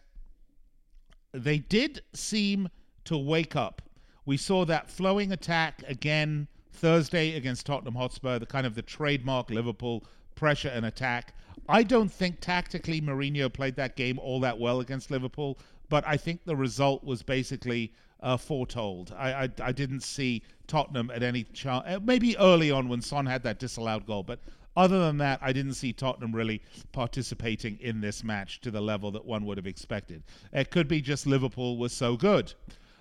they 1.32 1.58
did 1.58 2.02
seem 2.12 2.68
to 3.04 3.16
wake 3.18 3.56
up. 3.56 3.82
We 4.24 4.36
saw 4.36 4.64
that 4.64 4.90
flowing 4.90 5.32
attack 5.32 5.82
again 5.86 6.48
Thursday 6.72 7.36
against 7.36 7.66
Tottenham 7.66 7.94
Hotspur, 7.94 8.38
the 8.38 8.46
kind 8.46 8.66
of 8.66 8.74
the 8.74 8.82
trademark 8.82 9.50
Liverpool 9.50 10.04
pressure 10.34 10.68
and 10.68 10.86
attack. 10.86 11.34
I 11.68 11.82
don't 11.82 12.10
think 12.10 12.40
tactically 12.40 13.00
Mourinho 13.00 13.52
played 13.52 13.76
that 13.76 13.96
game 13.96 14.18
all 14.18 14.40
that 14.40 14.58
well 14.58 14.80
against 14.80 15.10
Liverpool, 15.10 15.58
but 15.88 16.06
I 16.06 16.16
think 16.16 16.44
the 16.44 16.56
result 16.56 17.04
was 17.04 17.22
basically 17.22 17.92
uh, 18.20 18.36
foretold. 18.36 19.14
I, 19.16 19.44
I, 19.44 19.48
I 19.62 19.72
didn't 19.72 20.00
see 20.00 20.42
Tottenham 20.66 21.10
at 21.10 21.22
any 21.22 21.44
chance. 21.44 22.00
Maybe 22.02 22.36
early 22.38 22.70
on 22.70 22.88
when 22.88 23.02
Son 23.02 23.26
had 23.26 23.42
that 23.44 23.58
disallowed 23.58 24.06
goal, 24.06 24.22
but 24.22 24.40
other 24.76 24.98
than 24.98 25.18
that, 25.18 25.38
I 25.42 25.52
didn't 25.52 25.74
see 25.74 25.92
Tottenham 25.92 26.34
really 26.34 26.62
participating 26.92 27.78
in 27.80 28.00
this 28.00 28.24
match 28.24 28.60
to 28.62 28.70
the 28.70 28.80
level 28.80 29.10
that 29.12 29.24
one 29.24 29.44
would 29.46 29.56
have 29.56 29.66
expected. 29.66 30.24
It 30.52 30.70
could 30.70 30.88
be 30.88 31.00
just 31.00 31.26
Liverpool 31.26 31.78
was 31.78 31.92
so 31.92 32.16
good. 32.16 32.54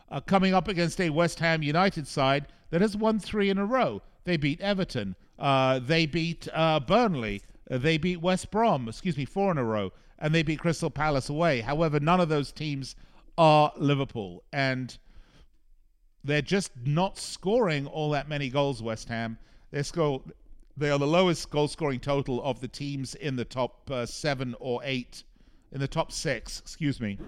Uh, 0.10 0.20
coming 0.20 0.54
up 0.54 0.68
against 0.68 1.02
a 1.02 1.10
West 1.10 1.40
Ham 1.40 1.64
United 1.64 2.08
side 2.08 2.48
that 2.70 2.82
has 2.82 2.96
won 2.96 3.20
three 3.20 3.50
in 3.50 3.58
a 3.58 3.66
row. 3.66 4.02
They 4.26 4.38
beat 4.38 4.62
Everton. 4.62 5.16
Uh, 5.40 5.80
they 5.80 6.06
beat 6.06 6.48
uh, 6.54 6.80
Burnley. 6.80 7.42
Uh, 7.70 7.80
they 7.80 7.98
beat 7.98 8.22
West 8.22 8.52
Brom, 8.52 8.88
excuse 8.88 9.18
me, 9.18 9.26
four 9.26 9.52
in 9.52 9.58
a 9.58 9.64
row. 9.64 9.92
And 10.20 10.34
they 10.34 10.44
beat 10.44 10.60
Crystal 10.60 10.90
Palace 10.90 11.30
away. 11.30 11.62
However, 11.62 12.00
none 12.00 12.22
of 12.22 12.30
those 12.30 12.52
teams 12.52 12.96
are 13.38 13.74
Liverpool. 13.78 14.44
And 14.54 14.96
they're 16.24 16.42
just 16.42 16.72
not 16.86 17.18
scoring 17.18 17.88
all 17.88 18.12
that 18.12 18.30
many 18.30 18.50
goals, 18.50 18.82
West 18.82 19.10
Ham. 19.10 19.38
They 19.72 19.84
score. 19.84 20.22
They 20.76 20.90
are 20.90 20.98
the 20.98 21.08
lowest 21.08 21.50
goal 21.50 21.68
scoring 21.68 22.00
total 22.00 22.44
of 22.44 22.60
the 22.60 22.68
teams 22.68 23.14
in 23.16 23.36
the 23.36 23.46
top 23.46 23.90
uh, 23.92 24.06
seven 24.06 24.56
or 24.60 24.82
eight, 24.84 25.24
in 25.72 25.80
the 25.80 25.88
top 25.88 26.12
six, 26.12 26.60
excuse 26.60 27.00
me. 27.00 27.20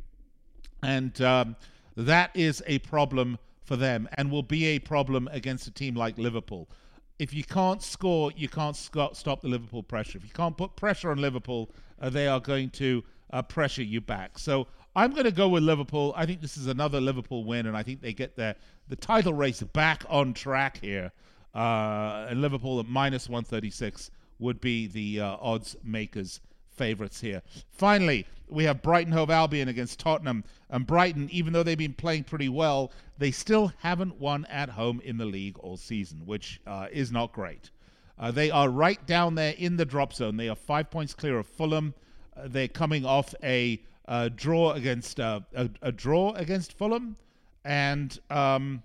And 0.81 1.19
um, 1.21 1.55
that 1.95 2.31
is 2.33 2.63
a 2.65 2.79
problem 2.79 3.37
for 3.63 3.75
them 3.75 4.07
and 4.13 4.31
will 4.31 4.43
be 4.43 4.65
a 4.65 4.79
problem 4.79 5.27
against 5.31 5.67
a 5.67 5.71
team 5.71 5.95
like 5.95 6.17
Liverpool. 6.17 6.69
If 7.17 7.33
you 7.33 7.43
can't 7.43 7.81
score, 7.81 8.31
you 8.35 8.49
can't 8.49 8.75
sc- 8.75 9.13
stop 9.13 9.41
the 9.41 9.47
Liverpool 9.47 9.83
pressure. 9.83 10.17
If 10.17 10.23
you 10.23 10.33
can't 10.33 10.57
put 10.57 10.75
pressure 10.75 11.11
on 11.11 11.17
Liverpool, 11.17 11.71
uh, 12.01 12.09
they 12.09 12.27
are 12.27 12.39
going 12.39 12.69
to 12.71 13.03
uh, 13.31 13.41
pressure 13.41 13.83
you 13.83 14.01
back. 14.01 14.37
So 14.37 14.67
I'm 14.95 15.11
going 15.11 15.25
to 15.25 15.31
go 15.31 15.49
with 15.49 15.63
Liverpool. 15.63 16.13
I 16.15 16.25
think 16.25 16.41
this 16.41 16.57
is 16.57 16.67
another 16.67 17.01
Liverpool 17.01 17.43
win, 17.43 17.67
and 17.67 17.75
I 17.75 17.83
think 17.83 18.01
they 18.01 18.13
get 18.13 18.35
their 18.35 18.55
the 18.87 18.95
title 18.95 19.33
race 19.33 19.61
back 19.61 20.03
on 20.09 20.33
track 20.33 20.79
here. 20.81 21.11
Uh, 21.55 22.27
and 22.29 22.41
Liverpool 22.41 22.79
at 22.79 22.87
minus 22.87 23.29
136 23.29 24.11
would 24.39 24.59
be 24.59 24.87
the 24.87 25.21
uh, 25.21 25.37
odds 25.39 25.75
makers' 25.83 26.41
favorites 26.69 27.21
here. 27.21 27.41
Finally, 27.71 28.25
we 28.49 28.65
have 28.65 28.81
Brighton 28.81 29.13
Hove 29.13 29.29
Albion 29.29 29.69
against 29.69 29.99
Tottenham. 29.99 30.43
And 30.69 30.85
Brighton, 30.85 31.29
even 31.31 31.53
though 31.53 31.63
they've 31.63 31.77
been 31.77 31.93
playing 31.93 32.25
pretty 32.25 32.49
well, 32.49 32.91
they 33.17 33.31
still 33.31 33.71
haven't 33.79 34.19
won 34.19 34.45
at 34.45 34.69
home 34.69 35.01
in 35.03 35.17
the 35.17 35.25
league 35.25 35.57
all 35.59 35.77
season, 35.77 36.25
which 36.25 36.59
uh, 36.67 36.87
is 36.91 37.11
not 37.11 37.31
great. 37.31 37.71
Uh, 38.17 38.31
they 38.31 38.51
are 38.51 38.69
right 38.69 39.05
down 39.05 39.35
there 39.35 39.53
in 39.57 39.77
the 39.77 39.85
drop 39.85 40.13
zone. 40.13 40.37
They 40.37 40.49
are 40.49 40.55
five 40.55 40.89
points 40.89 41.13
clear 41.13 41.37
of 41.37 41.47
Fulham. 41.47 41.93
Uh, 42.35 42.47
they're 42.47 42.67
coming 42.67 43.05
off 43.05 43.33
a 43.43 43.81
uh, 44.07 44.29
draw 44.35 44.73
against 44.73 45.19
a, 45.19 45.43
a, 45.81 45.91
draw 45.91 46.31
against 46.33 46.73
Fulham, 46.73 47.15
and 47.63 48.19
um, 48.29 48.83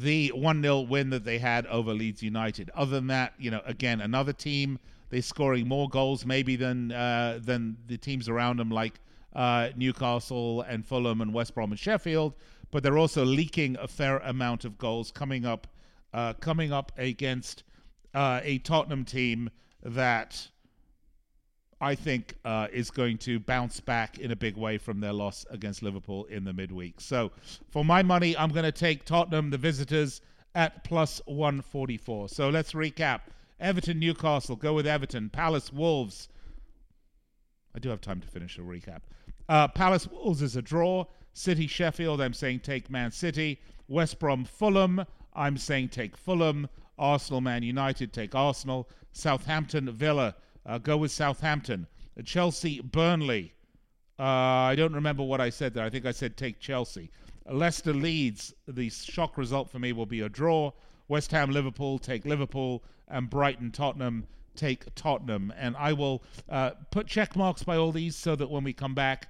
the 0.00 0.28
one 0.28 0.62
0 0.62 0.80
win 0.80 1.10
that 1.10 1.24
they 1.24 1.38
had 1.38 1.66
over 1.66 1.92
Leeds 1.92 2.22
United. 2.22 2.70
Other 2.74 2.92
than 2.92 3.06
that, 3.08 3.34
you 3.38 3.50
know, 3.50 3.62
again 3.64 4.00
another 4.00 4.32
team 4.32 4.78
they're 5.10 5.22
scoring 5.22 5.68
more 5.68 5.88
goals 5.88 6.26
maybe 6.26 6.56
than 6.56 6.92
uh, 6.92 7.38
than 7.42 7.76
the 7.86 7.96
teams 7.96 8.28
around 8.28 8.58
them, 8.58 8.70
like 8.70 9.00
uh, 9.34 9.68
Newcastle 9.76 10.62
and 10.62 10.84
Fulham 10.84 11.20
and 11.20 11.32
West 11.32 11.54
Brom 11.54 11.70
and 11.70 11.78
Sheffield. 11.78 12.34
But 12.70 12.82
they're 12.82 12.98
also 12.98 13.24
leaking 13.24 13.76
a 13.80 13.86
fair 13.86 14.18
amount 14.18 14.64
of 14.64 14.76
goals 14.76 15.12
coming 15.12 15.46
up, 15.46 15.68
uh, 16.12 16.32
coming 16.34 16.72
up 16.72 16.90
against 16.96 17.62
uh, 18.14 18.40
a 18.42 18.58
Tottenham 18.58 19.04
team 19.04 19.50
that 19.82 20.48
I 21.80 21.94
think 21.94 22.34
uh, 22.44 22.68
is 22.72 22.90
going 22.90 23.18
to 23.18 23.38
bounce 23.38 23.80
back 23.80 24.18
in 24.18 24.30
a 24.30 24.36
big 24.36 24.56
way 24.56 24.78
from 24.78 25.00
their 25.00 25.12
loss 25.12 25.44
against 25.50 25.82
Liverpool 25.82 26.24
in 26.24 26.44
the 26.44 26.52
midweek. 26.52 27.00
So, 27.00 27.32
for 27.70 27.84
my 27.84 28.02
money, 28.02 28.36
I'm 28.36 28.50
going 28.50 28.64
to 28.64 28.72
take 28.72 29.04
Tottenham, 29.04 29.50
the 29.50 29.58
visitors, 29.58 30.22
at 30.56 30.82
plus 30.84 31.20
144. 31.26 32.30
So 32.30 32.48
let's 32.48 32.72
recap. 32.72 33.20
Everton, 33.60 34.00
Newcastle. 34.00 34.56
Go 34.56 34.72
with 34.72 34.86
Everton. 34.86 35.28
Palace, 35.28 35.70
Wolves. 35.70 36.28
I 37.74 37.78
do 37.78 37.90
have 37.90 38.00
time 38.00 38.22
to 38.22 38.26
finish 38.26 38.56
a 38.56 38.62
recap. 38.62 39.00
Uh, 39.48 39.68
Palace, 39.68 40.08
Wolves 40.08 40.40
is 40.40 40.56
a 40.56 40.62
draw. 40.62 41.04
City, 41.34 41.66
Sheffield. 41.66 42.22
I'm 42.22 42.32
saying 42.32 42.60
take 42.60 42.90
Man 42.90 43.10
City. 43.10 43.60
West 43.86 44.18
Brom, 44.18 44.46
Fulham. 44.46 45.04
I'm 45.34 45.58
saying 45.58 45.90
take 45.90 46.16
Fulham. 46.16 46.68
Arsenal, 46.98 47.42
Man 47.42 47.62
United. 47.62 48.14
Take 48.14 48.34
Arsenal. 48.34 48.88
Southampton, 49.12 49.90
Villa. 49.92 50.34
Uh, 50.66 50.78
go 50.78 50.96
with 50.96 51.12
Southampton. 51.12 51.86
Chelsea, 52.24 52.80
Burnley. 52.80 53.54
Uh, 54.18 54.22
I 54.22 54.74
don't 54.74 54.94
remember 54.94 55.22
what 55.22 55.40
I 55.40 55.50
said 55.50 55.74
there. 55.74 55.84
I 55.84 55.90
think 55.90 56.06
I 56.06 56.12
said 56.12 56.36
take 56.36 56.58
Chelsea. 56.58 57.10
Leicester, 57.48 57.92
Leeds. 57.92 58.54
The 58.66 58.90
shock 58.90 59.38
result 59.38 59.70
for 59.70 59.78
me 59.78 59.92
will 59.92 60.06
be 60.06 60.22
a 60.22 60.28
draw. 60.28 60.72
West 61.08 61.30
Ham, 61.30 61.50
Liverpool. 61.50 61.98
Take 61.98 62.24
Liverpool 62.24 62.82
and 63.08 63.30
Brighton, 63.30 63.70
Tottenham 63.70 64.26
take 64.56 64.94
Tottenham. 64.94 65.52
And 65.56 65.76
I 65.76 65.92
will 65.92 66.22
uh, 66.48 66.70
put 66.90 67.06
check 67.06 67.36
marks 67.36 67.62
by 67.62 67.76
all 67.76 67.92
these 67.92 68.16
so 68.16 68.34
that 68.36 68.50
when 68.50 68.64
we 68.64 68.72
come 68.72 68.94
back 68.94 69.28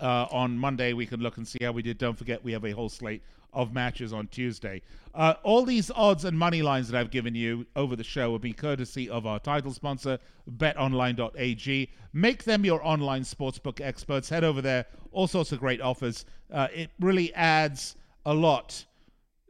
uh, 0.00 0.26
on 0.30 0.58
Monday, 0.58 0.92
we 0.92 1.06
can 1.06 1.20
look 1.20 1.36
and 1.36 1.46
see 1.46 1.58
how 1.62 1.72
we 1.72 1.82
did. 1.82 1.98
Don't 1.98 2.16
forget, 2.16 2.42
we 2.44 2.52
have 2.52 2.64
a 2.64 2.72
whole 2.72 2.88
slate 2.88 3.22
of 3.52 3.72
matches 3.72 4.12
on 4.12 4.26
Tuesday. 4.28 4.82
Uh, 5.14 5.34
all 5.44 5.64
these 5.64 5.90
odds 5.94 6.24
and 6.24 6.36
money 6.36 6.60
lines 6.60 6.88
that 6.88 6.98
I've 6.98 7.10
given 7.10 7.34
you 7.34 7.66
over 7.76 7.94
the 7.94 8.04
show 8.04 8.30
will 8.30 8.40
be 8.40 8.52
courtesy 8.52 9.08
of 9.08 9.26
our 9.26 9.38
title 9.38 9.72
sponsor, 9.72 10.18
betonline.ag. 10.50 11.90
Make 12.12 12.44
them 12.44 12.64
your 12.64 12.84
online 12.84 13.22
sportsbook 13.22 13.80
experts. 13.80 14.28
Head 14.28 14.42
over 14.44 14.60
there, 14.60 14.86
all 15.12 15.28
sorts 15.28 15.52
of 15.52 15.60
great 15.60 15.80
offers. 15.80 16.24
Uh, 16.52 16.68
it 16.74 16.90
really 16.98 17.32
adds 17.34 17.96
a 18.26 18.34
lot 18.34 18.84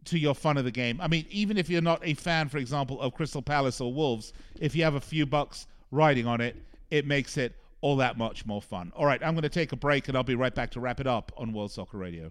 to 0.04 0.18
your 0.18 0.34
fun 0.34 0.58
of 0.58 0.64
the 0.64 0.70
game. 0.70 1.00
I 1.00 1.08
mean, 1.08 1.24
even 1.30 1.56
if 1.56 1.70
you're 1.70 1.80
not 1.80 2.00
a 2.02 2.14
fan, 2.14 2.50
for 2.50 2.58
example, 2.58 3.00
of 3.00 3.14
Crystal 3.14 3.42
Palace 3.42 3.80
or 3.80 3.92
Wolves, 3.92 4.34
if 4.60 4.76
you 4.76 4.84
have 4.84 4.96
a 4.96 5.00
few 5.00 5.24
bucks 5.24 5.66
riding 5.90 6.26
on 6.26 6.42
it, 6.42 6.56
it 6.90 7.06
makes 7.06 7.38
it 7.38 7.54
all 7.84 7.96
that 7.96 8.16
much 8.16 8.46
more 8.46 8.62
fun. 8.62 8.90
All 8.96 9.04
right, 9.04 9.22
I'm 9.22 9.34
going 9.34 9.42
to 9.42 9.50
take 9.50 9.70
a 9.72 9.76
break 9.76 10.08
and 10.08 10.16
I'll 10.16 10.22
be 10.22 10.34
right 10.34 10.54
back 10.54 10.70
to 10.70 10.80
wrap 10.80 11.00
it 11.00 11.06
up 11.06 11.30
on 11.36 11.52
World 11.52 11.70
Soccer 11.70 11.98
Radio. 11.98 12.30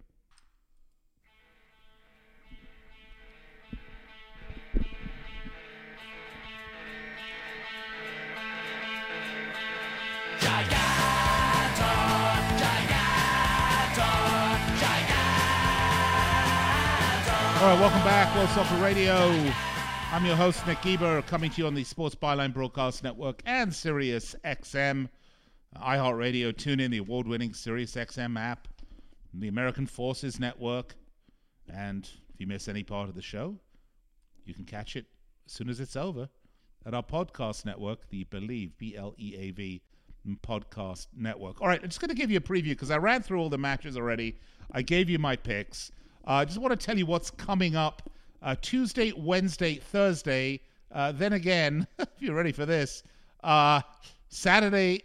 All 17.60 17.70
right, 17.70 17.80
welcome 17.80 18.02
back, 18.02 18.36
World 18.36 18.50
Soccer 18.50 18.84
Radio. 18.84 19.54
I'm 20.12 20.26
your 20.26 20.36
host, 20.36 20.66
Nick 20.66 20.82
Geber, 20.82 21.22
coming 21.22 21.52
to 21.52 21.62
you 21.62 21.68
on 21.68 21.76
the 21.76 21.84
Sports 21.84 22.16
Byline 22.16 22.56
Broadcast 22.56 23.04
Network 23.04 23.44
and 23.46 23.72
Sirius 23.72 24.36
XM, 24.44 25.10
iHeartRadio, 25.82 26.56
tune 26.56 26.80
in 26.80 26.92
the 26.92 27.00
award 27.00 27.28
winning 27.28 27.54
Sirius 27.54 27.96
XM 27.96 28.40
app, 28.40 28.68
the 29.34 29.48
American 29.48 29.86
Forces 29.86 30.40
Network. 30.40 30.96
And 31.68 32.10
if 32.34 32.40
you 32.40 32.48
miss 32.48 32.68
any 32.68 32.84
part 32.84 33.10
of 33.10 33.16
the 33.16 33.22
show, 33.22 33.56
you 34.46 34.54
can 34.54 34.66
catch 34.66 34.96
it 34.96 35.06
as 35.46 35.54
soon 35.54 35.70
as 35.70 35.80
it's 35.80 35.96
over 35.96 36.30
at 36.86 36.94
our 36.94 37.04
podcast 37.04 37.66
network, 37.66 38.10
the 38.10 38.26
Bleav, 38.26 38.72
B 38.78 38.96
L 38.96 39.16
E 39.18 39.36
A 39.38 39.52
V 39.52 39.82
podcast 40.46 41.08
network. 41.16 41.62
All 41.62 41.68
right, 41.68 41.80
I'm 41.82 41.90
just 41.90 42.00
going 42.00 42.10
to 42.10 42.16
give 42.16 42.32
you 42.32 42.38
a 42.38 42.42
preview 42.42 42.70
because 42.70 42.92
I 42.92 42.98
ran 42.98 43.22
through 43.22 43.40
all 43.40 43.50
the 43.50 43.58
matches 43.58 43.98
already. 43.98 44.38
I 44.72 44.82
gave 44.82 45.10
you 45.10 45.20
my 45.20 45.36
picks. 45.36 45.92
I 46.26 46.42
uh, 46.42 46.46
just 46.46 46.60
want 46.60 46.78
to 46.78 46.86
tell 46.86 46.98
you 46.98 47.06
what's 47.06 47.30
coming 47.30 47.76
up 47.76 48.10
uh, 48.42 48.56
Tuesday, 48.62 49.12
Wednesday, 49.16 49.76
Thursday. 49.76 50.62
Uh, 50.92 51.12
then 51.12 51.34
again, 51.34 51.88
if 52.00 52.08
you're 52.20 52.36
ready 52.36 52.52
for 52.52 52.66
this, 52.66 53.04
uh, 53.44 53.82
Saturday, 54.30 55.04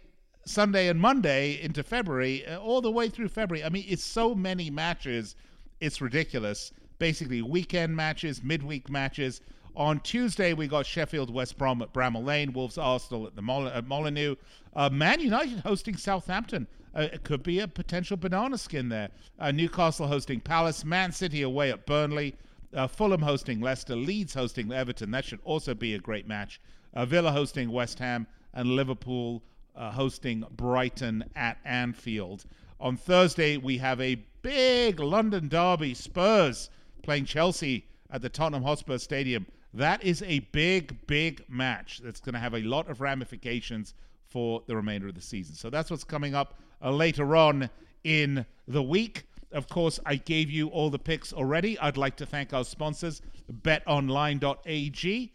Sunday, 0.49 0.87
and 0.87 0.99
Monday 0.99 1.61
into 1.61 1.83
February, 1.83 2.45
uh, 2.47 2.57
all 2.57 2.81
the 2.81 2.89
way 2.89 3.07
through 3.07 3.27
February. 3.27 3.63
I 3.63 3.69
mean, 3.69 3.85
it's 3.87 4.03
so 4.03 4.33
many 4.33 4.71
matches, 4.71 5.35
it's 5.79 6.01
ridiculous. 6.01 6.71
Basically, 6.97 7.41
weekend 7.43 7.95
matches, 7.95 8.43
midweek 8.43 8.89
matches. 8.89 9.41
On 9.75 9.99
Tuesday, 9.99 10.53
we 10.53 10.67
got 10.67 10.87
Sheffield 10.87 11.31
West 11.31 11.57
Brom 11.57 11.81
at 11.83 11.93
Bramall 11.93 12.25
Lane, 12.25 12.51
Wolves 12.51 12.79
Arsenal 12.79 13.27
at 13.27 13.35
the 13.35 13.43
Mol- 13.43 13.67
at 13.67 13.85
Molineux, 13.85 14.35
uh, 14.75 14.89
Man 14.89 15.21
United 15.21 15.59
hosting 15.59 15.95
Southampton. 15.95 16.67
Uh, 16.95 17.07
it 17.13 17.23
could 17.23 17.43
be 17.43 17.59
a 17.59 17.67
potential 17.67 18.17
banana 18.17 18.57
skin 18.57 18.89
there. 18.89 19.09
Uh, 19.37 19.51
Newcastle 19.51 20.07
hosting 20.07 20.39
Palace, 20.39 20.83
Man 20.83 21.11
City 21.11 21.43
away 21.43 21.71
at 21.71 21.85
Burnley, 21.85 22.35
uh, 22.73 22.87
Fulham 22.87 23.21
hosting 23.21 23.61
Leicester, 23.61 23.95
Leeds 23.95 24.33
hosting 24.33 24.71
Everton. 24.73 25.11
That 25.11 25.25
should 25.25 25.39
also 25.43 25.75
be 25.75 25.93
a 25.93 25.99
great 25.99 26.27
match. 26.27 26.59
Uh, 26.95 27.05
Villa 27.05 27.31
hosting 27.31 27.71
West 27.71 27.99
Ham, 27.99 28.25
and 28.53 28.69
Liverpool 28.69 29.43
uh, 29.75 29.91
hosting 29.91 30.43
Brighton 30.51 31.23
at 31.35 31.57
Anfield. 31.65 32.45
On 32.79 32.95
Thursday, 32.95 33.57
we 33.57 33.77
have 33.77 33.99
a 33.99 34.15
big 34.41 34.99
London 34.99 35.47
derby 35.47 35.93
Spurs 35.93 36.69
playing 37.03 37.25
Chelsea 37.25 37.85
at 38.09 38.21
the 38.21 38.29
Tottenham 38.29 38.63
Hotspur 38.63 38.97
Stadium. 38.97 39.45
That 39.73 40.03
is 40.03 40.23
a 40.23 40.39
big, 40.39 41.05
big 41.07 41.43
match 41.47 41.99
that's 42.03 42.19
going 42.19 42.33
to 42.33 42.39
have 42.39 42.55
a 42.55 42.61
lot 42.61 42.89
of 42.89 43.01
ramifications 43.01 43.93
for 44.25 44.63
the 44.67 44.75
remainder 44.75 45.07
of 45.07 45.15
the 45.15 45.21
season. 45.21 45.55
So 45.55 45.69
that's 45.69 45.91
what's 45.91 46.03
coming 46.03 46.35
up 46.35 46.59
uh, 46.81 46.91
later 46.91 47.35
on 47.35 47.69
in 48.03 48.45
the 48.67 48.83
week. 48.83 49.23
Of 49.51 49.67
course, 49.67 49.99
I 50.05 50.15
gave 50.15 50.49
you 50.49 50.67
all 50.67 50.89
the 50.89 50.99
picks 50.99 51.33
already. 51.33 51.77
I'd 51.79 51.97
like 51.97 52.15
to 52.17 52.25
thank 52.25 52.53
our 52.53 52.63
sponsors, 52.63 53.21
betonline.ag 53.51 55.33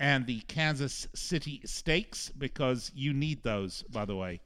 and 0.00 0.26
the 0.26 0.40
Kansas 0.40 1.08
City 1.14 1.60
Steaks, 1.64 2.30
because 2.38 2.92
you 2.94 3.12
need 3.12 3.42
those, 3.42 3.82
by 3.90 4.04
the 4.04 4.16
way. 4.16 4.40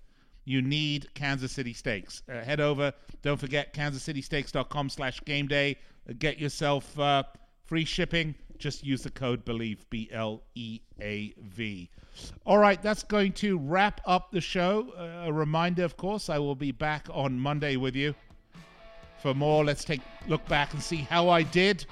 You 0.45 0.63
need 0.63 1.13
Kansas 1.15 1.53
City 1.53 1.73
Steaks. 1.73 2.23
Uh, 2.29 2.41
head 2.43 2.61
over. 2.61 2.93
Don't 3.23 3.39
forget 3.39 3.73
kansascitysteaks.com 3.75 4.89
slash 4.89 5.23
game 5.25 5.47
day. 5.47 5.77
Uh, 6.09 6.15
get 6.19 6.39
yourself 6.39 6.99
uh, 6.99 7.23
free 7.65 7.85
shipping. 7.85 8.35
Just 8.59 8.85
use 8.85 9.03
the 9.03 9.11
code 9.11 9.45
BLEAV, 9.45 9.79
B 9.91 10.09
L 10.13 10.43
E 10.55 10.81
A 11.01 11.33
V. 11.43 11.91
All 12.45 12.59
right, 12.59 12.81
that's 12.83 13.03
going 13.03 13.33
to 13.35 13.59
wrap 13.59 14.01
up 14.07 14.31
the 14.31 14.41
show. 14.41 14.93
Uh, 14.97 15.29
a 15.29 15.33
reminder, 15.33 15.85
of 15.85 15.97
course, 15.97 16.29
I 16.29 16.39
will 16.39 16.55
be 16.55 16.73
back 16.73 17.09
on 17.11 17.39
Monday 17.39 17.77
with 17.77 17.97
you 17.97 18.15
for 19.21 19.35
more. 19.35 19.65
Let's 19.65 19.85
take 19.85 20.01
look 20.29 20.47
back 20.49 20.75
and 20.75 20.83
see 20.83 20.99
how 20.99 21.29
I 21.29 21.43
did. 21.43 21.87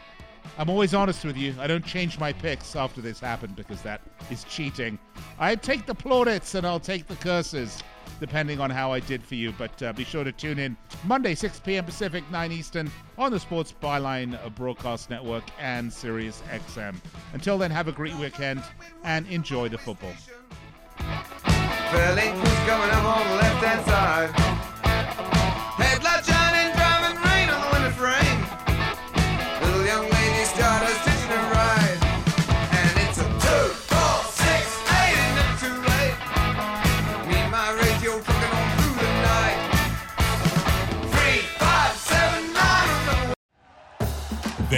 I'm 0.59 0.69
always 0.69 0.95
honest 0.95 1.25
with 1.25 1.37
you. 1.37 1.55
I 1.59 1.67
don't 1.67 1.85
change 1.85 2.19
my 2.19 2.33
picks 2.33 2.77
after 2.77 3.01
this 3.01 3.21
happened 3.21 3.57
because 3.57 3.83
that 3.83 4.01
is 4.31 4.45
cheating. 4.45 4.99
I 5.39 5.57
take 5.57 5.87
the 5.87 5.95
plaudits 5.95 6.55
and 6.55 6.67
I'll 6.67 6.81
take 6.81 7.07
the 7.07 7.17
curses 7.17 7.83
depending 8.19 8.61
on 8.61 8.71
how 8.71 8.93
I 8.93 9.01
did 9.01 9.25
for 9.25 9.35
you. 9.35 9.53
But 9.57 9.83
uh, 9.83 9.93
be 9.93 10.05
sure 10.05 10.25
to 10.25 10.33
tune 10.33 10.59
in 10.59 10.77
Monday, 11.05 11.35
6 11.35 11.61
p.m. 11.61 11.85
Pacific, 11.85 12.25
9 12.31 12.53
Eastern 12.53 12.91
on 13.17 13.33
the 13.33 13.41
Sports 13.41 13.75
Byline 13.83 14.39
Broadcast 14.55 15.11
Network 15.11 15.45
and 15.59 15.93
Sirius 15.93 16.43
XM. 16.51 16.97
Until 17.33 17.57
then, 17.57 17.71
have 17.71 17.89
a 17.89 17.93
great 17.93 18.15
weekend 18.17 18.63
and 19.05 19.27
enjoy 19.29 19.69
the 19.69 19.79
football. 19.79 20.13
Fairly 21.91 22.31